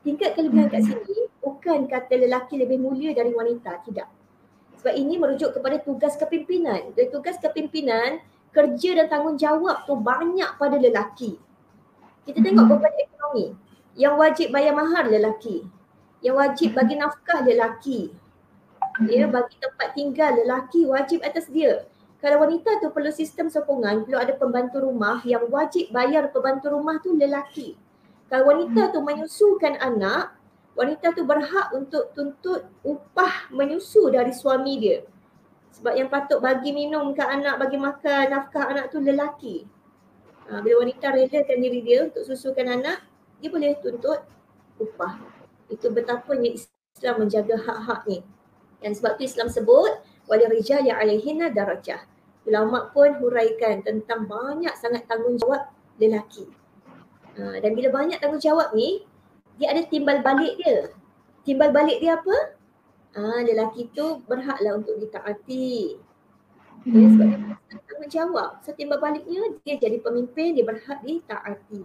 Tingkat 0.01 0.33
kelebihan 0.35 0.73
kat 0.73 0.83
sini 0.89 1.29
bukan 1.45 1.85
kata 1.87 2.17
lelaki 2.17 2.57
lebih 2.57 2.81
mulia 2.81 3.13
dari 3.13 3.37
wanita, 3.37 3.85
tidak. 3.85 4.09
Sebab 4.81 4.97
ini 4.97 5.21
merujuk 5.21 5.53
kepada 5.53 5.77
tugas 5.85 6.17
kepimpinan. 6.17 6.97
Dan 6.97 7.13
tugas 7.13 7.37
kepimpinan, 7.37 8.25
kerja 8.49 8.91
dan 8.97 9.07
tanggungjawab 9.13 9.85
tu 9.85 9.93
banyak 10.01 10.57
pada 10.57 10.81
lelaki. 10.81 11.37
Kita 12.29 12.39
tengok 12.41 12.67
beban 12.69 12.95
ekonomi. 13.01 13.47
Yang 13.97 14.15
wajib 14.17 14.47
bayar 14.53 14.73
mahar 14.77 15.09
lelaki. 15.09 15.65
Yang 16.21 16.37
wajib 16.37 16.69
bagi 16.77 16.95
nafkah 17.01 17.41
lelaki. 17.43 18.01
Ya, 19.09 19.25
bagi 19.25 19.57
tempat 19.57 19.97
tinggal 19.97 20.37
lelaki 20.45 20.85
wajib 20.85 21.25
atas 21.25 21.49
dia. 21.49 21.89
Kalau 22.21 22.45
wanita 22.45 22.85
tu 22.85 22.93
perlu 22.93 23.09
sistem 23.09 23.49
sokongan, 23.49 24.05
perlu 24.05 24.21
ada 24.21 24.37
pembantu 24.37 24.85
rumah 24.85 25.25
yang 25.25 25.49
wajib 25.49 25.89
bayar 25.89 26.29
pembantu 26.29 26.69
rumah 26.69 27.01
tu 27.01 27.17
lelaki. 27.17 27.81
Kalau 28.29 28.53
wanita 28.53 28.93
tu 28.93 29.01
menyusukan 29.01 29.81
anak, 29.81 30.37
wanita 30.77 31.17
tu 31.17 31.25
berhak 31.25 31.73
untuk 31.73 32.13
tuntut 32.13 32.69
upah 32.85 33.49
menyusu 33.49 34.13
dari 34.13 34.37
suami 34.37 34.77
dia. 34.77 35.01
Sebab 35.81 35.97
yang 35.97 36.13
patut 36.13 36.45
bagi 36.45 36.77
minum 36.77 37.17
ke 37.17 37.25
anak, 37.25 37.57
bagi 37.57 37.81
makan, 37.81 38.25
nafkah 38.29 38.69
anak 38.69 38.93
tu 38.93 39.01
lelaki. 39.01 39.65
Ha, 40.51 40.59
bila 40.59 40.83
wanita 40.83 41.15
relakan 41.15 41.63
diri 41.63 41.81
dia 41.87 42.11
untuk 42.11 42.27
susukan 42.27 42.67
anak, 42.67 43.07
dia 43.39 43.55
boleh 43.55 43.79
tuntut 43.79 44.19
upah. 44.83 45.23
Itu 45.71 45.95
betapanya 45.95 46.59
Islam 46.59 47.23
menjaga 47.23 47.55
hak-hak 47.55 48.01
ni. 48.11 48.27
Dan 48.83 48.99
sebab 48.99 49.15
tu 49.15 49.23
Islam 49.23 49.47
sebut, 49.47 50.03
wali 50.27 50.45
rijal 50.51 50.83
yang 50.83 50.99
alihina 50.99 51.55
darajah. 51.55 52.03
Ulama 52.51 52.91
pun 52.91 53.15
huraikan 53.23 53.87
tentang 53.87 54.27
banyak 54.27 54.75
sangat 54.75 55.07
tanggungjawab 55.07 55.71
lelaki. 56.03 56.51
Ha, 57.39 57.63
dan 57.63 57.71
bila 57.79 57.95
banyak 57.95 58.19
tanggungjawab 58.19 58.75
ni, 58.75 59.07
dia 59.55 59.71
ada 59.71 59.87
timbal 59.87 60.19
balik 60.19 60.59
dia. 60.59 60.91
Timbal 61.47 61.71
balik 61.71 62.03
dia 62.03 62.19
apa? 62.19 62.59
Ah, 63.15 63.43
lelaki 63.43 63.91
tu 63.95 64.23
berhaklah 64.27 64.83
untuk 64.83 64.99
ditaati. 64.99 65.99
Hmm. 66.85 66.97
Ya, 66.97 67.07
sebab 67.13 67.27
dia 67.29 67.79
tanggungjawab. 67.85 68.51
So 68.65 68.73
timbal 68.73 68.99
baliknya 69.03 69.53
dia 69.63 69.77
jadi 69.77 70.01
pemimpin, 70.01 70.57
dia 70.57 70.65
berhak 70.65 71.05
ditaati. 71.05 71.85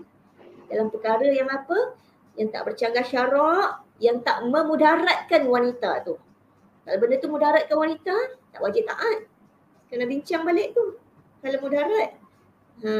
Dalam 0.71 0.87
perkara 0.87 1.27
yang 1.27 1.51
apa? 1.51 1.99
Yang 2.39 2.49
tak 2.55 2.63
bercanggah 2.67 3.05
syarak, 3.05 3.69
yang 3.99 4.23
tak 4.23 4.43
memudaratkan 4.47 5.47
wanita 5.47 6.03
tu. 6.07 6.15
Kalau 6.85 6.97
benda 7.01 7.15
tu 7.19 7.27
mudaratkan 7.27 7.75
wanita, 7.75 8.15
tak 8.55 8.61
wajib 8.63 8.87
taat. 8.87 9.27
Kena 9.91 10.07
bincang 10.07 10.47
balik 10.47 10.71
tu. 10.71 10.95
Kalau 11.43 11.59
mudarat. 11.59 12.09
Ha, 12.83 12.91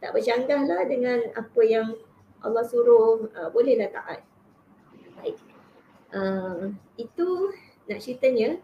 tak 0.00 0.10
bercanggah 0.14 0.60
lah 0.64 0.82
dengan 0.86 1.18
apa 1.34 1.60
yang 1.66 1.92
Allah 2.40 2.64
suruh 2.64 3.26
uh, 3.34 3.50
bolehlah 3.50 3.90
taat. 3.90 4.22
Baik. 5.18 5.36
Uh, 6.14 6.72
itu 6.96 7.52
nak 7.90 8.00
ceritanya 8.00 8.56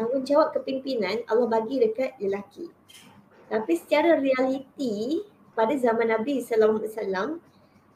tanggungjawab 0.00 0.56
kepimpinan 0.56 1.20
Allah 1.28 1.44
bagi 1.44 1.76
dekat 1.76 2.16
lelaki. 2.16 2.72
Tapi 3.52 3.72
secara 3.76 4.16
realiti 4.16 5.20
pada 5.52 5.76
zaman 5.76 6.08
Nabi 6.08 6.40
sallallahu 6.40 6.80
alaihi 6.80 6.94
wasallam 6.96 7.28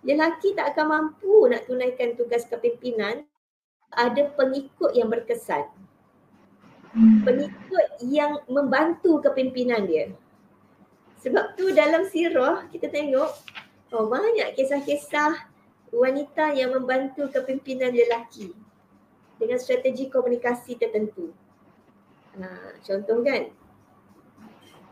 lelaki 0.04 0.52
tak 0.52 0.76
akan 0.76 0.86
mampu 0.92 1.48
nak 1.48 1.64
tunaikan 1.64 2.12
tugas 2.12 2.44
kepimpinan 2.44 3.24
ada 3.88 4.28
pengikut 4.36 4.92
yang 4.92 5.08
berkesan. 5.08 5.64
Pengikut 7.24 7.86
yang 8.04 8.44
membantu 8.52 9.24
kepimpinan 9.24 9.88
dia. 9.88 10.12
Sebab 11.24 11.56
tu 11.56 11.72
dalam 11.72 12.04
sirah 12.04 12.68
kita 12.68 12.92
tengok 12.92 13.32
oh, 13.96 14.06
banyak 14.12 14.52
kisah-kisah 14.52 15.48
wanita 15.88 16.52
yang 16.52 16.76
membantu 16.76 17.32
kepimpinan 17.32 17.96
lelaki 17.96 18.52
dengan 19.40 19.56
strategi 19.56 20.12
komunikasi 20.12 20.76
tertentu. 20.76 21.32
Ha, 22.34 22.46
contoh 22.82 23.22
kan 23.22 23.46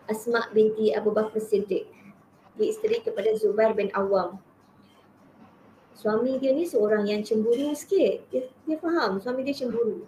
Asma 0.06 0.46
binti 0.54 0.94
Abu 0.94 1.10
Bakar 1.10 1.42
Siddiq 1.42 1.90
dia 2.52 2.66
isteri 2.68 3.00
kepada 3.00 3.32
Zubair 3.32 3.72
bin 3.72 3.88
Awam. 3.96 4.36
Suami 5.96 6.36
dia 6.36 6.52
ni 6.52 6.68
seorang 6.68 7.08
yang 7.08 7.24
cemburu 7.24 7.72
sikit. 7.72 8.28
Dia, 8.28 8.44
dia 8.68 8.76
faham 8.76 9.16
suami 9.22 9.40
dia 9.40 9.56
cemburu. 9.56 10.04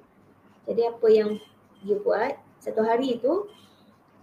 Jadi 0.69 0.83
apa 0.85 1.07
yang 1.09 1.41
dia 1.85 1.97
buat 2.01 2.37
satu 2.61 2.81
hari 2.85 3.21
tu 3.21 3.49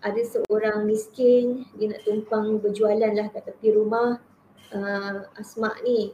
ada 0.02 0.22
seorang 0.26 0.90
miskin 0.90 1.66
dia 1.78 1.94
nak 1.94 2.02
tumpang 2.02 2.58
berjualan 2.58 3.14
lah 3.14 3.30
kat 3.30 3.46
tepi 3.46 3.78
rumah 3.78 4.18
uh, 4.74 5.30
Asma 5.38 5.78
ni 5.86 6.10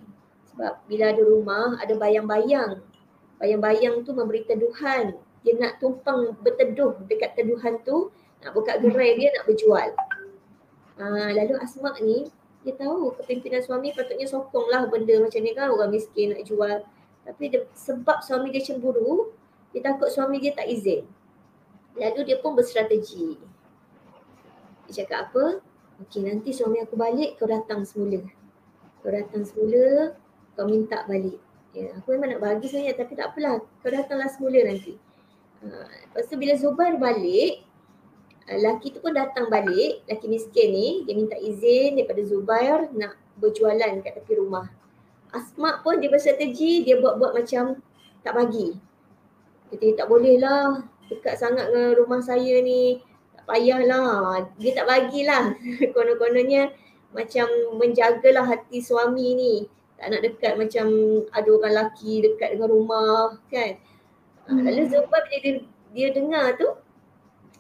sebab 0.52 0.84
bila 0.92 1.16
ada 1.16 1.24
rumah 1.24 1.80
ada 1.80 1.96
bayang-bayang 1.96 2.84
bayang-bayang 3.40 4.04
tu 4.04 4.12
memberi 4.12 4.44
teduhan 4.44 5.16
dia 5.42 5.54
nak 5.58 5.78
tumpang 5.82 6.34
berteduh 6.42 6.98
dekat 7.06 7.38
teduhan 7.38 7.82
tu 7.86 8.10
nak 8.42 8.52
buka 8.54 8.78
gerai 8.82 9.18
dia 9.18 9.34
nak 9.34 9.44
berjual 9.50 9.90
uh, 11.02 11.30
lalu 11.34 11.54
Asma 11.62 11.94
ni 12.02 12.30
dia 12.66 12.74
tahu 12.76 13.16
kepimpinan 13.22 13.64
suami 13.64 13.96
patutnya 13.96 14.28
sokong 14.28 14.68
lah 14.68 14.90
benda 14.90 15.18
macam 15.22 15.40
ni 15.40 15.52
kan 15.56 15.72
orang 15.72 15.94
miskin 15.94 16.36
nak 16.36 16.44
jual 16.44 16.84
tapi 17.28 17.44
dia, 17.52 17.64
sebab 17.76 18.24
suami 18.24 18.50
dia 18.50 18.64
cemburu 18.64 19.32
dia 19.72 19.84
takut 19.84 20.10
suami 20.10 20.42
dia 20.42 20.56
tak 20.56 20.68
izin 20.68 21.06
lalu 21.98 22.22
dia 22.28 22.38
pun 22.42 22.54
berstrategi 22.58 23.40
dia 24.88 25.04
cakap 25.04 25.30
apa? 25.30 25.60
Okey 26.08 26.24
nanti 26.24 26.56
suami 26.56 26.80
aku 26.80 26.96
balik 26.96 27.36
kau 27.36 27.46
datang 27.46 27.84
semula. 27.84 28.24
Kau 29.04 29.12
datang 29.12 29.44
semula, 29.44 30.16
kau 30.56 30.64
minta 30.64 31.04
balik. 31.04 31.44
Ya, 31.76 31.94
aku 32.00 32.16
memang 32.16 32.34
nak 32.34 32.42
bagi 32.42 32.72
sebenarnya 32.72 32.96
tapi 32.96 33.14
tak 33.20 33.36
apalah. 33.36 33.60
Kau 33.84 33.92
datanglah 33.92 34.32
semula 34.32 34.64
nanti. 34.64 34.96
Lepas 35.72 36.24
tu 36.30 36.36
bila 36.40 36.54
Zubair 36.56 36.96
balik, 36.96 37.64
uh, 38.48 38.60
laki 38.60 38.96
tu 38.96 39.00
pun 39.04 39.14
datang 39.14 39.52
balik, 39.52 40.04
laki 40.08 40.26
miskin 40.28 40.70
ni, 40.72 40.88
dia 41.04 41.14
minta 41.14 41.38
izin 41.38 42.00
daripada 42.00 42.22
Zubair 42.24 42.90
nak 42.96 43.20
berjualan 43.38 44.02
kat 44.02 44.14
tepi 44.18 44.40
rumah. 44.40 44.68
Asma 45.32 45.84
pun 45.84 46.00
dia 46.00 46.08
berstrategi, 46.08 46.88
dia 46.88 46.98
buat-buat 46.98 47.36
macam 47.36 47.80
tak 48.24 48.34
bagi. 48.34 48.80
Dia 49.76 50.00
tak 50.00 50.08
boleh 50.08 50.40
lah 50.40 50.88
dekat 51.08 51.40
sangat 51.40 51.72
dengan 51.72 51.96
rumah 52.00 52.20
saya 52.24 52.60
ni 52.64 53.04
payahlah. 53.48 54.48
Dia 54.60 54.72
tak 54.76 54.86
bagilah. 54.86 55.56
Konon-kononnya 55.96 56.72
macam 57.16 57.48
menjagalah 57.80 58.46
hati 58.46 58.84
suami 58.84 59.28
ni. 59.34 59.54
Tak 59.98 60.14
nak 60.14 60.22
dekat 60.22 60.54
macam 60.60 60.88
ada 61.34 61.50
orang 61.50 61.74
lelaki 61.74 62.22
dekat 62.22 62.54
dengan 62.54 62.70
rumah 62.70 63.40
kan. 63.50 63.80
Ah, 64.48 64.56
hmm. 64.56 64.64
Lalu 64.64 64.84
sebab 64.88 65.22
bila 65.28 65.38
dia, 65.44 65.54
dia 65.92 66.08
dengar 66.16 66.56
tu, 66.56 66.68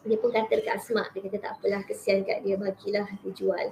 dia 0.08 0.18
pun 0.18 0.32
kata 0.32 0.54
dekat 0.56 0.80
Asma. 0.80 1.04
Dia 1.12 1.20
kata 1.28 1.38
tak 1.44 1.52
apalah 1.60 1.82
kesian 1.84 2.24
kat 2.24 2.42
dia 2.48 2.56
bagilah 2.56 3.06
dia 3.24 3.32
jual. 3.36 3.66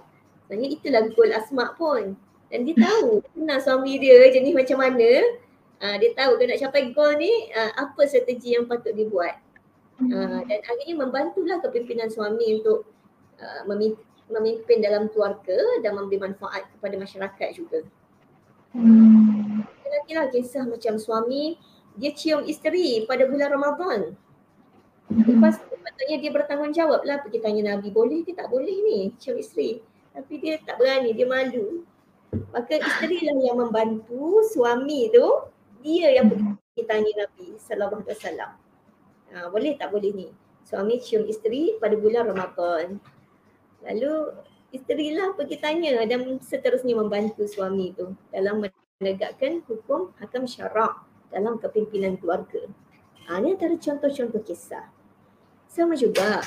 Sebenarnya 0.45 0.67
itulah 0.75 1.01
goal 1.15 1.31
Asma 1.31 1.65
pun. 1.79 2.19
Dan 2.51 2.59
dia 2.67 2.75
tahu 2.75 3.23
kenal 3.33 3.59
suami 3.63 3.97
dia 3.97 4.29
jenis 4.29 4.53
macam 4.53 4.77
mana. 4.83 5.09
Uh, 5.75 5.95
dia 5.99 6.11
tahu 6.15 6.39
kalau 6.39 6.47
nak 6.51 6.59
capai 6.59 6.83
goal 6.95 7.11
ni 7.19 7.31
uh, 7.51 7.71
apa 7.75 8.01
strategi 8.07 8.55
yang 8.55 8.67
patut 8.67 8.91
dia 8.91 9.07
buat. 9.07 9.35
Uh, 9.95 10.43
dan 10.43 10.59
akhirnya 10.59 10.95
membantulah 10.99 11.63
kepimpinan 11.63 12.11
suami 12.11 12.59
untuk 12.59 12.83
uh, 13.39 13.63
memimpin 14.27 14.83
dalam 14.83 15.07
keluarga 15.07 15.55
dan 15.79 15.95
memberi 15.95 16.19
manfaat 16.19 16.67
kepada 16.75 16.95
masyarakat 16.99 17.49
juga. 17.55 17.79
Hmm. 18.75 19.63
Lagi 19.87 20.11
lah 20.11 20.27
kisah 20.27 20.67
macam 20.67 20.99
suami 20.99 21.55
dia 21.95 22.11
cium 22.11 22.43
isteri 22.43 23.03
pada 23.07 23.27
bulan 23.27 23.49
Ramadan. 23.55 23.99
Lepas 25.05 25.61
tu 25.61 25.75
patutnya 25.77 26.17
dia 26.17 26.31
bertanggungjawab 26.33 27.05
lah 27.05 27.21
pergi 27.21 27.39
tanya 27.39 27.75
Nabi 27.75 27.93
boleh 27.93 28.25
ke 28.25 28.33
tak 28.33 28.49
boleh 28.49 28.73
ni 28.83 28.99
cium 29.21 29.37
isteri. 29.37 29.79
Tapi 30.15 30.33
dia 30.39 30.57
tak 30.63 30.79
berani, 30.79 31.11
dia 31.11 31.27
malu. 31.27 31.83
Maka 32.51 32.79
isteri 32.79 33.23
lah 33.23 33.37
yang 33.39 33.57
membantu 33.59 34.43
suami 34.51 35.11
tu 35.11 35.27
dia 35.85 36.11
yang 36.11 36.31
pergi 36.31 36.83
tanya 36.83 37.11
Nabi 37.27 37.55
sallallahu 37.55 38.01
alaihi 38.03 38.11
wasallam. 38.17 38.51
Ha, 39.31 39.47
boleh 39.51 39.73
tak 39.79 39.91
boleh 39.93 40.11
ni? 40.11 40.27
Suami 40.65 40.97
cium 40.99 41.29
isteri 41.29 41.77
pada 41.77 41.93
bulan 41.95 42.27
Ramadan. 42.31 42.97
Lalu 43.85 44.33
isteri 44.73 45.13
lah 45.13 45.31
pergi 45.37 45.61
tanya 45.61 46.01
dan 46.03 46.41
seterusnya 46.41 46.97
membantu 46.97 47.45
suami 47.45 47.93
tu 47.93 48.11
dalam 48.33 48.65
menegakkan 48.99 49.61
hukum 49.69 50.11
hakam 50.17 50.49
syarak 50.49 50.97
dalam 51.35 51.59
kepimpinan 51.59 52.15
keluarga. 52.15 52.63
Ha, 53.27 53.43
ini 53.43 53.59
antara 53.59 53.75
contoh-contoh 53.75 54.39
kisah. 54.47 54.87
Sama 55.67 55.99
juga 55.99 56.39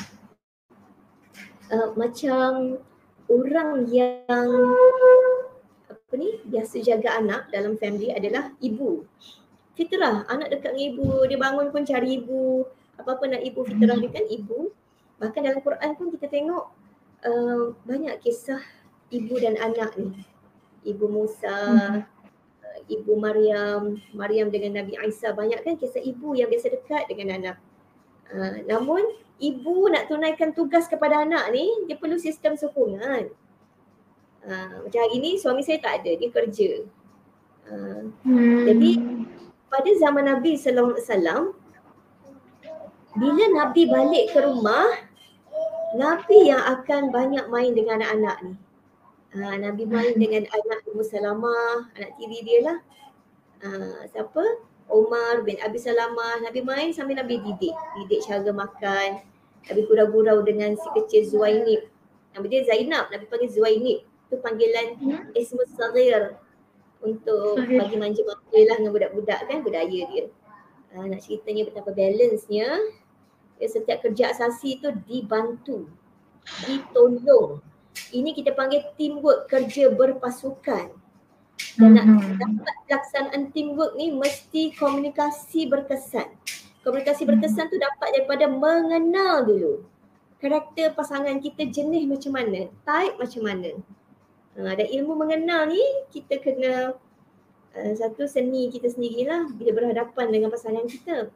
uh, 1.68 1.92
macam 1.92 2.80
orang 3.28 3.84
yang 3.92 4.48
apa 5.92 6.12
ni 6.16 6.40
biasa 6.48 6.80
jaga 6.80 7.20
anak 7.20 7.52
dalam 7.52 7.76
family 7.76 8.08
adalah 8.08 8.56
ibu. 8.64 9.04
Fitrah, 9.76 10.24
anak 10.26 10.50
dekat 10.50 10.74
dengan 10.74 10.86
ibu, 10.90 11.08
dia 11.28 11.38
bangun 11.38 11.68
pun 11.70 11.84
cari 11.84 12.18
ibu. 12.18 12.64
Apa-apa 12.98 13.30
nak 13.30 13.42
ibu 13.44 13.60
fitrah 13.62 13.94
dia 14.00 14.10
kan 14.10 14.26
ibu. 14.26 14.72
Bahkan 15.20 15.40
dalam 15.44 15.60
Quran 15.62 15.90
pun 15.94 16.06
kita 16.10 16.26
tengok 16.26 16.64
uh, 17.22 17.76
banyak 17.86 18.16
kisah 18.24 18.58
ibu 19.12 19.34
dan 19.38 19.54
anak 19.60 19.94
ni. 19.94 20.24
Ibu 20.88 21.04
Musa, 21.10 21.58
hmm. 21.68 22.17
Ibu 22.86 23.18
Maryam, 23.18 23.98
Maryam 24.14 24.48
dengan 24.52 24.82
Nabi 24.82 24.94
Isa 25.02 25.34
banyak 25.34 25.66
kan 25.66 25.74
kisah 25.74 26.02
ibu 26.02 26.38
yang 26.38 26.46
biasa 26.46 26.70
dekat 26.70 27.10
dengan 27.10 27.40
anak. 27.40 27.56
Uh, 28.28 28.62
namun 28.68 29.02
ibu 29.40 29.88
nak 29.90 30.06
tunaikan 30.06 30.52
tugas 30.52 30.86
kepada 30.86 31.24
anak 31.24 31.50
ni 31.50 31.66
dia 31.90 31.98
perlu 31.98 32.20
sistem 32.20 32.54
sokongan. 32.54 33.32
Uh, 34.46 34.86
macam 34.86 35.00
hari 35.02 35.18
ni 35.18 35.30
suami 35.40 35.66
saya 35.66 35.82
tak 35.82 36.04
ada, 36.04 36.10
dia 36.14 36.30
kerja. 36.30 36.70
Uh, 37.68 38.12
hmm. 38.22 38.64
Jadi 38.70 38.90
pada 39.68 39.90
zaman 40.00 40.24
Nabi 40.24 40.56
sallallahu 40.56 40.96
alaihi 40.96 41.04
wasallam 41.04 41.42
bila 43.18 43.44
Nabi 43.50 43.82
balik 43.90 44.24
ke 44.32 44.38
rumah 44.40 44.88
Nabi 45.96 46.52
yang 46.52 46.60
akan 46.60 47.08
banyak 47.08 47.48
main 47.48 47.72
dengan 47.72 48.04
anak-anak 48.04 48.36
ni. 48.44 48.54
Uh, 49.28 49.56
Nabi 49.60 49.84
main 49.84 50.16
dengan 50.16 50.48
anak 50.48 50.88
Ummu 50.88 51.04
Salamah, 51.04 51.92
anak 52.00 52.16
tiri 52.16 52.40
dia 52.48 52.58
lah. 52.64 52.78
Uh, 53.60 54.00
siapa? 54.08 54.40
Omar 54.88 55.44
bin 55.44 55.60
Abi 55.60 55.76
Salamah, 55.76 56.40
Nabi 56.40 56.64
main 56.64 56.96
sambil 56.96 57.20
Nabi 57.20 57.36
didik. 57.44 57.76
Didik 58.00 58.24
cara 58.24 58.48
makan. 58.48 59.20
Nabi 59.68 59.80
gurau-gurau 59.84 60.40
dengan 60.40 60.72
si 60.72 60.88
kecil 60.96 61.28
Zuainib. 61.28 61.92
Nama 62.32 62.44
dia 62.48 62.64
Zainab, 62.64 63.12
Nabi 63.12 63.28
panggil 63.28 63.52
Zuainib. 63.52 64.00
Itu 64.28 64.40
panggilan 64.40 64.96
hmm? 64.96 65.36
Ismus 65.36 65.76
Sarir 65.76 66.40
untuk 67.04 67.60
bagi 67.60 67.96
manja-manja 68.00 68.60
lah 68.64 68.76
dengan 68.80 68.92
budak-budak 68.96 69.44
kan 69.44 69.60
budaya 69.60 70.00
dia. 70.08 70.24
Uh, 70.96 71.04
nak 71.04 71.20
ceritanya 71.20 71.68
betapa 71.68 71.92
balance-nya 71.92 72.80
ya, 73.60 73.66
setiap 73.68 74.00
kerja 74.00 74.32
asasi 74.32 74.80
tu 74.80 74.88
dibantu, 75.04 75.84
ditolong. 76.64 77.60
Ini 78.14 78.30
kita 78.32 78.56
panggil 78.56 78.82
teamwork 78.96 79.46
kerja 79.50 79.92
berpasukan 79.92 80.86
dan 81.78 81.90
nak 81.94 82.06
mm-hmm. 82.06 82.38
dapat 82.38 82.76
pelaksanaan 82.86 83.42
teamwork 83.50 83.94
ni 83.98 84.14
mesti 84.14 84.74
komunikasi 84.78 85.66
berkesan. 85.66 86.30
Komunikasi 86.86 87.26
mm-hmm. 87.26 87.38
berkesan 87.38 87.66
tu 87.70 87.76
dapat 87.78 88.08
daripada 88.14 88.46
mengenal 88.46 89.46
dulu 89.46 89.74
karakter 90.38 90.94
pasangan 90.94 91.42
kita 91.42 91.66
jenis 91.66 92.06
macam 92.06 92.32
mana, 92.38 92.70
type 92.86 93.14
macam 93.18 93.42
mana. 93.42 93.70
Uh, 94.58 94.72
dan 94.74 94.86
ilmu 94.90 95.14
mengenal 95.14 95.70
ni 95.70 95.82
kita 96.10 96.38
kena 96.42 96.94
uh, 97.74 97.92
satu 97.94 98.26
seni 98.26 98.70
kita 98.70 98.90
sendirilah 98.90 99.50
bila 99.54 99.70
berhadapan 99.74 100.26
dengan 100.30 100.48
pasangan 100.50 100.86
kita. 100.86 101.30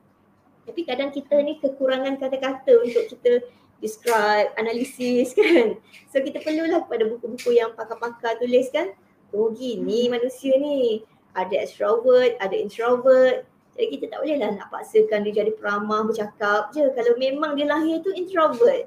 Tapi 0.62 0.80
kadang 0.86 1.10
kita 1.10 1.42
ni 1.42 1.58
kekurangan 1.58 2.22
kata-kata 2.22 2.78
untuk 2.78 3.10
kita 3.10 3.42
describe, 3.82 4.54
analisis 4.56 5.34
kan. 5.38 5.76
So 6.08 6.22
kita 6.22 6.40
perlulah 6.40 6.86
kepada 6.86 7.10
buku-buku 7.10 7.58
yang 7.58 7.74
pakar-pakar 7.74 8.38
tulis 8.38 8.70
kan 8.70 8.94
oh 9.32 9.50
gini 9.52 10.12
manusia 10.12 10.54
ni 10.60 11.02
ada 11.32 11.64
extrovert, 11.64 12.36
ada 12.44 12.52
introvert. 12.52 13.48
Jadi 13.72 13.86
kita 13.96 14.04
tak 14.12 14.20
boleh 14.20 14.36
lah 14.36 14.52
nak 14.52 14.68
paksakan 14.68 15.24
dia 15.24 15.32
jadi 15.32 15.52
peramah 15.56 16.04
bercakap 16.04 16.68
je 16.76 16.92
kalau 16.92 17.16
memang 17.16 17.56
dia 17.56 17.64
lahir 17.64 18.04
tu 18.04 18.12
introvert. 18.12 18.84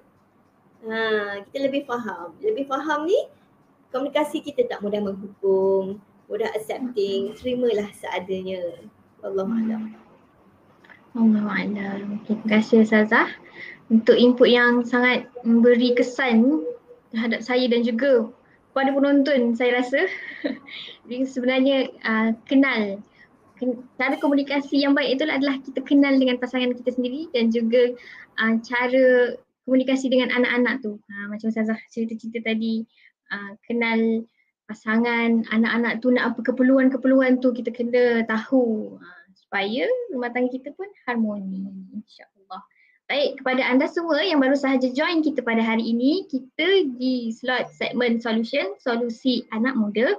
Ha, 0.86 1.41
kita 1.50 1.58
lebih 1.66 1.89
faham. 1.89 2.38
Lebih 2.38 2.70
faham 2.70 3.10
ni 3.10 3.18
komunikasi 3.89 4.46
kita 4.46 4.70
tak 4.70 4.86
mudah 4.86 5.02
menghukum, 5.02 5.98
mudah 6.30 6.54
accepting, 6.54 7.34
terimalah 7.34 7.89
seadanya. 7.98 8.86
Allah 9.26 9.46
malam. 9.50 9.98
Allah 11.18 11.41
malam. 11.41 12.22
Okay, 12.22 12.38
terima 12.38 12.46
kasih 12.46 12.86
Sazah 12.86 13.26
untuk 13.90 14.18
input 14.18 14.50
yang 14.50 14.82
sangat 14.82 15.30
memberi 15.46 15.94
kesan 15.94 16.66
terhadap 17.14 17.46
saya 17.46 17.70
dan 17.70 17.86
juga 17.86 18.30
kepada 18.74 18.92
penonton 18.92 19.56
saya 19.56 19.80
rasa. 19.80 20.10
Sebenarnya 21.34 21.88
uh, 22.04 22.36
kenal. 22.50 23.00
Cara 23.96 24.20
komunikasi 24.20 24.84
yang 24.84 24.92
baik 24.92 25.16
itu 25.16 25.24
adalah 25.24 25.56
kita 25.64 25.80
kenal 25.88 26.12
dengan 26.20 26.36
pasangan 26.36 26.76
kita 26.76 26.92
sendiri 26.92 27.32
dan 27.32 27.56
juga 27.56 27.96
uh, 28.42 28.60
cara 28.60 29.40
komunikasi 29.64 30.12
dengan 30.12 30.34
anak-anak 30.36 30.84
tu. 30.84 31.00
Uh, 31.08 31.26
macam 31.32 31.48
Ustazah 31.48 31.80
cerita-cerita 31.88 32.52
tadi 32.52 32.84
uh, 33.32 33.56
kenal 33.64 34.28
pasangan 34.66 35.46
anak-anak 35.54 36.02
tu 36.02 36.10
nak 36.10 36.36
apa 36.36 36.42
keperluan-keperluan 36.52 37.40
tu 37.40 37.56
kita 37.56 37.72
kena 37.72 38.28
tahu. 38.28 39.00
Uh, 39.00 39.26
supaya 39.40 39.88
rumah 40.12 40.36
tangga 40.36 40.52
kita 40.52 40.76
pun 40.76 40.90
harmoni 41.08 41.64
insyaAllah. 41.96 42.35
Baik, 43.06 43.38
kepada 43.38 43.62
anda 43.62 43.86
semua 43.86 44.18
yang 44.18 44.41
baru 44.41 44.58
sahaja 44.58 44.89
join 44.89 45.22
kita 45.22 45.45
pada 45.45 45.62
hari 45.62 45.93
ini, 45.93 46.26
kita 46.26 46.89
di 46.97 47.30
slot 47.30 47.70
segmen 47.70 48.18
solution, 48.18 48.74
solusi 48.82 49.45
anak 49.53 49.78
muda 49.78 50.18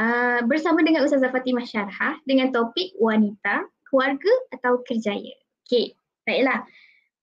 uh, 0.00 0.40
bersama 0.48 0.80
dengan 0.80 1.04
Ustazah 1.04 1.28
Fatimah 1.28 1.68
Syarhah 1.68 2.16
dengan 2.24 2.48
topik 2.48 2.96
wanita, 2.96 3.68
keluarga 3.84 4.32
atau 4.48 4.80
kerjaya. 4.88 5.36
Okey, 5.68 5.92
baiklah. 6.24 6.64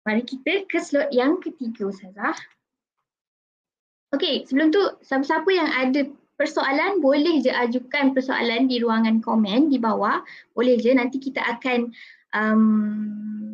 Mari 0.06 0.30
kita 0.30 0.70
ke 0.70 0.78
slot 0.78 1.10
yang 1.10 1.42
ketiga 1.42 1.90
Ustazah. 1.90 2.38
Okey, 4.14 4.46
sebelum 4.46 4.70
tu 4.70 4.82
siapa-siapa 5.02 5.50
yang 5.50 5.70
ada 5.74 6.06
persoalan 6.38 7.02
boleh 7.02 7.42
je 7.42 7.50
ajukan 7.50 8.14
persoalan 8.14 8.70
di 8.70 8.78
ruangan 8.78 9.26
komen 9.26 9.74
di 9.74 9.82
bawah. 9.82 10.22
Boleh 10.54 10.78
je 10.78 10.94
nanti 10.94 11.18
kita 11.18 11.42
akan 11.58 11.90
um, 12.38 13.49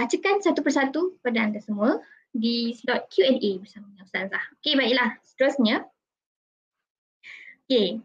bacakan 0.00 0.40
satu 0.40 0.64
persatu 0.64 1.00
pada 1.20 1.44
anda 1.44 1.60
semua 1.60 2.00
di 2.32 2.72
slot 2.72 3.12
Q&A 3.12 3.60
bersama 3.60 3.92
dengan 3.92 4.08
Ustazah. 4.08 4.44
Okey, 4.56 4.72
baiklah. 4.80 5.20
Seterusnya. 5.20 5.84
Okey. 7.68 8.00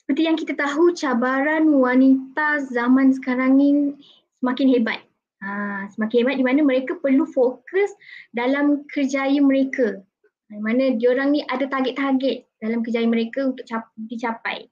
Seperti 0.00 0.22
yang 0.24 0.40
kita 0.40 0.56
tahu, 0.56 0.96
cabaran 0.96 1.68
wanita 1.68 2.64
zaman 2.72 3.12
sekarang 3.12 3.60
ni 3.60 3.92
semakin 4.40 4.72
hebat. 4.72 5.00
Ha, 5.44 5.84
semakin 5.92 6.24
hebat 6.24 6.36
di 6.40 6.44
mana 6.48 6.60
mereka 6.64 6.96
perlu 6.96 7.28
fokus 7.28 7.92
dalam 8.32 8.88
kerjaya 8.88 9.36
mereka. 9.44 10.00
Di 10.48 10.60
mana 10.60 10.96
diorang 10.96 11.36
ni 11.36 11.44
ada 11.44 11.68
target-target 11.68 12.48
dalam 12.64 12.80
kerjaya 12.80 13.04
mereka 13.04 13.52
untuk 13.52 13.68
dicapai. 14.08 14.64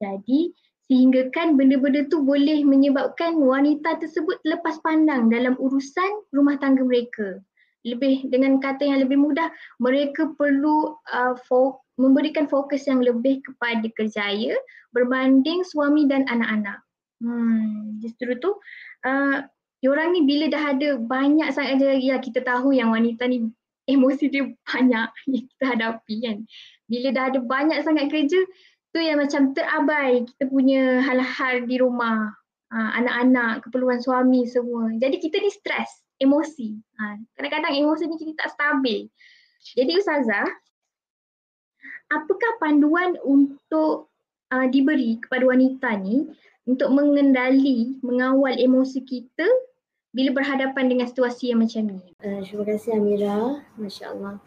Jadi, 0.00 0.56
sehinggakan 0.88 1.56
benda-benda 1.56 2.04
tu 2.12 2.20
boleh 2.20 2.60
menyebabkan 2.64 3.40
wanita 3.40 3.96
tersebut 4.04 4.36
lepas 4.44 4.76
pandang 4.84 5.32
dalam 5.32 5.56
urusan 5.56 6.28
rumah 6.36 6.60
tangga 6.60 6.84
mereka. 6.84 7.40
Lebih 7.84 8.28
dengan 8.32 8.60
kata 8.60 8.84
yang 8.84 9.04
lebih 9.04 9.20
mudah, 9.20 9.52
mereka 9.80 10.32
perlu 10.36 10.96
uh, 11.12 11.36
fo- 11.44 11.84
memberikan 12.00 12.48
fokus 12.48 12.88
yang 12.88 13.00
lebih 13.00 13.44
kepada 13.44 13.84
kerjaya 13.92 14.56
berbanding 14.96 15.64
suami 15.64 16.08
dan 16.08 16.24
anak-anak. 16.28 16.80
Hmm, 17.20 18.00
justru 18.02 18.36
tu 18.40 18.56
uh, 19.06 19.38
orang 19.84 20.08
ni 20.16 20.24
bila 20.24 20.48
dah 20.48 20.64
ada 20.76 20.96
banyak 20.96 21.48
sangat 21.52 22.00
ya 22.00 22.16
kita 22.18 22.40
tahu 22.40 22.72
yang 22.72 22.92
wanita 22.92 23.28
ni 23.28 23.48
emosi 23.92 24.32
dia 24.32 24.48
banyak 24.48 25.08
yang 25.28 25.44
kita 25.44 25.64
hadapi 25.76 26.14
kan. 26.24 26.36
Bila 26.88 27.08
dah 27.12 27.24
ada 27.32 27.40
banyak 27.40 27.78
sangat 27.84 28.08
kerja, 28.08 28.40
tu 28.94 29.02
yang 29.02 29.18
macam 29.18 29.50
terabai 29.50 30.22
kita 30.22 30.46
punya 30.46 31.02
hal-hal 31.02 31.66
di 31.66 31.82
rumah 31.82 32.30
uh, 32.70 32.90
anak-anak, 32.94 33.66
keperluan 33.66 33.98
suami 33.98 34.46
semua. 34.46 34.94
Jadi 35.02 35.18
kita 35.18 35.42
ni 35.42 35.50
stres, 35.50 36.06
emosi. 36.22 36.78
Uh, 37.02 37.18
kadang-kadang 37.34 37.74
emosi 37.74 38.06
ni 38.06 38.16
kita 38.22 38.38
tak 38.38 38.54
stabil. 38.54 39.10
Jadi 39.74 39.98
Ustazah, 39.98 40.46
apakah 42.14 42.52
panduan 42.62 43.18
untuk 43.26 44.14
uh, 44.54 44.66
diberi 44.70 45.18
kepada 45.18 45.42
wanita 45.42 45.98
ni 45.98 46.30
untuk 46.70 46.94
mengendali, 46.94 47.98
mengawal 47.98 48.54
emosi 48.54 49.02
kita 49.02 49.50
bila 50.14 50.30
berhadapan 50.30 50.86
dengan 50.86 51.10
situasi 51.10 51.50
yang 51.50 51.66
macam 51.66 51.98
ni? 51.98 52.14
Uh, 52.22 52.46
terima 52.46 52.64
kasih 52.70 52.94
Amira, 52.94 53.58
Masya 53.74 54.14
Allah. 54.14 54.38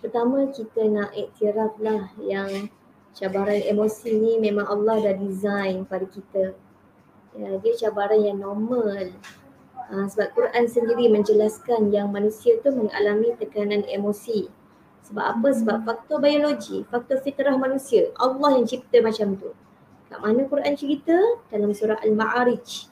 Pertama 0.00 0.48
kita 0.48 0.88
nak 0.88 1.12
iktiraf 1.12 1.76
lah 1.78 2.10
yang 2.18 2.72
cabaran 3.12 3.60
emosi 3.60 4.10
ni 4.16 4.32
memang 4.40 4.64
Allah 4.68 5.10
dah 5.10 5.14
design 5.16 5.84
pada 5.84 6.04
kita. 6.08 6.56
Ya, 7.32 7.56
dia 7.60 7.72
cabaran 7.88 8.20
yang 8.20 8.40
normal. 8.40 9.12
Ha, 9.92 10.08
sebab 10.08 10.32
Quran 10.32 10.64
sendiri 10.68 11.08
menjelaskan 11.12 11.92
yang 11.92 12.08
manusia 12.08 12.56
tu 12.64 12.72
mengalami 12.72 13.36
tekanan 13.36 13.84
emosi. 13.88 14.48
Sebab 15.08 15.24
apa? 15.36 15.48
Sebab 15.52 15.76
faktor 15.84 16.24
biologi, 16.24 16.84
faktor 16.88 17.20
fitrah 17.20 17.56
manusia. 17.56 18.08
Allah 18.16 18.56
yang 18.56 18.64
cipta 18.64 19.04
macam 19.04 19.36
tu. 19.36 19.52
Kat 20.08 20.20
mana 20.20 20.48
Quran 20.48 20.72
cerita? 20.76 21.16
Dalam 21.52 21.72
surah 21.72 22.00
Al-Ma'arij 22.00 22.88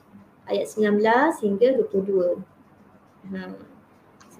ayat 0.50 0.66
19 0.66 1.44
hingga 1.46 1.68
22. 1.88 2.42
Ha. 3.32 3.40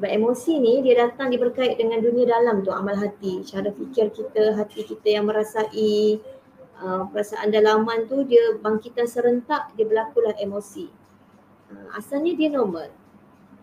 Sebab 0.01 0.17
emosi 0.17 0.57
ni 0.65 0.81
dia 0.81 1.05
datang 1.05 1.29
dia 1.29 1.37
berkait 1.37 1.77
dengan 1.77 2.01
dunia 2.01 2.25
dalam 2.25 2.65
tu 2.65 2.73
amal 2.73 2.97
hati. 2.97 3.45
Cara 3.45 3.69
fikir 3.69 4.09
kita, 4.09 4.57
hati 4.57 4.81
kita 4.89 5.21
yang 5.21 5.29
merasai 5.29 6.17
uh, 6.81 7.05
perasaan 7.13 7.53
dalaman 7.53 8.09
tu 8.09 8.25
dia 8.25 8.57
bangkitan 8.65 9.05
serentak 9.05 9.69
dia 9.77 9.85
berlakulah 9.85 10.33
emosi. 10.41 10.89
Uh, 11.69 12.01
asalnya 12.01 12.33
dia 12.33 12.49
normal. 12.49 12.89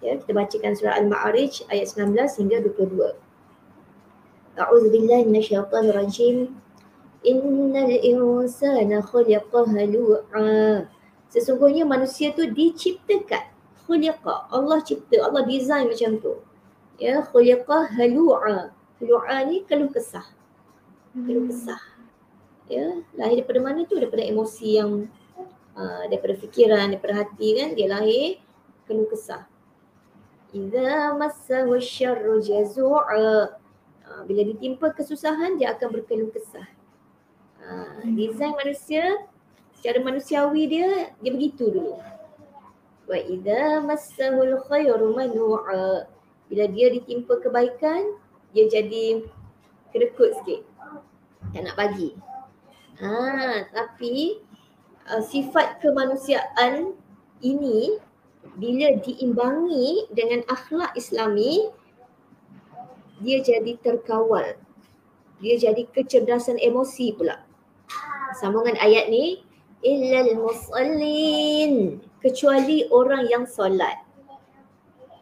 Ya, 0.05 0.13
kita 0.21 0.29
bacakan 0.29 0.77
surah 0.77 1.01
Al-Ma'arij 1.01 1.73
ayat 1.73 1.89
19 1.89 2.13
hingga 2.13 2.57
22. 2.69 4.61
A'udzu 4.61 4.93
billahi 4.93 5.25
rajim. 5.89 6.53
Innal 7.25 7.97
insana 7.97 9.01
khuliqa 9.01 9.65
halu'a. 9.65 10.85
Sesungguhnya 11.33 11.81
manusia 11.81 12.29
tu 12.29 12.45
diciptakan 12.45 13.56
khuliqa. 13.87 14.51
Allah 14.51 14.83
cipta, 14.83 15.23
Allah 15.23 15.47
design 15.47 15.87
macam 15.87 16.19
tu. 16.19 16.43
Ya, 16.99 17.23
khuliqa 17.23 17.87
halu'a. 17.95 18.75
Halu'a 18.99 19.37
ni 19.47 19.63
keluh 19.63 19.89
kesah. 19.89 20.27
Keluh 21.15 21.47
hmm. 21.47 21.51
kesah. 21.55 21.81
Ya, 22.67 22.99
lahir 23.15 23.41
daripada 23.41 23.59
mana 23.63 23.87
tu? 23.87 23.95
Daripada 23.95 24.27
emosi 24.27 24.75
yang 24.75 25.07
uh, 25.79 26.03
daripada 26.11 26.35
fikiran, 26.35 26.91
daripada 26.91 27.23
hati 27.23 27.47
kan 27.55 27.71
dia 27.73 27.87
lahir 27.87 28.43
keluh 28.85 29.07
kesah. 29.07 29.47
Idza 30.51 31.15
massahu 31.15 31.79
syarru 31.79 32.43
jazu'a. 32.43 33.55
Uh, 34.07 34.23
bila 34.23 34.43
ditimpa 34.43 34.91
kesusahan 34.95 35.55
dia 35.55 35.71
akan 35.75 35.87
berkeluh 35.95 36.31
kesah. 36.31 36.67
Uh, 37.63 38.03
design 38.15 38.55
manusia 38.55 39.03
secara 39.75 39.99
manusiawi 39.99 40.63
dia 40.67 41.11
dia 41.19 41.31
begitu 41.31 41.69
dulu. 41.71 41.99
Wa 43.07 43.15
idza 43.15 43.79
massahul 43.87 44.59
khairu 44.67 45.15
manu'a. 45.15 46.11
Bila 46.51 46.63
dia 46.67 46.91
ditimpa 46.91 47.39
kebaikan, 47.39 48.19
dia 48.51 48.67
jadi 48.67 49.23
kedekut 49.95 50.35
sikit. 50.43 50.61
Tak 51.55 51.61
nak 51.63 51.75
bagi. 51.79 52.11
Ha, 52.99 53.63
tapi 53.71 54.43
uh, 55.07 55.23
sifat 55.23 55.79
kemanusiaan 55.79 56.95
ini 57.39 57.95
bila 58.59 58.95
diimbangi 58.99 60.11
dengan 60.11 60.43
akhlak 60.51 60.91
islami, 60.99 61.71
dia 63.23 63.39
jadi 63.39 63.79
terkawal. 63.79 64.59
Dia 65.39 65.55
jadi 65.55 65.87
kecerdasan 65.95 66.59
emosi 66.59 67.13
pula. 67.15 67.39
Sambungan 68.41 68.75
ayat 68.81 69.07
ni, 69.07 69.45
illal 69.85 70.35
musallin 70.41 72.01
kecuali 72.27 72.83
orang 72.91 73.23
yang 73.31 73.47
solat. 73.47 74.03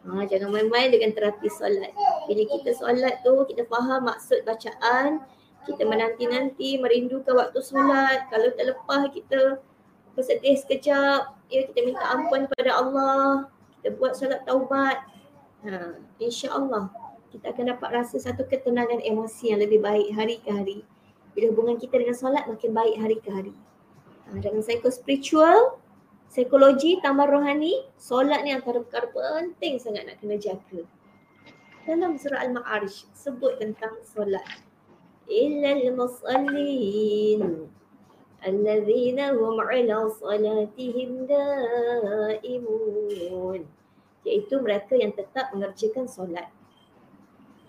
Ha, 0.06 0.26
jangan 0.26 0.50
main-main 0.50 0.90
dengan 0.90 1.14
terapi 1.14 1.46
solat. 1.46 1.94
Bila 2.26 2.42
kita 2.50 2.74
solat 2.74 3.22
tu, 3.22 3.46
kita 3.46 3.62
faham 3.70 4.10
maksud 4.10 4.42
bacaan, 4.42 5.22
kita 5.66 5.82
menanti-nanti, 5.86 6.82
merindukan 6.82 7.38
waktu 7.38 7.62
solat. 7.62 8.26
Kalau 8.30 8.50
tak 8.54 8.66
lepas, 8.74 9.02
kita 9.14 9.62
bersedih 10.18 10.58
sekejap. 10.58 11.30
Ya, 11.50 11.66
kita 11.70 11.78
minta 11.86 12.06
ampun 12.10 12.50
kepada 12.50 12.74
Allah. 12.74 13.50
Kita 13.78 13.94
buat 13.98 14.18
solat 14.18 14.42
taubat. 14.46 15.02
Ha, 15.66 15.98
InsyaAllah, 16.22 16.90
kita 17.34 17.50
akan 17.50 17.74
dapat 17.74 17.88
rasa 18.02 18.18
satu 18.22 18.46
ketenangan 18.46 19.02
emosi 19.02 19.54
yang 19.54 19.62
lebih 19.62 19.82
baik 19.82 20.10
hari 20.14 20.38
ke 20.42 20.50
hari. 20.50 20.78
Bila 21.34 21.50
hubungan 21.54 21.78
kita 21.78 21.98
dengan 21.98 22.14
solat 22.14 22.46
makin 22.46 22.70
baik 22.70 22.94
hari 22.98 23.18
ke 23.18 23.30
hari. 23.30 23.54
Ha, 24.30 24.38
dalam 24.38 24.62
psycho-spiritual, 24.62 25.82
psikologi 26.28 27.00
tambah 27.00 27.26
rohani, 27.28 27.86
solat 27.96 28.42
ni 28.44 28.52
antara 28.52 28.82
perkara 28.82 29.08
penting 29.10 29.78
sangat 29.80 30.06
nak 30.06 30.20
kena 30.20 30.36
jaga. 30.36 30.84
Dalam 31.86 32.18
surah 32.18 32.42
Al-Ma'arij 32.42 33.06
sebut 33.14 33.62
tentang 33.62 33.94
solat. 34.02 34.42
Illa 35.30 35.74
al-musallin 35.74 37.70
allazina 38.42 39.34
hum 39.34 39.58
ala 39.58 40.10
salatihim 40.10 41.26
daimun. 42.34 42.80
Iaitu 44.26 44.58
mereka 44.58 44.98
yang 44.98 45.14
tetap 45.14 45.54
mengerjakan 45.54 46.10
solat. 46.10 46.50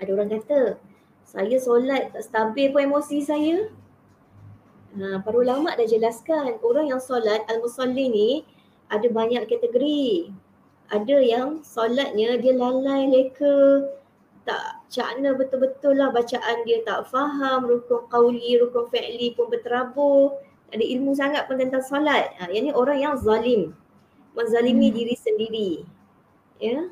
Ada 0.01 0.09
orang 0.13 0.29
kata, 0.33 0.81
saya 1.25 1.57
solat 1.61 2.13
tak 2.13 2.25
stabil 2.25 2.73
pun 2.73 2.89
emosi 2.89 3.21
saya. 3.21 3.69
Ha, 4.97 5.21
para 5.21 5.37
ulama 5.37 5.77
dah 5.77 5.85
jelaskan 5.85 6.57
orang 6.65 6.89
yang 6.89 6.97
solat 6.97 7.45
al-musalli 7.45 8.09
ni 8.09 8.29
ada 8.89 9.05
banyak 9.05 9.45
kategori. 9.45 10.33
Ada 10.89 11.21
yang 11.21 11.61
solatnya 11.61 12.41
dia 12.41 12.57
lalai 12.57 13.05
leka, 13.05 13.85
tak 14.41 14.81
cakna 14.89 15.37
betul-betul 15.37 16.01
lah 16.01 16.09
bacaan 16.09 16.65
dia 16.65 16.81
tak 16.81 17.05
faham, 17.13 17.69
rukun 17.69 18.09
qawli, 18.09 18.57
rukun 18.57 18.89
fi'li 18.89 19.37
pun 19.37 19.53
berterabur. 19.53 20.41
Ada 20.73 20.81
ilmu 20.81 21.13
sangat 21.13 21.45
pun 21.45 21.61
tentang 21.61 21.85
solat. 21.85 22.33
Ha, 22.41 22.49
yang 22.49 22.65
ni 22.65 22.71
orang 22.73 22.97
yang 22.97 23.13
zalim. 23.21 23.77
Menzalimi 24.33 24.89
hmm. 24.89 24.97
diri 24.97 25.15
sendiri. 25.15 25.71
Ya. 26.57 26.89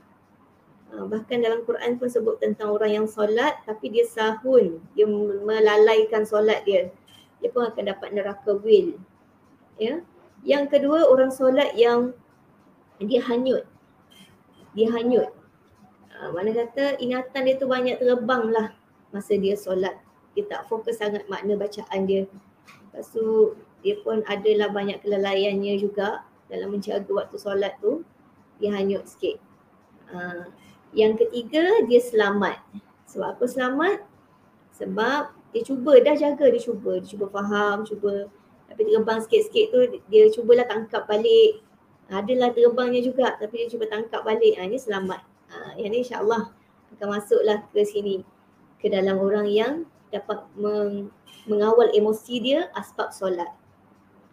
Ha, 0.94 1.10
bahkan 1.10 1.42
dalam 1.42 1.66
Quran 1.66 1.98
pun 1.98 2.06
sebut 2.06 2.38
tentang 2.38 2.70
orang 2.70 3.02
yang 3.02 3.08
solat 3.10 3.66
tapi 3.66 3.90
dia 3.90 4.06
sahun. 4.06 4.78
Dia 4.94 5.10
melalaikan 5.42 6.22
solat 6.22 6.62
dia 6.70 6.94
dia 7.46 7.54
pun 7.54 7.62
akan 7.62 7.94
dapat 7.94 8.10
neraka 8.10 8.58
wil. 8.58 8.98
Ya. 9.78 10.02
Yang 10.42 10.66
kedua 10.74 11.06
orang 11.06 11.30
solat 11.30 11.78
yang 11.78 12.18
dia 12.98 13.22
hanyut. 13.22 13.70
Dia 14.74 14.90
hanyut. 14.90 15.30
Uh, 16.10 16.34
mana 16.34 16.58
kata 16.58 16.98
ingatan 16.98 17.46
dia 17.46 17.62
tu 17.62 17.70
banyak 17.70 18.02
terbang 18.02 18.50
lah 18.50 18.74
masa 19.14 19.38
dia 19.38 19.54
solat. 19.54 19.94
Dia 20.34 20.50
tak 20.50 20.66
fokus 20.66 20.98
sangat 20.98 21.30
makna 21.30 21.54
bacaan 21.54 22.10
dia. 22.10 22.26
Lepas 22.90 23.14
tu 23.14 23.54
dia 23.86 24.02
pun 24.02 24.26
adalah 24.26 24.74
banyak 24.74 25.06
kelalaiannya 25.06 25.78
juga 25.78 26.26
dalam 26.50 26.74
menjaga 26.74 27.14
waktu 27.14 27.38
solat 27.38 27.78
tu. 27.78 28.02
Dia 28.58 28.74
hanyut 28.74 29.06
sikit. 29.06 29.38
Uh, 30.10 30.50
yang 30.98 31.14
ketiga 31.14 31.86
dia 31.86 32.02
selamat. 32.02 32.58
Sebab 33.06 33.38
apa 33.38 33.46
selamat? 33.46 33.98
Sebab 34.74 35.35
dia 35.56 35.64
cuba 35.64 35.96
dah 36.04 36.12
jaga 36.20 36.52
dia 36.52 36.60
cuba. 36.60 37.00
Dia 37.00 37.08
cuba 37.08 37.32
faham 37.32 37.88
cuba 37.88 38.28
tapi 38.68 38.92
terbang 38.92 39.24
sikit-sikit 39.24 39.66
tu 39.72 39.80
dia 40.12 40.28
cubalah 40.28 40.68
tangkap 40.68 41.08
balik. 41.08 41.64
Adalah 42.12 42.52
terbangnya 42.52 43.00
juga 43.00 43.40
tapi 43.40 43.64
dia 43.64 43.72
cuba 43.72 43.88
tangkap 43.88 44.28
balik. 44.28 44.60
Ha, 44.60 44.68
ini 44.68 44.76
selamat. 44.76 45.24
Ha, 45.24 45.80
yang 45.80 45.96
ni 45.96 46.04
insyaAllah 46.04 46.52
akan 47.00 47.08
masuklah 47.08 47.64
ke 47.72 47.88
sini. 47.88 48.28
Ke 48.84 48.92
dalam 48.92 49.16
orang 49.24 49.48
yang 49.48 49.88
dapat 50.12 50.44
meng, 50.60 51.08
mengawal 51.48 51.88
emosi 51.96 52.44
dia 52.44 52.68
asbab 52.76 53.16
solat. 53.16 53.48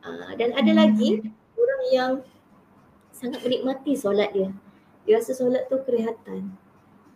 Ha, 0.02 0.34
dan 0.34 0.58
ada 0.58 0.74
hmm. 0.74 0.78
lagi 0.82 1.10
orang 1.54 1.82
yang 1.94 2.12
sangat 3.14 3.38
menikmati 3.46 3.94
solat 3.94 4.34
dia. 4.34 4.50
Dia 5.06 5.22
rasa 5.22 5.38
solat 5.38 5.70
tu 5.70 5.78
kerehatan 5.86 6.58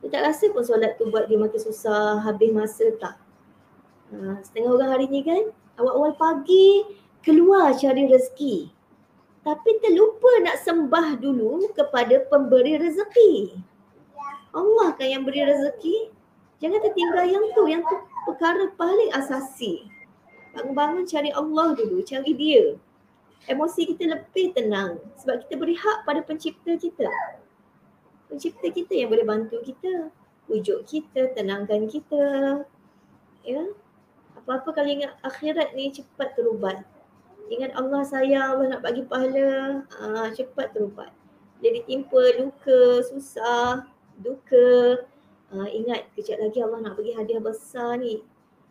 dia 0.07 0.09
tak 0.13 0.23
rasa 0.29 0.45
pun 0.55 0.63
solat 0.63 0.95
tu 1.01 1.09
buat 1.09 1.27
dia 1.27 1.35
makin 1.35 1.59
susah 1.59 2.23
habis 2.23 2.55
masa 2.55 2.95
tak 3.01 3.19
Ha, 4.07 4.39
setengah 4.39 4.71
orang 4.79 4.91
hari 4.95 5.07
ni 5.11 5.27
kan 5.27 5.51
awal-awal 5.83 6.15
pagi 6.15 6.87
keluar 7.27 7.75
cari 7.75 8.07
rezeki. 8.07 8.71
Tapi 9.43 9.71
terlupa 9.83 10.31
nak 10.43 10.63
sembah 10.63 11.19
dulu 11.23 11.71
kepada 11.75 12.23
pemberi 12.27 12.79
rezeki. 12.79 13.55
Allah 14.55 14.95
kan 14.95 15.07
yang 15.07 15.23
beri 15.23 15.43
rezeki. 15.43 16.11
Jangan 16.59 16.83
tertinggal 16.83 17.27
yang 17.31 17.45
tu. 17.55 17.63
Yang 17.71 17.83
tu 17.87 17.97
perkara 18.27 18.71
paling 18.75 19.11
asasi. 19.15 19.87
Bangun-bangun 20.55 21.07
cari 21.07 21.31
Allah 21.31 21.79
dulu. 21.79 22.03
Cari 22.03 22.33
dia. 22.35 22.75
Emosi 23.47 23.87
kita 23.87 24.19
lebih 24.19 24.57
tenang. 24.57 24.99
Sebab 25.23 25.47
kita 25.47 25.55
beri 25.55 25.79
hak 25.79 26.03
pada 26.03 26.23
pencipta 26.27 26.75
kita. 26.75 27.07
Pencipta 28.27 28.67
kita 28.67 28.99
yang 28.99 29.15
boleh 29.15 29.23
bantu 29.23 29.63
kita. 29.63 30.11
Wujud 30.51 30.87
kita, 30.91 31.31
tenangkan 31.39 31.87
kita. 31.87 32.25
Ya, 33.47 33.63
apa-apa 34.47 34.79
kalau 34.79 34.87
ingat 34.87 35.19
akhirat 35.27 35.75
ni 35.75 35.91
cepat 35.91 36.39
terubat. 36.39 36.87
Ingat 37.51 37.75
Allah 37.75 38.07
sayang, 38.07 38.55
Allah 38.55 38.79
nak 38.79 38.83
bagi 38.87 39.03
pahala, 39.03 39.83
uh, 39.99 40.31
cepat 40.31 40.71
terubat. 40.71 41.11
Jadi 41.59 41.83
timpa 41.83 42.23
luka, 42.39 43.03
susah, 43.11 43.91
duka, 44.23 45.03
uh, 45.51 45.67
ingat 45.67 46.07
kejap 46.15 46.39
lagi 46.39 46.63
Allah 46.63 46.79
nak 46.79 46.95
bagi 46.95 47.19
hadiah 47.19 47.43
besar 47.43 47.99
ni. 47.99 48.23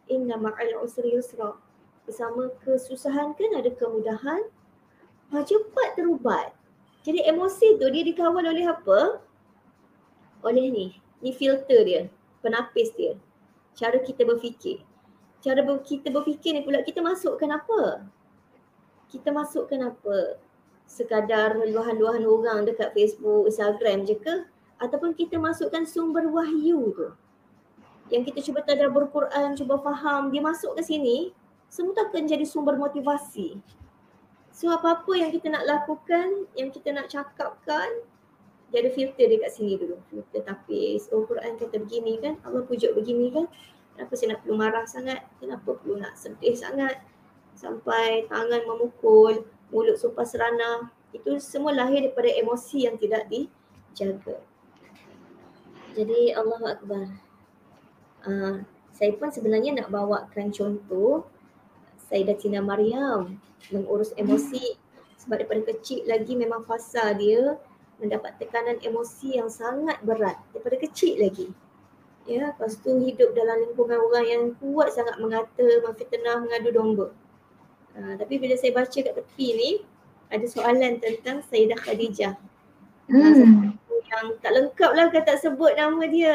Inna 0.07 0.39
ma'al 0.39 0.79
usri 0.79 1.11
yusra. 1.11 1.59
Bersama 2.07 2.55
kesusahan 2.63 3.35
kan 3.35 3.51
ada 3.59 3.67
kemudahan. 3.75 4.47
Ha, 5.35 5.43
cepat 5.43 5.99
terubat. 5.99 6.55
Jadi 7.03 7.19
emosi 7.27 7.75
tu 7.75 7.91
dia 7.91 8.07
dikawal 8.07 8.47
oleh 8.47 8.63
apa? 8.63 9.19
Oleh 10.39 10.71
ni. 10.71 10.95
Ni 11.19 11.35
filter 11.35 11.83
dia. 11.83 12.07
Penapis 12.39 12.95
dia. 12.95 13.19
Cara 13.75 13.99
kita 13.99 14.23
berfikir 14.23 14.79
cara 15.45 15.61
kita 15.61 16.09
berfikir 16.09 16.57
ni 16.57 16.65
pula 16.65 16.81
kita 16.81 17.05
masukkan 17.05 17.53
apa? 17.53 18.09
Kita 19.13 19.29
masukkan 19.29 19.93
apa? 19.93 20.41
Sekadar 20.89 21.61
luahan-luahan 21.61 22.25
orang 22.25 22.65
dekat 22.65 22.97
Facebook, 22.97 23.45
Instagram 23.45 24.09
je 24.09 24.17
ke? 24.17 24.49
ataupun 24.75 25.15
kita 25.15 25.39
masukkan 25.39 25.87
sumber 25.87 26.27
wahyu 26.27 26.91
tu 26.91 27.07
yang 28.13 28.21
kita 28.21 28.37
cuba 28.37 28.61
tadabbur 28.61 29.09
Quran, 29.09 29.57
cuba 29.57 29.81
faham, 29.81 30.29
dia 30.29 30.37
masuk 30.37 30.77
ke 30.77 30.85
sini, 30.85 31.33
semua 31.73 31.97
tu 31.97 32.05
akan 32.05 32.29
jadi 32.29 32.45
sumber 32.45 32.77
motivasi. 32.77 33.57
So 34.53 34.69
apa-apa 34.69 35.09
yang 35.17 35.33
kita 35.33 35.49
nak 35.49 35.65
lakukan, 35.65 36.45
yang 36.53 36.69
kita 36.69 36.93
nak 36.93 37.09
cakapkan, 37.09 38.05
dia 38.69 38.85
ada 38.85 38.93
filter 38.93 39.25
dekat 39.25 39.49
sini 39.57 39.73
dulu. 39.81 39.97
Filter 40.13 40.45
tapis, 40.45 41.09
oh 41.09 41.25
Quran 41.25 41.57
kata 41.57 41.81
begini 41.81 42.21
kan, 42.21 42.37
Allah 42.45 42.61
pujuk 42.61 42.93
begini 42.93 43.33
kan. 43.33 43.49
Kenapa 43.95 44.11
saya 44.19 44.35
nak 44.35 44.39
perlu 44.43 44.55
marah 44.59 44.83
sangat? 44.83 45.23
Kenapa 45.39 45.79
perlu 45.79 45.95
nak 46.03 46.19
sedih 46.19 46.51
sangat? 46.51 46.99
Sampai 47.55 48.27
tangan 48.27 48.67
memukul, 48.67 49.47
mulut 49.71 49.95
sumpah 49.95 50.27
serana. 50.27 50.91
Itu 51.15 51.39
semua 51.39 51.71
lahir 51.71 52.03
daripada 52.03 52.27
emosi 52.27 52.91
yang 52.91 52.99
tidak 52.99 53.31
dijaga. 53.31 54.43
Jadi 55.95 56.35
Allah 56.35 56.75
Akbar. 56.75 57.07
Uh, 58.27 58.67
saya 58.91 59.15
pun 59.15 59.31
sebenarnya 59.31 59.79
nak 59.79 59.91
bawakan 59.91 60.51
contoh 60.51 61.23
Sayyidatina 62.11 62.59
Maryam 62.59 63.39
mengurus 63.71 64.11
emosi 64.19 64.75
sebab 65.19 65.41
daripada 65.41 65.73
kecil 65.73 66.03
lagi 66.05 66.35
memang 66.35 66.67
fasa 66.67 67.15
dia 67.15 67.57
mendapat 67.97 68.35
tekanan 68.37 68.77
emosi 68.83 69.39
yang 69.39 69.47
sangat 69.47 69.97
berat 70.03 70.35
daripada 70.51 70.75
kecil 70.83 71.15
lagi. 71.17 71.47
Ya, 72.25 72.49
lepas 72.49 72.81
tu 72.81 72.89
hidup 73.05 73.37
dalam 73.37 73.69
lingkungan 73.69 74.01
orang 74.01 74.25
yang 74.25 74.43
kuat 74.57 74.97
sangat 74.97 75.21
mengata, 75.21 75.67
memfitnah, 75.85 76.41
mengadu 76.41 76.69
domba. 76.73 77.07
Uh, 77.93 78.17
tapi 78.17 78.41
bila 78.41 78.57
saya 78.57 78.73
baca 78.73 78.97
kat 78.97 79.13
tepi 79.13 79.47
ni, 79.53 79.71
ada 80.33 80.45
soalan 80.49 80.97
tentang 80.97 81.45
Sayyidah 81.45 81.79
Khadijah. 81.85 82.33
Hmm 83.05 83.77
yang 84.15 84.37
tak 84.39 84.51
lengkap 84.53 84.91
lah 84.93 85.05
kalau 85.11 85.25
tak 85.25 85.37
sebut 85.41 85.71
nama 85.75 86.03
dia 86.07 86.33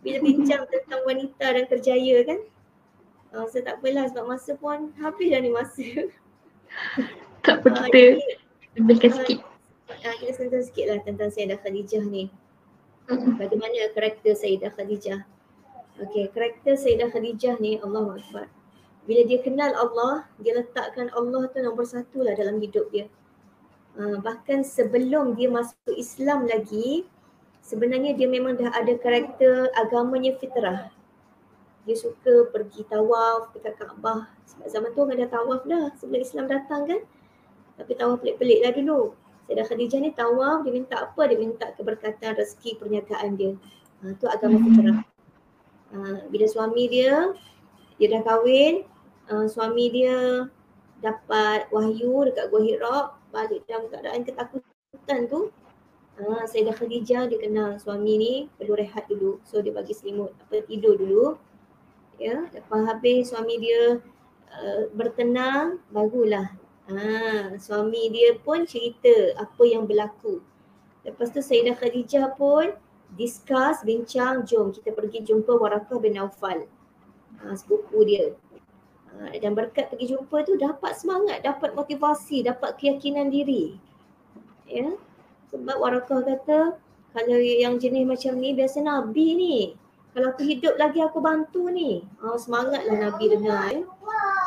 bila 0.00 0.18
bincang 0.24 0.64
tentang 0.72 1.00
wanita 1.04 1.46
dan 1.52 1.64
kerjaya 1.68 2.24
kan. 2.24 2.40
Uh, 3.30 3.46
saya 3.46 3.62
tak 3.62 3.78
apalah 3.78 4.10
sebab 4.10 4.24
masa 4.26 4.52
pun 4.58 4.90
habis 4.98 5.28
dah 5.30 5.38
ni 5.38 5.50
masa. 5.52 5.86
Tak 7.46 7.60
apa 7.62 7.68
uh, 7.68 7.86
kita 7.86 8.26
lebihkan 8.80 9.10
uh, 9.12 9.16
sikit. 9.22 9.38
Uh, 9.86 10.14
kita 10.18 10.32
sentuh 10.34 10.62
sikit 10.64 10.84
lah 10.90 10.98
tentang 11.04 11.30
Sayyidah 11.30 11.58
Khadijah 11.60 12.02
ni. 12.08 12.32
Uh-huh. 13.10 13.34
Bagaimana 13.34 13.90
karakter 13.90 14.38
Sayyidah 14.38 14.70
Khadijah. 14.78 15.26
Okay, 15.98 16.30
karakter 16.30 16.78
Sayyidah 16.78 17.10
Khadijah 17.10 17.58
ni 17.58 17.82
Allah 17.82 18.14
Akbar. 18.14 18.46
Bila 19.04 19.26
dia 19.26 19.42
kenal 19.42 19.74
Allah, 19.74 20.30
dia 20.38 20.54
letakkan 20.54 21.10
Allah 21.10 21.50
tu 21.50 21.58
nombor 21.58 21.90
satu 21.90 22.22
lah 22.22 22.38
dalam 22.38 22.62
hidup 22.62 22.86
dia. 22.94 23.10
Ah, 23.98 24.22
bahkan 24.22 24.62
sebelum 24.62 25.34
dia 25.34 25.50
masuk 25.50 25.90
Islam 25.98 26.46
lagi 26.46 27.02
sebenarnya 27.58 28.14
dia 28.14 28.30
memang 28.30 28.54
dah 28.54 28.70
ada 28.70 28.94
karakter 28.96 29.68
agamanya 29.74 30.38
fitrah 30.38 30.94
dia 31.84 31.96
suka 31.96 32.46
pergi 32.54 32.86
tawaf 32.86 33.50
dekat 33.50 33.76
Kaabah 33.76 34.30
sebab 34.46 34.66
zaman 34.70 34.90
tu 34.94 35.00
orang 35.02 35.18
dah 35.26 35.30
tawaf 35.30 35.60
dah 35.66 35.90
sebelum 35.98 36.20
Islam 36.22 36.44
datang 36.46 36.86
kan 36.86 37.00
tapi 37.76 37.92
tawaf 37.96 38.22
pelik-pelik 38.22 38.60
lah 38.62 38.72
dulu 38.72 39.00
Sayyidah 39.50 39.66
Khadijah 39.66 39.98
ni 39.98 40.14
tawaf 40.14 40.62
dia 40.62 40.70
minta 40.70 41.10
apa? 41.10 41.26
Dia 41.26 41.34
minta 41.34 41.74
keberkatan 41.74 42.38
rezeki 42.38 42.78
perniagaan 42.78 43.34
dia. 43.34 43.58
Ha, 43.98 44.14
tu 44.14 44.30
agama 44.30 44.62
hmm. 44.62 44.64
fitrah 44.70 44.98
ha, 45.90 45.98
bila 46.30 46.46
suami 46.46 46.86
dia 46.86 47.34
dia 47.98 48.06
dah 48.14 48.22
kahwin 48.22 48.86
uh, 49.26 49.50
suami 49.50 49.90
dia 49.90 50.46
dapat 51.02 51.66
wahyu 51.74 52.30
dekat 52.30 52.46
Gua 52.46 52.62
Hira 52.62 52.98
balik 53.34 53.66
dalam 53.66 53.90
keadaan 53.90 54.22
ketakutan 54.22 55.20
tu 55.26 55.50
uh, 56.22 56.46
Sayyidah 56.46 56.78
Khadijah 56.78 57.26
dia 57.26 57.42
kenal 57.42 57.74
suami 57.82 58.22
ni 58.22 58.32
perlu 58.54 58.78
rehat 58.78 59.10
dulu. 59.10 59.42
So 59.42 59.58
dia 59.58 59.74
bagi 59.74 59.98
selimut 59.98 60.30
apa 60.46 60.62
tidur 60.70 60.94
dulu. 60.94 61.34
Ya 62.22 62.46
lepas 62.54 62.86
habis 62.86 63.34
suami 63.34 63.58
dia 63.58 63.98
uh, 64.54 64.82
bertenang 64.94 65.82
barulah 65.90 66.54
uh, 66.90 67.54
suami 67.56 68.10
dia 68.10 68.36
pun 68.38 68.66
cerita 68.66 69.38
apa 69.38 69.62
yang 69.64 69.86
berlaku 69.86 70.42
lepas 71.06 71.30
tu 71.30 71.40
Sayyidah 71.40 71.78
Khadijah 71.78 72.34
pun 72.34 72.74
discuss 73.14 73.82
bincang 73.86 74.42
jom 74.46 74.74
kita 74.74 74.94
pergi 74.94 75.22
jumpa 75.22 75.54
Warakah 75.54 75.98
bin 76.02 76.18
Naufal 76.18 76.66
uh, 77.42 77.54
sepupu 77.54 78.02
dia 78.06 78.34
Ah, 79.20 79.34
dan 79.36 79.58
berkat 79.58 79.90
pergi 79.90 80.14
jumpa 80.14 80.46
tu 80.46 80.54
dapat 80.54 80.94
semangat, 80.94 81.42
dapat 81.42 81.74
motivasi, 81.74 82.46
dapat 82.46 82.78
keyakinan 82.78 83.28
diri. 83.28 83.74
Ya. 84.70 84.94
Sebab 85.50 85.76
Warakah 85.76 86.22
kata 86.22 86.78
kalau 87.10 87.38
yang 87.42 87.76
jenis 87.82 88.06
macam 88.06 88.38
ni 88.38 88.54
biasa 88.54 88.86
Nabi 88.86 89.26
ni. 89.34 89.56
Kalau 90.10 90.34
aku 90.34 90.42
hidup 90.42 90.74
lagi 90.74 90.98
aku 90.98 91.22
bantu 91.22 91.70
ni. 91.70 92.02
Oh, 92.18 92.34
semangatlah 92.34 92.98
Nabi 92.98 93.30
dengar 93.30 93.70
ya. 93.70 93.86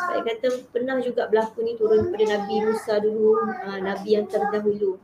Saya 0.03 0.19
kata 0.27 0.47
pernah 0.75 0.99
juga 0.99 1.31
berlaku 1.31 1.63
ni 1.63 1.79
turun 1.79 2.11
daripada 2.11 2.35
Nabi 2.35 2.55
Musa 2.67 2.93
dulu, 2.99 3.39
uh, 3.39 3.79
Nabi 3.79 4.19
yang 4.19 4.27
terdahulu. 4.27 4.99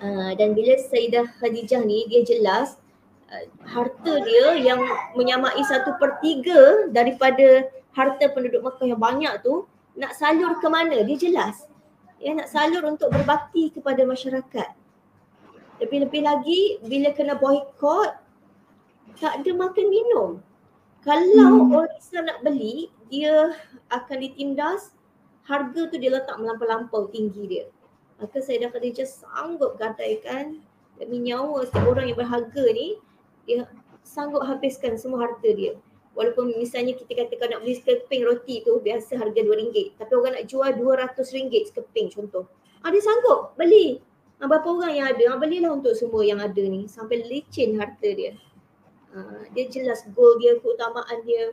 Uh, 0.00 0.32
dan 0.34 0.56
bila 0.58 0.74
Sayyidah 0.80 1.28
Khadijah 1.38 1.86
ni 1.86 2.08
dia 2.10 2.24
jelas 2.26 2.80
uh, 3.30 3.44
harta 3.68 4.12
dia 4.26 4.58
yang 4.58 4.80
menyamai 5.14 5.60
satu 5.62 5.94
per 6.00 6.18
tiga 6.24 6.88
daripada 6.90 7.68
harta 7.94 8.26
penduduk 8.32 8.64
Mekah 8.64 8.86
yang 8.90 9.00
banyak 9.00 9.44
tu 9.44 9.68
nak 9.94 10.16
salur 10.16 10.56
ke 10.56 10.68
mana 10.72 11.04
dia 11.04 11.16
jelas 11.20 11.68
ya 12.16 12.32
nak 12.32 12.48
salur 12.48 12.80
untuk 12.88 13.12
berbakti 13.12 13.68
kepada 13.76 14.00
masyarakat 14.08 14.72
lebih-lebih 15.84 16.22
lagi 16.24 16.60
bila 16.80 17.12
kena 17.12 17.36
boykot 17.36 18.29
tak 19.18 19.42
ada 19.42 19.50
makan 19.56 19.86
minum 19.90 20.28
kalau 21.00 21.66
hmm. 21.66 21.74
orang 21.74 21.96
Islam 21.96 22.24
nak 22.28 22.40
beli 22.46 22.92
dia 23.10 23.56
akan 23.90 24.16
ditindas 24.22 24.94
harga 25.48 25.90
tu 25.90 25.96
dia 25.98 26.14
letak 26.14 26.36
melampau-lampau 26.38 27.10
tinggi 27.10 27.44
dia 27.48 27.64
maka 28.20 28.38
saya 28.44 28.68
dah 28.68 28.70
Khadijah 28.70 29.08
sanggup 29.08 29.80
gadaikan 29.80 30.60
demi 31.00 31.24
nyawa 31.24 31.64
setiap 31.64 31.88
orang 31.88 32.12
yang 32.12 32.18
berharga 32.20 32.64
ni 32.70 33.00
dia 33.48 33.64
sanggup 34.04 34.44
habiskan 34.44 34.94
semua 35.00 35.26
harta 35.26 35.48
dia 35.50 35.74
Walaupun 36.18 36.58
misalnya 36.58 36.98
kita 36.98 37.14
kata 37.14 37.54
nak 37.54 37.62
beli 37.62 37.78
sekeping 37.78 38.26
roti 38.26 38.66
tu 38.66 38.82
biasa 38.82 39.14
harga 39.14 39.40
RM2 39.40 39.94
tapi 39.94 40.12
orang 40.18 40.42
nak 40.42 40.44
jual 40.50 40.70
RM200 40.74 41.70
sekeping 41.70 42.10
contoh. 42.10 42.50
Ah 42.82 42.90
dia 42.90 42.98
sanggup 42.98 43.54
beli. 43.54 44.02
Ah, 44.42 44.48
berapa 44.48 44.66
orang 44.72 44.92
yang 44.96 45.06
ada? 45.14 45.24
Ah, 45.32 45.38
belilah 45.38 45.70
untuk 45.76 45.92
semua 45.94 46.24
yang 46.24 46.40
ada 46.40 46.58
ni 46.64 46.88
sampai 46.90 47.22
licin 47.28 47.78
harta 47.78 48.08
dia. 48.10 48.34
Ah, 49.10 49.42
dia 49.50 49.66
jelas 49.66 50.06
goal 50.14 50.38
dia, 50.38 50.54
keutamaan 50.62 51.18
dia. 51.26 51.50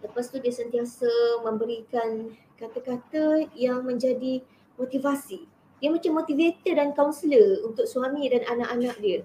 Lepas 0.00 0.30
tu 0.30 0.38
dia 0.38 0.54
sentiasa 0.54 1.10
memberikan 1.42 2.30
kata-kata 2.54 3.50
yang 3.58 3.82
menjadi 3.82 4.40
motivasi. 4.78 5.50
Dia 5.82 5.90
macam 5.90 6.22
motivator 6.22 6.74
dan 6.76 6.92
kaunselor 6.94 7.66
untuk 7.66 7.88
suami 7.88 8.30
dan 8.30 8.46
anak-anak 8.46 8.96
dia. 9.02 9.20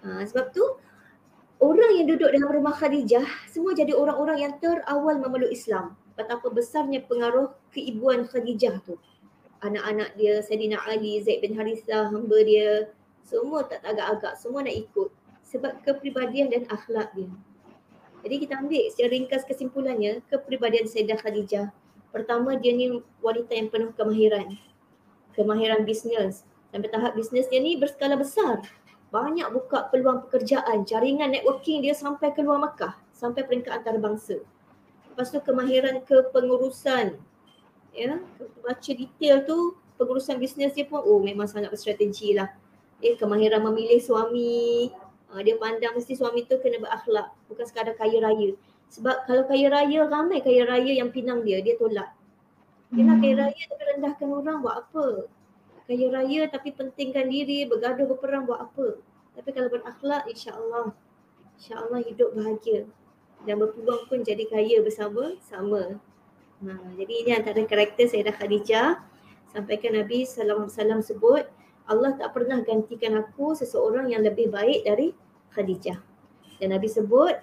Ah, 0.00 0.24
sebab 0.24 0.54
tu 0.54 0.64
orang 1.60 1.92
yang 1.98 2.06
duduk 2.08 2.30
dalam 2.30 2.50
rumah 2.56 2.72
Khadijah 2.72 3.26
semua 3.50 3.74
jadi 3.74 3.92
orang-orang 3.92 4.48
yang 4.48 4.52
terawal 4.62 5.18
memeluk 5.18 5.52
Islam. 5.52 5.98
Betapa 6.16 6.48
besarnya 6.50 7.04
pengaruh 7.04 7.52
keibuan 7.70 8.24
Khadijah 8.24 8.80
tu. 8.82 8.96
Anak-anak 9.58 10.14
dia, 10.14 10.38
Sayyidina 10.38 10.78
Ali, 10.86 11.18
Zaid 11.18 11.42
bin 11.42 11.58
Harithah, 11.58 12.14
hamba 12.14 12.38
dia, 12.46 12.94
semua 13.26 13.66
tak 13.66 13.82
agak-agak, 13.82 14.38
semua 14.38 14.62
nak 14.62 14.74
ikut. 14.74 15.10
Sebab 15.48 15.80
kepribadian 15.82 16.52
dan 16.52 16.68
akhlak 16.68 17.12
dia. 17.16 17.32
Jadi 18.20 18.34
kita 18.44 18.60
ambil 18.60 18.82
secara 18.92 19.08
ringkas 19.14 19.42
kesimpulannya, 19.48 20.20
kepribadian 20.28 20.84
Sayyidah 20.84 21.18
Khadijah. 21.24 21.72
Pertama 22.12 22.56
dia 22.60 22.76
ni 22.76 23.00
wanita 23.24 23.52
yang 23.56 23.68
penuh 23.72 23.90
kemahiran. 23.96 24.60
Kemahiran 25.32 25.88
bisnes. 25.88 26.44
Sampai 26.68 26.92
tahap 26.92 27.16
bisnes 27.16 27.48
dia 27.48 27.64
ni 27.64 27.80
berskala 27.80 28.20
besar 28.20 28.60
banyak 29.08 29.48
buka 29.52 29.88
peluang 29.88 30.28
pekerjaan, 30.28 30.84
jaringan 30.84 31.32
networking 31.32 31.80
dia 31.80 31.96
sampai 31.96 32.32
ke 32.36 32.44
luar 32.44 32.60
Makkah, 32.60 32.92
sampai 33.16 33.44
peringkat 33.48 33.80
antarabangsa. 33.80 34.44
Lepas 35.08 35.32
tu 35.32 35.40
kemahiran 35.40 36.04
kepengurusan. 36.04 37.16
Ya, 37.96 38.20
baca 38.60 38.90
detail 38.92 39.48
tu 39.48 39.74
pengurusan 39.96 40.36
bisnes 40.36 40.76
dia 40.76 40.84
pun 40.84 41.00
oh 41.00 41.18
memang 41.24 41.48
sangat 41.48 41.72
berstrategi 41.72 42.36
lah. 42.36 42.52
Eh, 43.00 43.16
kemahiran 43.16 43.64
memilih 43.64 43.98
suami, 43.98 44.92
uh, 45.32 45.40
dia 45.44 45.56
pandang 45.56 45.94
mesti 45.94 46.14
suami 46.16 46.44
tu 46.48 46.60
kena 46.60 46.80
berakhlak, 46.82 47.32
bukan 47.48 47.64
sekadar 47.64 47.94
kaya 47.96 48.18
raya. 48.20 48.56
Sebab 48.88 49.28
kalau 49.28 49.44
kaya 49.44 49.68
raya, 49.68 50.08
ramai 50.08 50.40
kaya 50.40 50.64
raya 50.64 50.92
yang 50.96 51.12
pinang 51.12 51.44
dia, 51.44 51.60
dia 51.60 51.76
tolak. 51.76 52.12
Dia 52.88 53.04
nak 53.04 53.20
kaya 53.20 53.34
hmm. 53.36 53.42
raya 53.44 53.62
tapi 53.68 53.82
rendahkan 53.94 54.28
orang 54.32 54.56
buat 54.64 54.76
apa? 54.86 55.06
kaya 55.88 56.12
raya 56.12 56.44
tapi 56.52 56.76
pentingkan 56.76 57.32
diri, 57.32 57.64
bergaduh 57.64 58.04
berperang 58.04 58.44
buat 58.44 58.60
apa. 58.60 59.00
Tapi 59.32 59.48
kalau 59.56 59.72
berakhlak 59.72 60.28
insya-Allah 60.28 60.92
insya-Allah 61.56 62.04
hidup 62.04 62.36
bahagia 62.36 62.84
dan 63.48 63.56
berpeluang 63.56 64.04
pun 64.06 64.20
jadi 64.20 64.44
kaya 64.46 64.84
bersama 64.84 65.32
sama. 65.40 65.96
Ha, 66.60 66.70
jadi 66.98 67.12
ini 67.24 67.30
antara 67.32 67.58
karakter 67.64 68.04
Sayyidah 68.04 68.36
Khadijah 68.36 69.00
sampaikan 69.48 69.96
Nabi 69.96 70.28
sallallahu 70.28 70.68
alaihi 70.68 70.76
wasallam 70.76 71.00
sebut 71.00 71.44
Allah 71.88 72.12
tak 72.20 72.36
pernah 72.36 72.60
gantikan 72.60 73.16
aku 73.16 73.56
seseorang 73.56 74.12
yang 74.12 74.20
lebih 74.20 74.52
baik 74.52 74.84
dari 74.84 75.16
Khadijah. 75.56 75.96
Dan 76.60 76.76
Nabi 76.76 76.88
sebut 76.88 77.40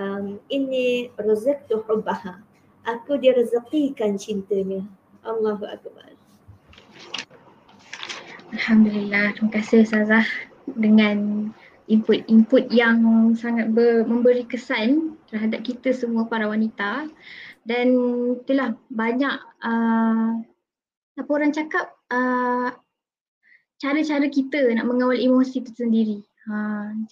um, 0.00 0.40
ini 0.48 1.12
rezeki 1.20 1.84
hubbaha. 1.84 2.40
Aku 2.88 3.20
direzekikan 3.20 4.16
cintanya. 4.16 4.84
Allahu 5.24 5.64
akbar. 5.68 6.12
Alhamdulillah. 8.56 9.36
Terima 9.36 9.50
kasih 9.52 9.84
Ustazah 9.84 10.24
dengan 10.64 11.48
input-input 11.88 12.72
yang 12.72 13.04
sangat 13.36 13.72
ber, 13.72 14.08
memberi 14.08 14.48
kesan 14.48 15.20
terhadap 15.28 15.60
kita 15.64 15.92
semua 15.92 16.24
para 16.24 16.48
wanita 16.48 17.08
dan 17.68 17.88
itulah 18.40 18.76
banyak 18.88 19.36
uh, 19.60 20.40
apa 21.14 21.30
orang 21.30 21.52
cakap 21.52 21.92
uh, 22.12 22.72
cara-cara 23.84 24.32
kita 24.32 24.72
nak 24.72 24.88
mengawal 24.88 25.20
emosi 25.20 25.60
itu 25.60 25.76
sendiri. 25.76 26.18
Ha, 26.48 26.56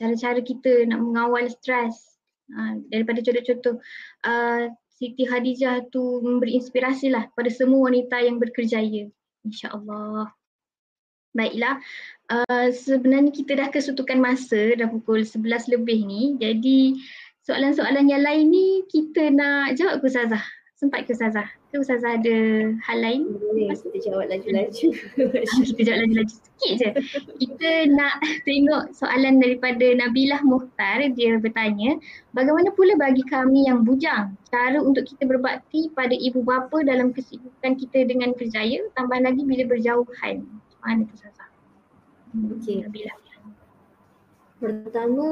cara-cara 0.00 0.40
kita 0.40 0.88
nak 0.88 1.04
mengawal 1.04 1.52
stres. 1.52 2.16
Ha, 2.52 2.80
daripada 2.88 3.20
contoh-contoh 3.20 3.76
uh, 4.24 4.72
Siti 4.96 5.24
Khadijah 5.28 5.88
tu 5.92 6.20
memberi 6.24 6.56
inspirasi 6.56 7.12
lah 7.12 7.28
pada 7.36 7.52
semua 7.52 7.92
wanita 7.92 8.16
yang 8.24 8.40
berkerjaya. 8.40 9.12
InsyaAllah. 9.44 10.32
Baiklah, 11.32 11.80
uh, 12.28 12.68
sebenarnya 12.72 13.32
kita 13.32 13.56
dah 13.56 13.68
kesutukan 13.72 14.20
masa 14.20 14.76
dah 14.76 14.88
pukul 14.88 15.24
11 15.24 15.76
lebih 15.76 16.04
ni. 16.08 16.36
Jadi 16.40 16.96
soalan-soalan 17.44 18.08
yang 18.08 18.24
lain 18.24 18.48
ni 18.48 18.84
kita 18.88 19.28
nak 19.28 19.76
jawab 19.76 20.00
ke 20.00 20.08
Ustazah? 20.08 20.44
Sempat 20.82 21.06
ke 21.06 21.14
Ustazah? 21.14 21.46
Ke 21.70 21.78
Ustazah 21.78 22.18
ada 22.18 22.36
hal 22.74 22.98
lain? 22.98 23.30
Boleh, 23.38 23.70
kita 23.70 24.02
jawab 24.02 24.26
laju-laju. 24.26 24.86
kita 25.70 25.80
jawab 25.86 25.98
laju-laju 26.02 26.34
sikit 26.34 26.72
je. 26.74 26.90
Kita 27.38 27.86
nak 27.94 28.18
tengok 28.42 28.90
soalan 28.90 29.38
daripada 29.38 29.94
Nabilah 29.94 30.42
Muhtar. 30.42 31.06
Dia 31.14 31.38
bertanya, 31.38 32.02
bagaimana 32.34 32.74
pula 32.74 32.98
bagi 32.98 33.22
kami 33.22 33.70
yang 33.70 33.86
bujang 33.86 34.34
cara 34.50 34.82
untuk 34.82 35.06
kita 35.06 35.22
berbakti 35.30 35.86
pada 35.94 36.18
ibu 36.18 36.42
bapa 36.42 36.82
dalam 36.82 37.14
kesibukan 37.14 37.78
kita 37.78 38.02
dengan 38.02 38.34
kerjaya 38.34 38.82
tambah 38.98 39.22
lagi 39.22 39.46
bila 39.46 39.62
berjauhan? 39.70 40.42
Mana 40.82 41.06
tu 41.06 41.14
Ustazah? 41.14 41.46
Okey. 42.58 42.82
Nabilah. 42.82 43.22
Pertama, 44.58 45.30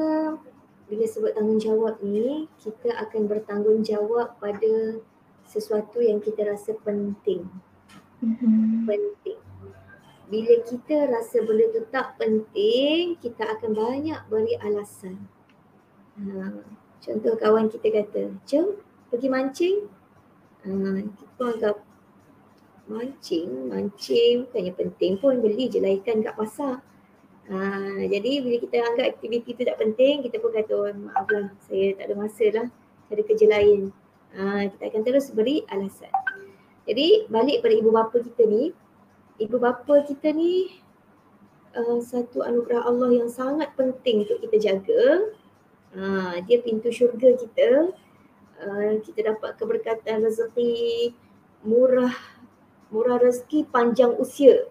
bila 0.86 1.04
sebut 1.10 1.34
tanggungjawab 1.34 1.98
ni, 2.06 2.46
kita 2.62 2.94
akan 3.02 3.26
bertanggungjawab 3.26 4.38
pada 4.38 5.02
sesuatu 5.50 5.98
yang 5.98 6.22
kita 6.22 6.46
rasa 6.46 6.78
penting. 6.86 7.42
Mm-hmm. 8.22 8.86
Penting. 8.86 9.40
Bila 10.30 10.54
kita 10.62 11.10
rasa 11.10 11.42
benda 11.42 11.66
tu 11.74 11.82
tak 11.90 12.14
penting, 12.14 13.18
kita 13.18 13.58
akan 13.58 13.74
banyak 13.74 14.20
beri 14.30 14.54
alasan. 14.62 15.18
Ha, 16.22 16.54
contoh 17.02 17.34
kawan 17.34 17.66
kita 17.66 17.90
kata, 17.90 18.30
jom 18.46 18.78
pergi 19.10 19.26
mancing. 19.26 19.76
Ha, 20.62 20.70
kita 21.02 21.32
pun 21.34 21.46
anggap 21.58 21.76
mancing, 22.86 23.74
mancing 23.74 24.46
bukannya 24.46 24.72
penting 24.78 25.12
pun 25.18 25.42
beli 25.42 25.66
je 25.66 25.82
lah 25.82 25.98
ikan 25.98 26.22
kat 26.22 26.38
pasar. 26.38 26.78
Ha, 27.50 27.58
jadi 28.06 28.46
bila 28.46 28.56
kita 28.62 28.86
anggap 28.86 29.18
aktiviti 29.18 29.58
tu 29.58 29.66
tak 29.66 29.82
penting, 29.82 30.22
kita 30.22 30.38
pun 30.38 30.54
kata, 30.54 30.72
oh, 30.78 30.94
maaflah 30.94 31.50
saya 31.66 31.98
tak 31.98 32.06
ada 32.06 32.14
masa 32.14 32.46
lah, 32.54 32.66
ada 33.10 33.22
kerja 33.26 33.50
lain. 33.50 33.90
Ha, 34.30 34.70
kita 34.70 34.82
akan 34.94 35.02
terus 35.02 35.32
beri 35.34 35.66
alasan. 35.70 36.12
Jadi 36.86 37.26
balik 37.26 37.66
pada 37.66 37.74
ibu 37.74 37.90
bapa 37.90 38.16
kita 38.18 38.46
ni, 38.46 38.70
ibu 39.42 39.56
bapa 39.58 40.06
kita 40.06 40.30
ni 40.30 40.70
uh, 41.74 41.98
satu 41.98 42.42
anugerah 42.42 42.86
Allah 42.86 43.10
yang 43.14 43.30
sangat 43.30 43.74
penting 43.74 44.26
untuk 44.26 44.38
kita 44.46 44.56
jaga. 44.58 45.02
Uh, 45.90 46.38
dia 46.46 46.62
pintu 46.62 46.94
syurga 46.94 47.34
kita. 47.34 47.94
Uh, 48.60 49.00
kita 49.02 49.34
dapat 49.34 49.56
keberkatan 49.56 50.22
rezeki 50.22 51.16
murah 51.64 52.12
murah 52.90 53.20
rezeki 53.20 53.68
panjang 53.70 54.12
usia 54.16 54.66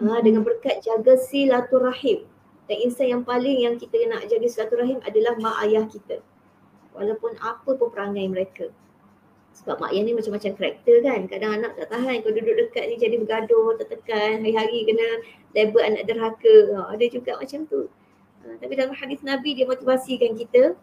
uh, 0.00 0.20
dengan 0.24 0.42
berkat 0.42 0.82
jaga 0.82 1.18
silaturahim 1.18 2.24
dan 2.66 2.76
insan 2.80 3.12
yang 3.12 3.22
paling 3.22 3.62
yang 3.62 3.74
kita 3.76 3.98
nak 4.08 4.26
jaga 4.30 4.46
silaturahim 4.48 4.98
adalah 5.04 5.34
mak 5.38 5.56
ayah 5.66 5.84
kita 5.84 6.22
walaupun 6.96 7.36
apa 7.42 7.70
pun 7.74 7.88
perangai 7.90 8.26
mereka 8.30 8.70
sebab 9.62 9.78
mak 9.78 9.94
ayah 9.94 10.02
ni 10.02 10.12
macam-macam 10.18 10.52
karakter 10.58 10.96
kan. 11.06 11.20
Kadang 11.30 11.50
anak 11.62 11.72
tak 11.78 11.88
tahan 11.94 12.16
kalau 12.26 12.34
duduk 12.34 12.56
dekat 12.66 12.84
ni 12.90 12.94
jadi 12.98 13.14
bergaduh, 13.22 13.78
tertekan, 13.78 14.42
hari-hari 14.42 14.78
kena 14.90 15.08
label 15.54 15.82
anak 15.86 16.02
derhaka. 16.10 16.56
Ha, 16.74 16.78
ada 16.98 17.04
juga 17.06 17.38
macam 17.38 17.60
tu. 17.70 17.86
Ha, 18.42 18.58
tapi 18.58 18.72
dalam 18.74 18.90
hadis 18.98 19.22
Nabi 19.22 19.54
dia 19.54 19.62
motivasikan 19.70 20.34
kita, 20.34 20.74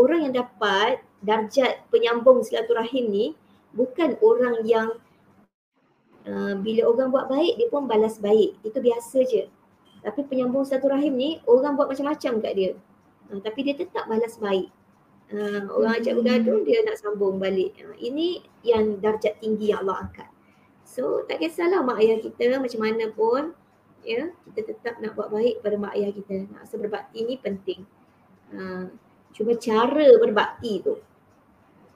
orang 0.00 0.24
yang 0.24 0.34
dapat 0.34 1.04
darjat 1.20 1.84
penyambung 1.92 2.40
silaturahim 2.40 3.12
ni 3.12 3.26
bukan 3.76 4.16
orang 4.24 4.64
yang 4.64 4.88
uh, 6.24 6.56
bila 6.56 6.88
orang 6.88 7.08
buat 7.12 7.28
baik 7.28 7.60
dia 7.60 7.68
pun 7.68 7.84
balas 7.84 8.16
baik. 8.16 8.56
Itu 8.64 8.80
biasa 8.80 9.28
je. 9.28 9.44
Tapi 10.00 10.24
penyambung 10.24 10.64
silaturahim 10.64 11.12
ni 11.20 11.30
orang 11.44 11.76
buat 11.76 11.92
macam-macam 11.92 12.32
kat 12.40 12.52
dia. 12.56 12.72
Uh, 13.28 13.44
tapi 13.44 13.60
dia 13.60 13.76
tetap 13.76 14.08
balas 14.08 14.40
baik. 14.40 14.72
Uh, 15.32 15.64
orang 15.72 15.96
ajak 15.96 16.20
bergaduh 16.20 16.60
dia 16.60 16.84
nak 16.84 17.00
sambung 17.00 17.40
balik. 17.40 17.72
Uh, 17.80 17.96
ini 17.96 18.44
yang 18.60 19.00
darjat 19.00 19.40
tinggi 19.40 19.72
yang 19.72 19.80
Allah 19.88 20.04
angkat. 20.04 20.28
So 20.84 21.24
tak 21.24 21.40
kisahlah 21.40 21.80
mak 21.80 22.04
ayah 22.04 22.20
kita 22.20 22.60
macam 22.60 22.80
mana 22.84 23.08
pun 23.08 23.56
ya 24.04 24.28
kita 24.28 24.76
tetap 24.76 25.00
nak 25.00 25.16
buat 25.16 25.32
baik 25.32 25.64
pada 25.64 25.80
mak 25.80 25.96
ayah 25.96 26.12
kita. 26.12 26.52
Nak 26.52 26.68
berbakti 26.68 27.18
ni 27.24 27.40
penting. 27.40 27.80
Uh, 28.52 28.92
cuma 29.32 29.56
cara 29.56 30.20
berbakti 30.20 30.84
tu. 30.84 31.00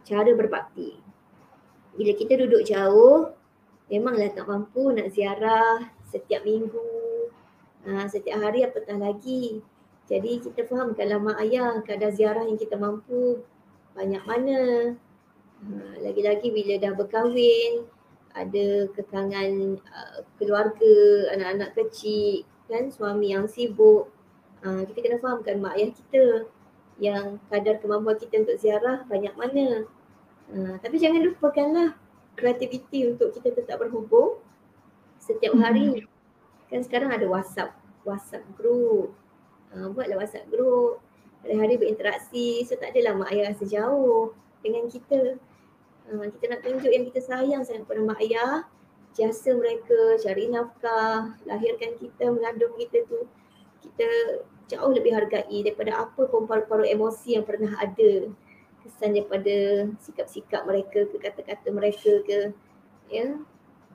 Cara 0.08 0.32
berbakti. 0.32 0.96
Bila 1.92 2.16
kita 2.16 2.40
duduk 2.40 2.64
jauh 2.64 3.36
memanglah 3.92 4.32
tak 4.32 4.48
mampu 4.48 4.96
nak 4.96 5.12
ziarah 5.12 5.92
setiap 6.08 6.40
minggu. 6.40 7.28
Uh, 7.84 8.08
setiap 8.08 8.40
hari 8.40 8.64
apatah 8.64 8.96
lagi 8.96 9.60
jadi 10.06 10.38
kita 10.38 10.70
faham 10.70 10.94
kalau 10.94 11.18
mak 11.18 11.42
ayah 11.42 11.82
kadar 11.82 12.14
ziarah 12.14 12.46
yang 12.46 12.54
kita 12.54 12.78
mampu 12.78 13.42
banyak 13.98 14.22
mana. 14.22 14.94
Ha, 15.66 15.98
lagi-lagi 15.98 16.54
bila 16.54 16.78
dah 16.78 16.92
berkahwin, 16.94 17.90
ada 18.30 18.86
kekangan 18.94 19.82
uh, 19.82 20.20
keluarga, 20.38 20.96
anak-anak 21.34 21.74
kecil, 21.74 22.46
kan 22.70 22.86
suami 22.92 23.34
yang 23.34 23.50
sibuk. 23.50 24.06
Uh, 24.62 24.86
kita 24.86 25.02
kena 25.02 25.18
fahamkan 25.18 25.58
mak 25.58 25.74
ayah 25.74 25.90
kita 25.90 26.22
yang 27.02 27.42
kadar 27.50 27.82
kemampuan 27.82 28.14
kita 28.20 28.46
untuk 28.46 28.56
ziarah 28.62 29.02
banyak 29.10 29.34
mana. 29.34 29.90
Uh, 30.54 30.78
tapi 30.78 31.02
jangan 31.02 31.26
lupakanlah 31.26 31.98
kreativiti 32.38 33.10
untuk 33.10 33.34
kita 33.34 33.50
tetap 33.58 33.82
berhubung 33.82 34.38
setiap 35.18 35.58
hari. 35.58 36.06
Hmm. 36.06 36.08
Kan 36.70 36.80
sekarang 36.86 37.10
ada 37.10 37.26
WhatsApp, 37.26 37.74
WhatsApp 38.06 38.46
group, 38.54 39.16
uh, 39.74 39.88
buatlah 39.90 40.20
WhatsApp 40.20 40.46
group. 40.52 41.02
Hari-hari 41.42 41.78
berinteraksi. 41.78 42.66
So 42.66 42.78
tak 42.78 42.94
adalah 42.94 43.18
mak 43.18 43.30
ayah 43.34 43.54
rasa 43.54 43.64
jauh 43.66 44.34
dengan 44.62 44.86
kita. 44.86 45.40
Uh, 46.06 46.26
kita 46.36 46.44
nak 46.52 46.60
tunjuk 46.62 46.90
yang 46.90 47.04
kita 47.10 47.20
sayang 47.22 47.62
sangat 47.66 47.86
pada 47.86 48.02
mak 48.02 48.20
ayah. 48.22 48.66
Jasa 49.16 49.56
mereka 49.56 50.20
cari 50.20 50.52
nafkah 50.52 51.32
lahirkan 51.48 51.96
kita 51.96 52.28
mengandung 52.28 52.76
kita 52.76 53.00
tu 53.08 53.24
kita 53.80 54.04
jauh 54.68 54.92
lebih 54.92 55.16
hargai 55.16 55.64
daripada 55.64 56.04
apa 56.04 56.28
pun 56.28 56.44
paru-paru 56.44 56.84
emosi 56.84 57.40
yang 57.40 57.48
pernah 57.48 57.72
ada. 57.80 58.28
Kesan 58.84 59.18
daripada 59.18 59.88
sikap-sikap 59.98 60.62
mereka 60.62 61.10
ke 61.10 61.16
kata-kata 61.18 61.68
mereka 61.72 62.22
ke. 62.22 62.52
Ya 63.08 63.40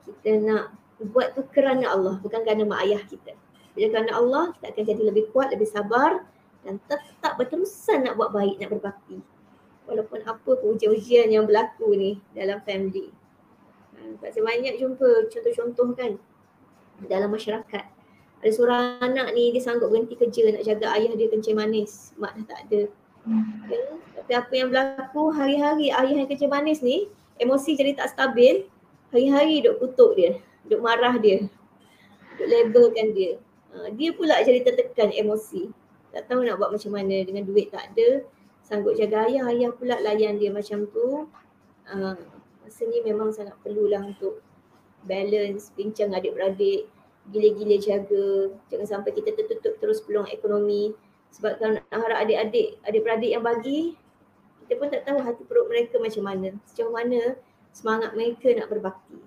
kita 0.02 0.30
nak 0.42 0.64
buat 1.02 1.34
tu 1.34 1.42
kerana 1.50 1.90
Allah 1.90 2.18
bukan 2.22 2.42
kerana 2.46 2.62
mak 2.62 2.86
ayah 2.86 3.02
kita 3.02 3.34
bila 3.72 3.86
kerana 3.88 4.12
Allah, 4.16 4.44
kita 4.56 4.66
akan 4.72 4.84
jadi 4.84 5.02
lebih 5.08 5.24
kuat, 5.32 5.48
lebih 5.48 5.68
sabar 5.68 6.28
dan 6.62 6.76
tetap 6.86 7.40
berterusan 7.40 8.04
nak 8.04 8.20
buat 8.20 8.30
baik, 8.30 8.60
nak 8.60 8.70
berbakti. 8.76 9.18
Walaupun 9.88 10.20
apa 10.28 10.50
pun 10.56 10.78
ujian-ujian 10.78 11.32
yang 11.32 11.48
berlaku 11.48 11.90
ni 11.96 12.20
dalam 12.36 12.62
family. 12.62 13.10
Ha, 13.98 14.30
saya 14.30 14.44
banyak 14.44 14.78
jumpa 14.78 15.26
contoh-contoh 15.32 15.88
kan 15.98 16.12
dalam 17.10 17.32
masyarakat. 17.32 17.84
Ada 18.42 18.50
seorang 18.50 18.98
anak 19.02 19.34
ni 19.38 19.54
dia 19.54 19.62
sanggup 19.62 19.90
berhenti 19.90 20.18
kerja 20.18 20.50
nak 20.50 20.62
jaga 20.66 20.86
ayah 20.98 21.14
dia 21.14 21.30
kencing 21.30 21.54
manis. 21.54 22.10
Mak 22.18 22.42
dah 22.42 22.44
tak 22.46 22.60
ada. 22.68 22.80
Okay. 23.22 23.78
Ya, 23.78 23.80
tapi 24.18 24.32
apa 24.34 24.52
yang 24.54 24.68
berlaku 24.74 25.22
hari-hari 25.30 25.94
ayah 25.94 26.14
yang 26.22 26.28
kencing 26.30 26.50
manis 26.50 26.82
ni 26.82 27.06
emosi 27.38 27.78
jadi 27.78 27.94
tak 27.98 28.14
stabil. 28.14 28.66
Hari-hari 29.14 29.62
duk 29.62 29.78
kutuk 29.78 30.18
dia. 30.18 30.38
Duk 30.66 30.82
marah 30.82 31.14
dia. 31.22 31.46
Duk 32.38 32.48
labelkan 32.50 33.14
dia. 33.14 33.38
Ah, 33.72 33.88
dia 33.92 34.12
pula 34.12 34.40
jadi 34.44 34.60
tertekan 34.64 35.10
emosi. 35.12 35.72
Tak 36.12 36.28
tahu 36.28 36.44
nak 36.44 36.60
buat 36.60 36.76
macam 36.76 36.92
mana 36.92 37.24
dengan 37.24 37.48
duit 37.48 37.72
tak 37.72 37.92
ada. 37.92 38.20
Sanggup 38.60 38.94
jaga 38.94 39.26
ayah, 39.26 39.48
ayah 39.48 39.72
pula 39.72 39.96
layan 39.98 40.36
dia 40.36 40.52
macam 40.52 40.84
tu. 40.92 41.26
Uh, 41.88 42.14
masa 42.62 42.82
ni 42.86 43.02
memang 43.02 43.32
sangat 43.34 43.56
perlulah 43.64 44.04
untuk 44.06 44.38
balance, 45.04 45.74
bincang 45.74 46.14
adik-beradik. 46.14 46.86
gila-gila 47.30 47.78
jaga 47.78 48.50
jangan 48.66 48.98
sampai 48.98 49.14
kita 49.14 49.30
tertutup 49.38 49.78
terus 49.78 50.02
peluang 50.02 50.26
ekonomi 50.34 50.90
sebab 51.30 51.54
kalau 51.62 51.78
nak 51.78 51.86
harap 51.94 52.18
adik-adik 52.26 52.82
adik-beradik 52.82 53.30
yang 53.30 53.46
bagi 53.46 53.94
kita 54.66 54.74
pun 54.74 54.90
tak 54.90 55.06
tahu 55.06 55.22
hati 55.22 55.46
perut 55.46 55.70
mereka 55.70 56.02
macam 56.02 56.26
mana 56.26 56.50
sejauh 56.66 56.90
mana 56.90 57.38
semangat 57.70 58.10
mereka 58.18 58.50
nak 58.58 58.66
berbakti 58.66 59.22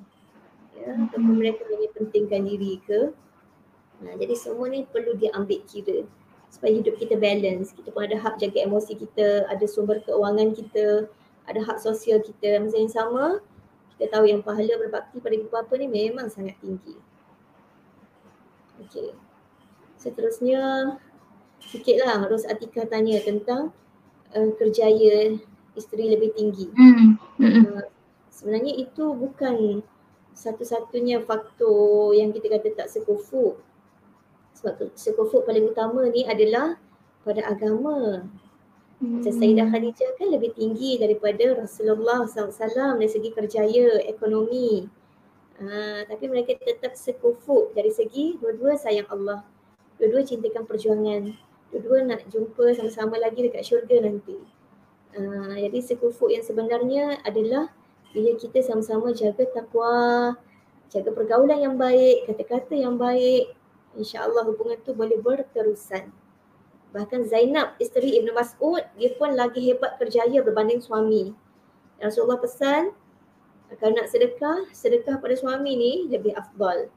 ya 0.75 0.91
ataupun 1.07 1.39
mereka 1.39 1.63
hanya 1.71 1.87
pentingkan 1.95 2.43
diri 2.43 2.83
ke 2.83 3.15
nah, 4.03 4.13
jadi 4.17 4.35
semua 4.35 4.67
ni 4.67 4.83
perlu 4.87 5.15
diambil 5.15 5.61
kira 5.67 6.07
supaya 6.51 6.71
hidup 6.71 6.95
kita 6.95 7.19
balance 7.19 7.75
kita 7.75 7.91
pun 7.91 8.07
ada 8.07 8.17
hak 8.19 8.39
jaga 8.39 8.63
emosi 8.63 8.95
kita 8.95 9.47
ada 9.51 9.65
sumber 9.67 9.99
keuangan 10.03 10.55
kita 10.55 11.09
ada 11.45 11.59
hak 11.61 11.77
sosial 11.83 12.23
kita 12.23 12.63
masa 12.63 12.79
yang 12.79 12.91
sama 12.91 13.25
kita 13.95 14.11
tahu 14.11 14.27
yang 14.27 14.43
pahala 14.43 14.75
berbakti 14.79 15.19
pada 15.19 15.35
ibu 15.35 15.47
bapa 15.51 15.73
ni 15.75 15.87
memang 15.87 16.31
sangat 16.31 16.55
tinggi 16.63 16.95
Okey. 18.83 19.15
Seterusnya 19.95 20.93
sikitlah 21.63 22.27
Ros 22.27 22.43
Atika 22.43 22.83
tanya 22.85 23.23
tentang 23.23 23.71
uh, 24.35 24.51
kerjaya 24.59 25.39
isteri 25.75 26.11
lebih 26.11 26.35
tinggi. 26.35 26.67
Hmm. 26.75 27.15
Uh, 27.39 27.87
sebenarnya 28.27 28.73
itu 28.75 29.15
bukan 29.15 29.81
satu-satunya 30.35 31.23
faktor 31.23 32.11
yang 32.11 32.35
kita 32.35 32.51
kata 32.51 32.75
tak 32.75 32.91
sekufu. 32.91 33.55
Sebab 34.55 34.95
sekufu 34.95 35.43
paling 35.43 35.67
utama 35.69 36.07
ni 36.07 36.23
adalah 36.23 36.79
pada 37.27 37.43
agama. 37.43 38.23
Hmm. 39.03 39.19
Sayyidah 39.19 39.67
Khadijah 39.67 40.15
kan 40.15 40.31
lebih 40.31 40.55
tinggi 40.55 40.95
daripada 40.95 41.59
Rasulullah 41.59 42.23
SAW 42.23 42.95
dari 42.95 43.11
segi 43.11 43.29
kerjaya, 43.35 43.99
ekonomi. 44.07 44.87
Uh, 45.55 46.03
tapi 46.07 46.27
mereka 46.27 46.55
tetap 46.59 46.95
sekufuk 46.95 47.75
dari 47.75 47.91
segi 47.91 48.39
dua-dua 48.39 48.79
sayang 48.79 49.07
Allah. 49.11 49.43
Dua-dua 49.99 50.23
cintakan 50.23 50.63
perjuangan. 50.63 51.35
Dua-dua 51.75 52.07
nak 52.07 52.23
jumpa 52.31 52.71
sama-sama 52.75 53.19
lagi 53.19 53.43
dekat 53.43 53.67
syurga 53.67 53.99
nanti. 53.99 54.39
Uh, 55.15 55.55
jadi 55.59 55.79
sekufuk 55.83 56.31
yang 56.31 56.43
sebenarnya 56.43 57.19
adalah 57.27 57.71
bila 58.15 58.31
kita 58.39 58.63
sama-sama 58.63 59.11
jaga 59.11 59.43
takwa, 59.51 60.35
jaga 60.87 61.11
pergaulan 61.11 61.59
yang 61.59 61.75
baik, 61.75 62.31
kata-kata 62.31 62.79
yang 62.79 62.95
baik, 62.95 63.51
insya-Allah 63.97 64.45
hubungan 64.47 64.77
tu 64.83 64.93
boleh 64.95 65.17
berterusan. 65.19 66.11
Bahkan 66.95 67.27
Zainab 67.27 67.75
isteri 67.81 68.15
Ibn 68.23 68.31
Mas'ud 68.31 68.83
dia 68.95 69.11
pun 69.19 69.35
lagi 69.35 69.59
hebat 69.67 69.99
kerjaya 69.99 70.39
berbanding 70.39 70.79
suami. 70.79 71.35
Rasulullah 71.99 72.39
pesan 72.39 72.95
kalau 73.75 73.97
nak 73.97 74.07
sedekah, 74.07 74.69
sedekah 74.71 75.17
pada 75.17 75.35
suami 75.35 75.73
ni 75.73 75.93
lebih 76.07 76.37
afdal. 76.37 76.87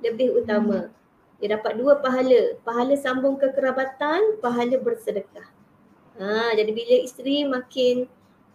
Lebih 0.00 0.38
utama. 0.38 0.88
Hmm. 0.88 0.94
Dia 1.42 1.58
dapat 1.58 1.76
dua 1.76 1.98
pahala. 2.00 2.56
Pahala 2.62 2.94
sambung 2.96 3.36
kekerabatan, 3.36 4.40
pahala 4.40 4.76
bersedekah. 4.80 5.50
Ha, 6.16 6.56
jadi 6.56 6.72
bila 6.72 6.96
isteri 7.04 7.44
makin 7.44 8.08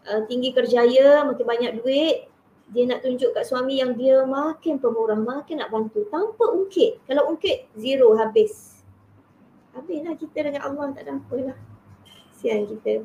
uh, 0.10 0.26
tinggi 0.26 0.50
kerjaya, 0.50 1.22
makin 1.22 1.46
banyak 1.46 1.72
duit, 1.78 2.31
dia 2.72 2.88
nak 2.88 3.04
tunjuk 3.04 3.36
kat 3.36 3.44
suami 3.44 3.84
yang 3.84 4.00
dia 4.00 4.24
makin 4.24 4.80
pemurah, 4.80 5.20
makin 5.20 5.60
nak 5.60 5.76
bantu. 5.76 6.08
Tanpa 6.08 6.56
ungkit. 6.56 7.04
Kalau 7.04 7.28
ungkit, 7.36 7.68
zero 7.76 8.16
habis. 8.16 8.80
Habislah 9.76 10.16
kita 10.16 10.48
dengan 10.48 10.64
Allah, 10.64 10.96
tak 10.96 11.04
ada 11.04 11.20
apalah. 11.20 11.60
Sian 12.32 12.64
kita. 12.68 13.04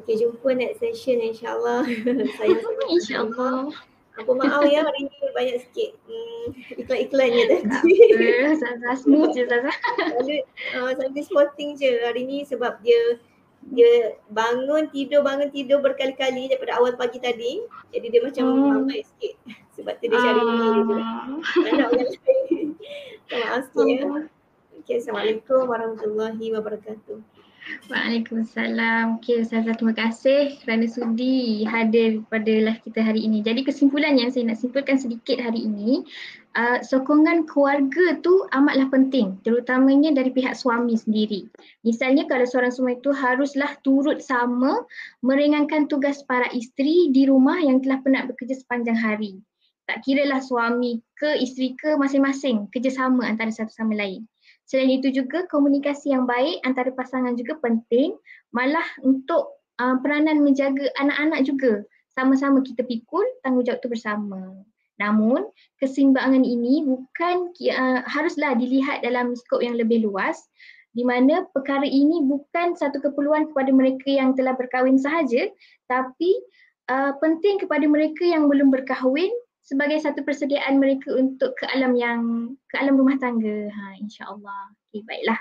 Okay, 0.00 0.16
jumpa 0.16 0.56
next 0.56 0.80
session 0.80 1.20
insyaAllah. 1.20 1.84
Saya 2.40 2.56
InsyaAllah. 2.96 3.68
Apa 4.16 4.32
maaf 4.36 4.64
ya 4.68 4.84
hari 4.84 5.06
ni 5.06 5.16
banyak 5.32 5.56
sikit 5.64 5.96
hmm, 6.04 6.46
iklan-iklan 6.82 7.30
je 7.30 7.44
tadi. 7.52 7.94
Zaza 8.58 8.90
smooth 9.00 9.32
je 9.32 9.48
Zaza. 9.48 9.72
Lalu 10.18 10.44
uh, 10.76 10.92
sambil 10.98 11.24
spotting 11.24 11.78
je 11.78 11.90
hari 12.04 12.28
ni 12.28 12.44
sebab 12.44 12.82
dia 12.84 13.20
dia 13.68 14.16
bangun 14.32 14.88
tidur 14.88 15.20
bangun 15.20 15.52
tidur 15.52 15.84
berkali-kali 15.84 16.48
daripada 16.48 16.80
awal 16.80 16.96
pagi 16.96 17.20
tadi. 17.20 17.60
Jadi 17.92 18.06
dia 18.08 18.20
macam 18.24 18.44
hmm. 18.48 18.70
ramai 18.72 19.00
sikit. 19.04 19.34
Sebab 19.76 19.94
tu 20.00 20.06
dia 20.08 20.18
cari 20.20 20.40
ni 20.40 20.54
je. 20.56 20.70
Tak 21.60 21.72
orang 21.76 21.92
lain. 21.92 22.68
Maaf 23.30 23.62
sikit 23.68 23.86
ya. 23.86 24.06
Okay, 24.80 24.96
Assalamualaikum 24.98 25.62
warahmatullahi 25.70 26.46
wabarakatuh. 26.56 27.39
Waalaikumsalam. 27.90 29.20
Okey 29.20 29.44
Ustazah 29.44 29.76
terima 29.76 29.92
kasih 29.92 30.56
kerana 30.64 30.86
sudi 30.88 31.62
hadir 31.68 32.24
pada 32.32 32.48
live 32.48 32.80
kita 32.82 33.04
hari 33.04 33.26
ini. 33.26 33.44
Jadi 33.44 33.66
kesimpulan 33.66 34.16
yang 34.16 34.32
saya 34.32 34.48
nak 34.48 34.58
simpulkan 34.58 34.96
sedikit 34.96 35.38
hari 35.38 35.68
ini, 35.68 36.02
uh, 36.56 36.80
sokongan 36.80 37.44
keluarga 37.44 38.18
tu 38.24 38.48
amatlah 38.56 38.88
penting 38.88 39.36
terutamanya 39.44 40.10
dari 40.14 40.32
pihak 40.32 40.56
suami 40.56 40.96
sendiri. 40.96 41.46
Misalnya 41.84 42.24
kalau 42.26 42.48
seorang 42.48 42.72
suami 42.72 42.96
itu 42.98 43.12
haruslah 43.12 43.76
turut 43.84 44.24
sama 44.24 44.82
meringankan 45.20 45.86
tugas 45.86 46.24
para 46.24 46.48
isteri 46.56 47.12
di 47.12 47.28
rumah 47.28 47.60
yang 47.60 47.84
telah 47.84 48.00
penat 48.00 48.30
bekerja 48.30 48.56
sepanjang 48.56 48.96
hari. 48.96 49.36
Tak 49.90 50.06
kira 50.06 50.22
lah 50.30 50.38
suami 50.38 51.02
ke 51.18 51.42
isteri 51.42 51.74
ke 51.74 51.98
masing-masing 51.98 52.70
kerjasama 52.70 53.26
antara 53.26 53.50
satu 53.50 53.74
sama 53.74 53.98
lain. 53.98 54.22
Selain 54.70 55.02
itu 55.02 55.10
juga 55.10 55.50
komunikasi 55.50 56.14
yang 56.14 56.30
baik 56.30 56.62
antara 56.62 56.94
pasangan 56.94 57.34
juga 57.34 57.58
penting 57.58 58.14
malah 58.54 58.86
untuk 59.02 59.58
uh, 59.82 59.98
peranan 59.98 60.46
menjaga 60.46 60.86
anak-anak 61.02 61.42
juga 61.42 61.82
sama-sama 62.14 62.62
kita 62.62 62.86
pikul 62.86 63.26
tanggungjawab 63.42 63.82
itu 63.82 63.90
bersama. 63.90 64.62
Namun 65.02 65.50
keseimbangan 65.82 66.46
ini 66.46 66.86
bukan 66.86 67.50
uh, 67.50 68.06
haruslah 68.06 68.54
dilihat 68.54 69.02
dalam 69.02 69.34
skop 69.34 69.58
yang 69.58 69.74
lebih 69.74 70.06
luas 70.06 70.38
di 70.94 71.02
mana 71.02 71.50
perkara 71.50 71.86
ini 71.86 72.22
bukan 72.22 72.78
satu 72.78 73.02
keperluan 73.02 73.50
kepada 73.50 73.74
mereka 73.74 74.06
yang 74.06 74.38
telah 74.38 74.54
berkahwin 74.54 74.98
sahaja 74.98 75.50
tapi 75.90 76.30
uh, 76.90 77.14
penting 77.18 77.58
kepada 77.62 77.86
mereka 77.90 78.22
yang 78.22 78.46
belum 78.46 78.70
berkahwin 78.74 79.30
sebagai 79.70 80.02
satu 80.02 80.26
persediaan 80.26 80.82
mereka 80.82 81.14
untuk 81.14 81.54
ke 81.54 81.62
alam 81.70 81.94
yang 81.94 82.50
ke 82.66 82.74
alam 82.82 82.98
rumah 82.98 83.14
tangga. 83.22 83.70
Ha 83.70 84.02
insya-Allah. 84.02 84.74
Okey 84.90 85.06
baiklah. 85.06 85.38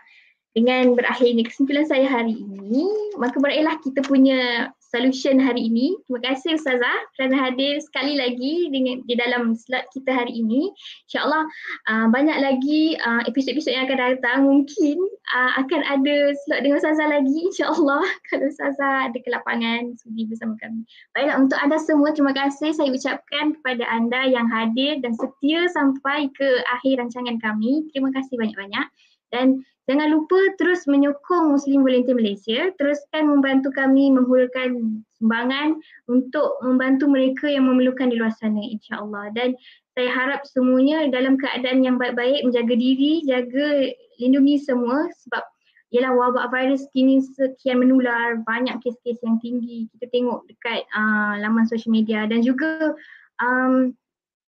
Dengan 0.54 0.94
berakhirnya 0.94 1.46
kesimpulan 1.46 1.86
saya 1.90 2.06
hari 2.06 2.38
ini, 2.38 2.86
maka 3.18 3.42
berakhirlah 3.42 3.82
kita 3.82 4.06
punya 4.06 4.70
solution 4.90 5.38
hari 5.38 5.70
ini. 5.70 5.94
Terima 6.06 6.34
kasih 6.34 6.58
Ustazah 6.58 6.98
kerana 7.16 7.38
hadir 7.38 7.78
sekali 7.78 8.18
lagi 8.18 8.68
dengan 8.74 9.06
di 9.06 9.14
dalam 9.14 9.54
slot 9.54 9.86
kita 9.94 10.10
hari 10.10 10.42
ini. 10.42 10.74
InsyaAllah 11.06 11.46
uh, 11.90 12.08
banyak 12.10 12.38
lagi 12.42 12.98
uh, 12.98 13.22
episod-episod 13.30 13.78
yang 13.78 13.86
akan 13.86 14.00
datang 14.02 14.40
mungkin 14.50 14.98
uh, 15.34 15.62
akan 15.62 15.82
ada 15.86 16.34
slot 16.46 16.66
dengan 16.66 16.82
Ustazah 16.82 17.08
lagi 17.08 17.38
insyaAllah 17.54 18.04
kalau 18.34 18.46
Ustazah 18.50 19.14
ada 19.14 19.18
kelapangan 19.22 19.94
sudi 20.02 20.26
bersama 20.26 20.58
kami. 20.58 20.82
Baiklah 21.14 21.38
untuk 21.38 21.58
anda 21.62 21.78
semua 21.78 22.10
terima 22.12 22.34
kasih 22.34 22.74
saya 22.74 22.90
ucapkan 22.90 23.54
kepada 23.62 23.86
anda 23.94 24.26
yang 24.26 24.50
hadir 24.50 24.98
dan 25.06 25.14
setia 25.14 25.70
sampai 25.70 26.34
ke 26.34 26.66
akhir 26.66 26.98
rancangan 26.98 27.38
kami. 27.38 27.86
Terima 27.94 28.10
kasih 28.10 28.42
banyak-banyak 28.42 28.88
dan 29.30 29.62
Jangan 29.90 30.14
lupa 30.14 30.38
terus 30.62 30.86
menyokong 30.86 31.50
Muslim 31.50 31.82
Volunteer 31.82 32.14
Malaysia, 32.14 32.70
teruskan 32.78 33.26
membantu 33.26 33.74
kami 33.74 34.14
menghulurkan 34.14 35.02
sumbangan 35.18 35.82
untuk 36.06 36.62
membantu 36.62 37.10
mereka 37.10 37.50
yang 37.50 37.66
memerlukan 37.66 38.14
di 38.14 38.22
luar 38.22 38.30
sana 38.38 38.62
insya-Allah. 38.62 39.34
Dan 39.34 39.58
saya 39.98 40.14
harap 40.14 40.46
semuanya 40.46 41.10
dalam 41.10 41.42
keadaan 41.42 41.82
yang 41.82 41.98
baik-baik 41.98 42.46
menjaga 42.46 42.78
diri, 42.78 43.26
jaga 43.26 43.90
lindungi 44.22 44.62
semua 44.62 45.10
sebab 45.26 45.42
ialah 45.90 46.14
wabak 46.14 46.54
virus 46.54 46.86
kini 46.94 47.26
sekian 47.26 47.82
menular, 47.82 48.38
banyak 48.46 48.78
kes-kes 48.86 49.18
yang 49.26 49.42
tinggi. 49.42 49.90
Kita 49.98 50.06
tengok 50.14 50.46
dekat 50.46 50.86
uh, 50.94 51.42
laman 51.42 51.66
social 51.66 51.90
media 51.90 52.30
dan 52.30 52.46
juga 52.46 52.94
um, 53.42 53.90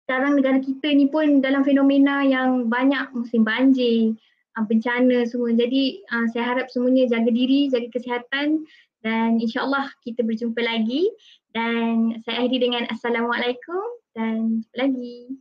sekarang 0.03 0.35
negara 0.35 0.59
kita 0.59 0.91
ni 0.91 1.07
pun 1.07 1.39
dalam 1.39 1.63
fenomena 1.63 2.27
yang 2.27 2.67
banyak 2.67 3.07
musim 3.15 3.47
banjir, 3.47 4.19
uh, 4.57 4.65
bencana 4.65 5.27
semua. 5.29 5.53
Jadi 5.53 6.01
uh, 6.09 6.25
saya 6.33 6.55
harap 6.55 6.71
semuanya 6.73 7.05
jaga 7.09 7.29
diri, 7.29 7.69
jaga 7.69 7.89
kesihatan 7.93 8.65
dan 9.05 9.37
insyaAllah 9.37 9.89
kita 10.01 10.25
berjumpa 10.25 10.59
lagi. 10.63 11.09
Dan 11.49 12.21
saya 12.25 12.45
akhiri 12.45 12.69
dengan 12.69 12.85
Assalamualaikum 12.93 13.83
dan 14.13 14.61
jumpa 14.61 14.75
lagi. 14.77 15.33